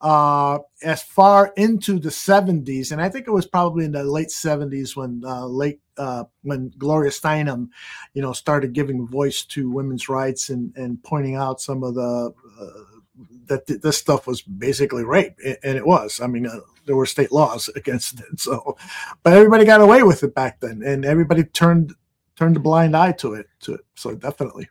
[0.00, 2.92] uh, as far into the 70s.
[2.92, 6.72] And I think it was probably in the late 70s when uh, late uh, when
[6.78, 7.68] Gloria Steinem,
[8.14, 12.32] you know, started giving voice to women's rights and, and pointing out some of the
[12.60, 12.98] uh,
[13.46, 16.20] that th- this stuff was basically rape, and it was.
[16.20, 18.40] I mean, uh, there were state laws against it.
[18.40, 18.76] So,
[19.22, 21.94] but everybody got away with it back then, and everybody turned
[22.36, 23.48] turned a blind eye to it.
[23.60, 23.80] To it.
[23.94, 24.70] So definitely.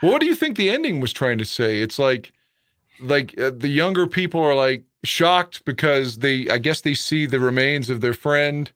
[0.00, 1.82] What do you think the ending was trying to say?
[1.82, 2.32] It's like,
[3.00, 7.40] like uh, the younger people are like shocked because they, I guess, they see the
[7.40, 8.70] remains of their friend,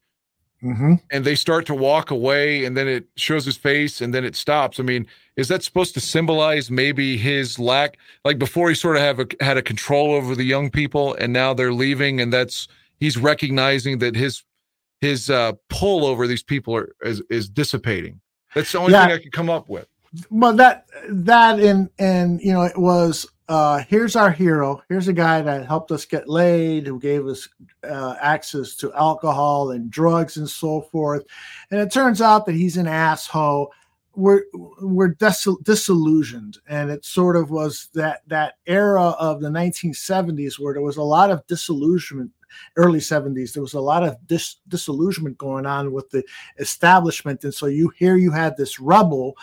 [0.63, 0.95] Mm-hmm.
[1.11, 4.35] and they start to walk away, and then it shows his face, and then it
[4.35, 4.81] stops.
[4.81, 7.99] I mean, is that supposed to symbolize maybe his lack?
[8.25, 11.35] Like before, he sort of have a, had a control over the young people, and
[11.35, 12.67] now they're leaving, and that's
[12.99, 14.43] he's recognizing that his
[15.03, 18.23] his uh, pull over these people are is, is dissipating.
[18.55, 19.07] That's the only Yeah.
[19.09, 19.87] thing I could come up with.
[20.31, 24.83] well that that and and you know it was uh here's our hero.
[24.89, 27.49] Here's a guy that helped us get laid who gave us
[27.83, 31.25] uh, access to alcohol and drugs and so forth.
[31.71, 33.73] And it turns out that he's an asshole.
[34.15, 34.45] We're
[34.81, 36.59] we're dis- disillusioned.
[36.69, 41.03] And it sort of was that that era of the 1970s where there was a
[41.03, 42.31] lot of disillusionment
[42.77, 46.25] early 70s there was a lot of dis- disillusionment going on with the
[46.59, 47.43] establishment.
[47.45, 49.37] And so you here you had this rebel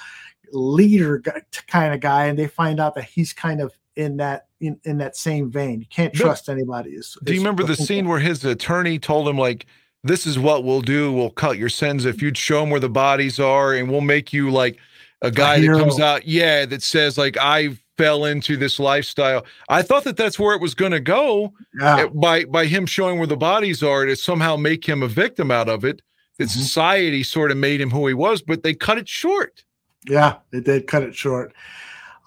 [0.54, 1.22] leader
[1.68, 4.98] kind of guy and they find out that he's kind of in that in, in
[5.00, 8.45] that same vein you can't trust anybody is, Do you remember the scene where his
[8.45, 9.66] attorney told him like,
[10.03, 11.11] "This is what we'll do.
[11.11, 14.32] We'll cut your sins if you'd show him where the bodies are, and we'll make
[14.32, 14.78] you like
[15.22, 19.82] a guy that comes out, yeah, that says like I fell into this lifestyle." I
[19.82, 21.95] thought that that's where it was going to go Yeah.
[22.03, 25.52] uh, by by him showing where the bodies are to somehow make him a victim
[25.52, 26.02] out of it.
[26.38, 26.60] That Mm-hmm.
[26.61, 29.64] society sort of made him who he was, but they cut it short.
[30.08, 31.53] Yeah, they did cut it short.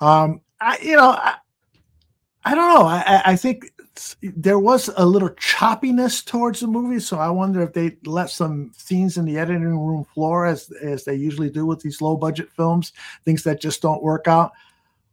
[0.00, 1.34] Um, I, you know, I,
[2.44, 2.86] I don't know.
[2.86, 3.72] I, I- think
[4.22, 8.72] there was a little choppiness towards the movie, so I wonder if they let some
[8.76, 12.50] scenes in the editing room floor, as as they usually do with these low budget
[12.50, 12.92] films,
[13.24, 14.52] things that just don't work out.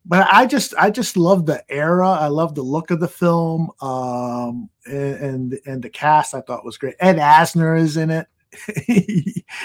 [0.04, 2.10] But I just, I just love the era.
[2.10, 6.34] I love the look of the film, um, and and, and the cast.
[6.34, 6.96] I thought was great.
[7.00, 8.26] Ed Asner is in it.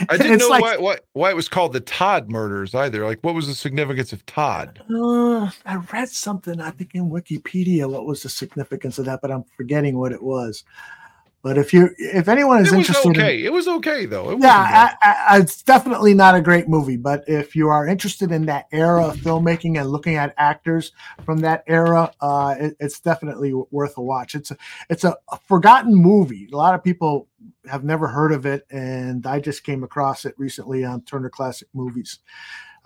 [0.08, 3.04] I didn't know like- why, why why it was called the Todd murders either.
[3.04, 4.80] Like, what was the significance of Todd?
[4.88, 9.30] Uh, I read something, I think in Wikipedia, what was the significance of that, but
[9.30, 10.64] I'm forgetting what it was.
[11.46, 13.38] But if you, if anyone is It was interested, okay.
[13.38, 14.30] in, It was okay though.
[14.30, 16.96] It yeah, I, I, it's definitely not a great movie.
[16.96, 20.90] But if you are interested in that era of filmmaking and looking at actors
[21.24, 24.34] from that era, uh, it, it's definitely worth a watch.
[24.34, 24.56] It's a,
[24.90, 26.48] it's a, a forgotten movie.
[26.52, 27.28] A lot of people
[27.70, 31.68] have never heard of it, and I just came across it recently on Turner Classic
[31.72, 32.18] Movies.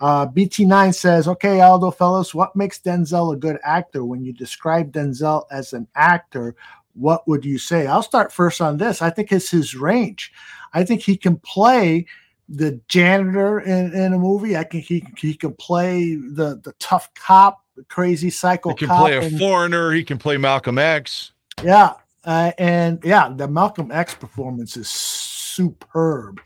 [0.01, 4.03] Uh, BT9 says, okay, Aldo fellas, what makes Denzel a good actor?
[4.03, 6.55] When you describe Denzel as an actor,
[6.93, 7.87] what would you say?
[7.87, 9.01] I'll start first on this.
[9.01, 10.31] I think it's his range.
[10.73, 12.05] I think he can play
[12.49, 14.57] the janitor in, in a movie.
[14.57, 18.87] I think he he can play the the tough cop, the crazy psycho He can
[18.87, 18.99] cop.
[19.01, 19.91] play a and- foreigner.
[19.91, 21.31] He can play Malcolm X.
[21.63, 21.93] yeah,
[22.25, 26.41] uh, and yeah, the Malcolm X performance is superb.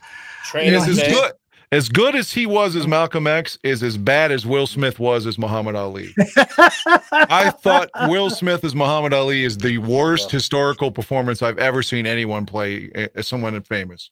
[0.46, 1.32] Train You know, As he's- good,
[1.72, 5.26] as good as he was as Malcolm X is as bad as Will Smith was
[5.26, 6.14] as Muhammad Ali.
[7.12, 12.06] I thought Will Smith as Muhammad Ali is the worst historical performance I've ever seen
[12.06, 14.12] anyone play as someone famous.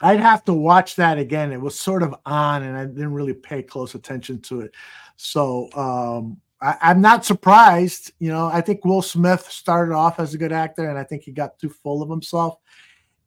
[0.00, 1.52] I'd have to watch that again.
[1.52, 4.74] It was sort of on, and I didn't really pay close attention to it.
[5.16, 8.12] So um, I, am not surprised.
[8.18, 11.22] You know, I think Will Smith started off as a good actor, and I think
[11.22, 12.58] he got too full of himself.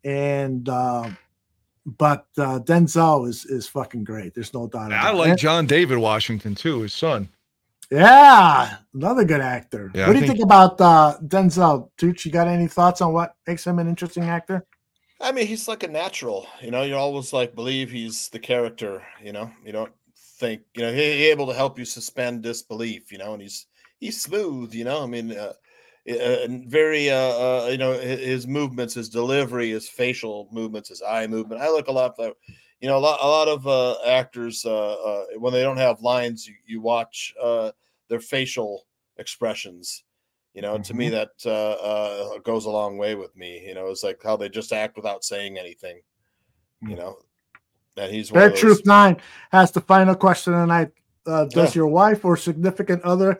[0.03, 1.09] And uh,
[1.97, 4.33] but uh, Denzel is is fucking great.
[4.33, 4.91] There's no doubt.
[4.91, 5.39] I like it.
[5.39, 7.29] John David Washington too, his son.
[7.91, 9.91] Yeah, another good actor.
[9.95, 11.89] Yeah, what do I you think- think about uh, Denzel?
[11.97, 14.65] Tooch, you got any thoughts on what makes him an interesting actor?
[15.21, 16.47] I mean, he's like a natural.
[16.61, 19.03] You know, you always like believe he's the character.
[19.23, 19.91] You know, you don't
[20.37, 23.11] think you know he, he able to help you suspend disbelief.
[23.11, 23.65] You know, and he's
[23.99, 24.73] he's smooth.
[24.73, 25.53] You know, I mean, uh,
[26.09, 26.13] uh,
[26.43, 31.27] and very uh, uh, you know his movements, his delivery, his facial movements, his eye
[31.27, 31.61] movement.
[31.61, 32.31] I look a lot for
[32.79, 36.01] you know a lot a lot of uh, actors uh, uh, when they don't have
[36.01, 37.71] lines, you, you watch uh,
[38.07, 38.85] their facial
[39.17, 40.03] expressions.
[40.55, 43.63] You know, to me that uh, uh, goes a long way with me.
[43.65, 46.01] You know, it's like how they just act without saying anything.
[46.81, 47.19] You know,
[47.97, 49.17] and he's those- Truth Nine
[49.51, 50.89] has the final question tonight.
[51.25, 51.81] Uh, does Yeah.
[51.81, 53.39] your wife or significant other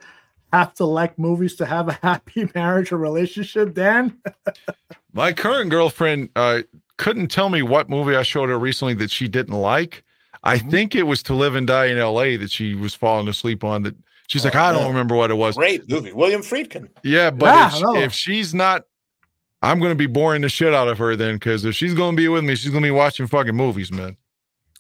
[0.53, 3.73] have to like movies to have a happy marriage or relationship?
[3.73, 4.17] Dan,
[5.13, 6.61] My current girlfriend uh,
[6.97, 10.03] couldn't tell me what movie I showed her recently that she didn't like.
[10.43, 10.69] I Mm-hmm.
[10.69, 12.37] think it was To Live and Die in L.A.
[12.37, 13.83] that she was falling asleep on.
[13.83, 13.95] That
[14.27, 14.87] she's like, I don't yeah.
[14.87, 15.57] remember what it was.
[15.57, 16.89] Great movie, William Friedkin.
[17.03, 18.85] Yeah, but Yeah, if, I if she's not,
[19.61, 22.15] I'm going to be boring the shit out of her then because if she's going
[22.15, 24.15] to be with me, she's going to be watching fucking movies, man.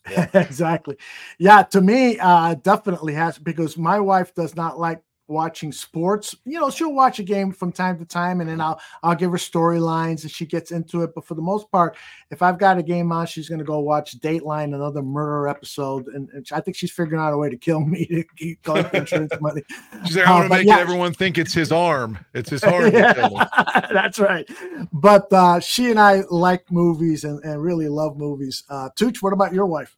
[0.33, 0.97] exactly.
[1.37, 6.35] Yeah, to me, uh, definitely has because my wife does not like watching sports.
[6.45, 9.31] You know, she'll watch a game from time to time, and then I'll I'll give
[9.31, 11.11] her storylines, and she gets into it.
[11.15, 11.95] But for the most part,
[12.31, 16.07] if I've got a game on, she's going to go watch Dateline, another murder episode,
[16.07, 18.93] and, and I think she's figuring out a way to kill me to keep collect
[18.93, 19.61] insurance money.
[20.05, 22.17] She's like, I Uh, want to but make yeah, everyone think it's his arm.
[22.33, 22.91] It's his arm.
[22.91, 23.31] him.
[23.93, 24.49] That's right.
[24.91, 28.63] But uh, she and I like movies and, and really love movies.
[28.69, 29.95] Uh, Tooch, what about your wife?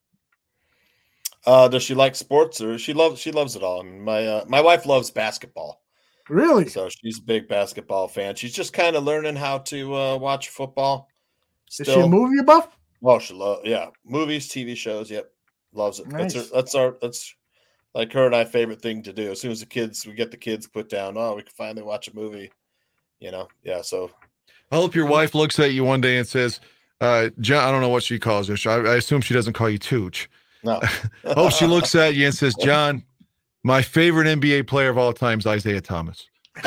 [1.46, 3.82] Uh, does she like sports or she loves she loves it all?
[3.82, 5.82] I mean, my uh, my wife loves basketball.
[6.30, 6.68] Really?
[6.68, 8.36] So she's a big basketball fan.
[8.36, 11.10] She's just kind of learning how to uh, watch football.
[11.80, 12.78] Is she a movie buff?
[13.04, 15.10] Oh, she love yeah, movies, TV shows.
[15.10, 15.32] Yep,
[15.74, 16.10] loves it.
[16.10, 17.36] That's her, that's our that's
[17.96, 19.32] like her and I favorite thing to do.
[19.32, 21.84] As soon as the kids we get the kids put down, oh, we can finally
[21.84, 22.52] watch a movie.
[23.20, 23.82] You know, yeah.
[23.82, 24.12] So
[24.72, 26.60] I hope your wife looks at you one day and says,
[27.02, 28.72] uh, John, I don't know what she calls you.
[28.72, 30.30] I, I assume she doesn't call you Tooch.
[30.64, 30.80] No,
[31.26, 33.04] hope she looks at you and says, John,
[33.64, 36.28] my favorite NBA player of all time is Isiah Thomas.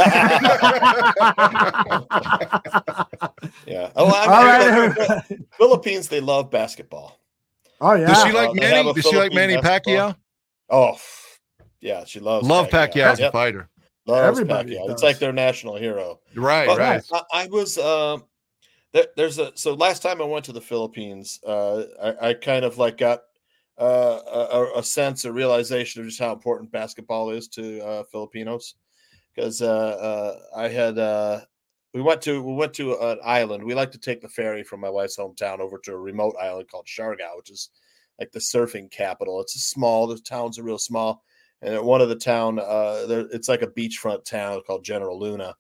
[3.67, 3.91] yeah.
[3.97, 5.23] Oh, I All mean, right.
[5.59, 7.19] Philippines they love basketball.
[7.81, 8.07] Oh yeah.
[8.07, 8.87] Does she like Uh, Manny?
[8.87, 10.17] have Does she like Manny basketball- Pacquiao?
[10.71, 10.97] Oh,
[11.81, 13.33] yeah, she loves Love Pacquiao as a Yep.
[13.33, 13.69] fighter.
[14.07, 14.87] Loves Everybody Pacquiao.
[14.87, 14.93] does.
[14.95, 16.21] It's like their national hero.
[16.35, 17.03] Right, But right.
[17.13, 18.25] I, I was um
[18.93, 22.65] there, there's a so last time I went to the Philippines, uh, I, I kind
[22.65, 23.23] of like got
[23.79, 24.21] uh,
[24.53, 28.75] a, a sense, a realization of just how important basketball is to uh, Filipinos.
[29.35, 31.41] Because uh, uh, I had uh,
[31.93, 33.65] we went to we went to an island.
[33.65, 36.69] We like to take the ferry from my wife's hometown over to a remote island
[36.71, 37.71] called Siargao, which is
[38.21, 39.41] like the surfing capital.
[39.41, 40.07] It's a small.
[40.07, 41.25] The towns are real small,
[41.63, 45.19] and at one of the town, uh, there, it's like a beachfront town called General
[45.19, 45.55] Luna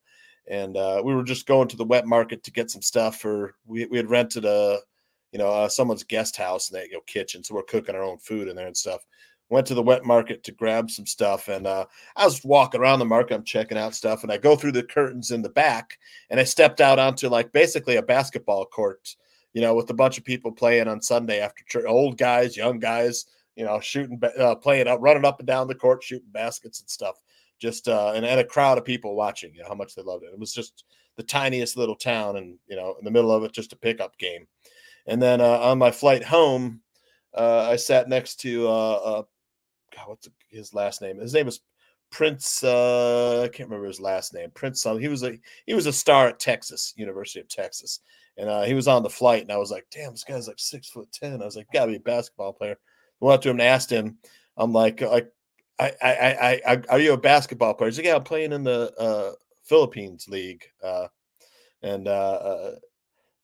[0.46, 3.86] and we were just going to the wet market to get some stuff for we,
[3.86, 4.78] we had rented a
[5.34, 8.48] you know uh, someone's guest house and they kitchen so we're cooking our own food
[8.48, 9.04] in there and stuff.
[9.50, 11.84] Went to the wet market to grab some stuff and uh,
[12.16, 14.82] i was walking around the market i'm checking out stuff and i go through the
[14.82, 15.98] curtains in the back
[16.30, 19.14] and i stepped out onto like basically a basketball court
[19.52, 22.78] you know with a bunch of people playing on sunday after church old guys young
[22.78, 26.80] guys you know shooting uh, playing up running up and down the court shooting baskets
[26.80, 27.16] and stuff.
[27.60, 30.24] Just uh and, and a crowd of people watching you know how much they loved
[30.24, 30.32] it.
[30.32, 30.84] It was just
[31.16, 34.18] the tiniest little town and you know in the middle of it just a pickup
[34.18, 34.46] game
[35.06, 36.80] and then uh, on my flight home
[37.36, 39.22] uh i sat next to uh, uh
[39.94, 41.18] god what's his last name?
[41.18, 41.60] His name is
[42.10, 44.50] prince uh i can't remember his last name.
[44.54, 48.00] Prince something he was a he was a star at texas university of texas.
[48.36, 50.88] And he was on the flight and i was like damn this guy's like six
[50.88, 51.42] foot ten.
[51.42, 52.76] I was like gotta be a basketball player.
[53.20, 54.18] Went up to him and asked him
[54.56, 55.30] i'm like like
[55.78, 57.90] I, I, I, I, are you a basketball player?
[57.90, 59.32] He's like, yeah, I'm playing in the uh,
[59.64, 61.08] Philippines league, uh,
[61.82, 62.06] and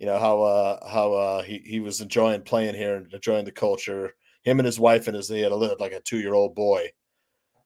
[0.01, 3.53] you know how uh, how uh, he he was enjoying playing here and enjoying the
[3.53, 4.15] culture.
[4.43, 6.55] Him and his wife and his they had a little like a two year old
[6.55, 6.89] boy,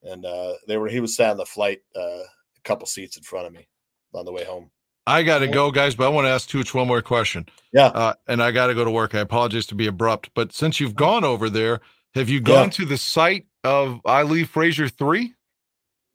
[0.02, 3.22] and uh, they were he was sat on the flight uh, a couple seats in
[3.22, 3.68] front of me
[4.12, 4.70] on the way home.
[5.06, 7.46] I got to go, guys, but I want to ask Tooch one more question.
[7.72, 7.88] Yeah.
[7.88, 9.14] Uh, and I got to go to work.
[9.14, 11.82] I apologize to be abrupt, but since you've gone over there,
[12.14, 12.70] have you gone Yeah.
[12.70, 15.34] to the site of Ali-Frazier 3?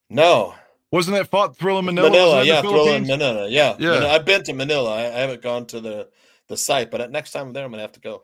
[0.10, 0.56] No.
[0.92, 2.10] Wasn't that fought Thrilla Manila?
[2.10, 3.92] Manila, yeah, the Thrilla in Manila, yeah, Yeah.
[3.92, 4.96] Manila- I've been to Manila.
[4.96, 6.10] I, I haven't gone to the
[6.48, 8.24] the site, but next time I'm there, I'm gonna have to go.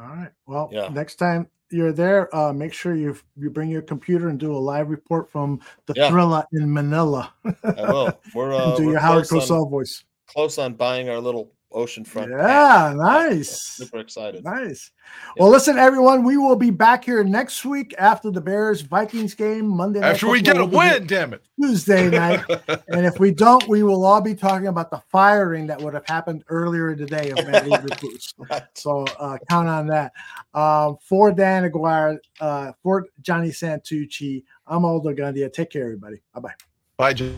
[0.00, 0.30] All right.
[0.46, 0.88] Well, Yeah.
[0.88, 4.56] next time you're there, uh, make sure you you bring your computer and do a
[4.56, 6.10] live report from the Yeah.
[6.10, 7.34] Thrilla in Manila.
[7.44, 8.18] I will.
[8.34, 10.04] We're uh, do we're your Howard Cosell voice.
[10.26, 12.30] Close on buying our little oceanfront.
[12.30, 12.96] Yeah, pad.
[12.96, 13.60] nice.
[13.60, 14.44] Super excited.
[14.44, 14.90] Nice.
[15.36, 19.66] Well, listen, everyone, we will be back here next week after the Bears Vikings game
[19.66, 20.12] Monday night.
[20.12, 20.80] After we get a Football.
[20.80, 21.42] We'll be win, damn it.
[21.60, 22.44] Tuesday night.
[22.88, 26.06] and if we don't, we will all be talking about the firing that would have
[26.06, 28.34] happened earlier today of Matt Eberflus.
[28.74, 30.12] So uh, count on that.
[30.54, 35.52] Um, for Dan Aguirre, uh, for Johnny Santucci, I'm Aldo Gandia.
[35.52, 36.20] Take care, everybody.
[36.34, 36.54] Bye bye.
[36.96, 37.36] Bye, Jim.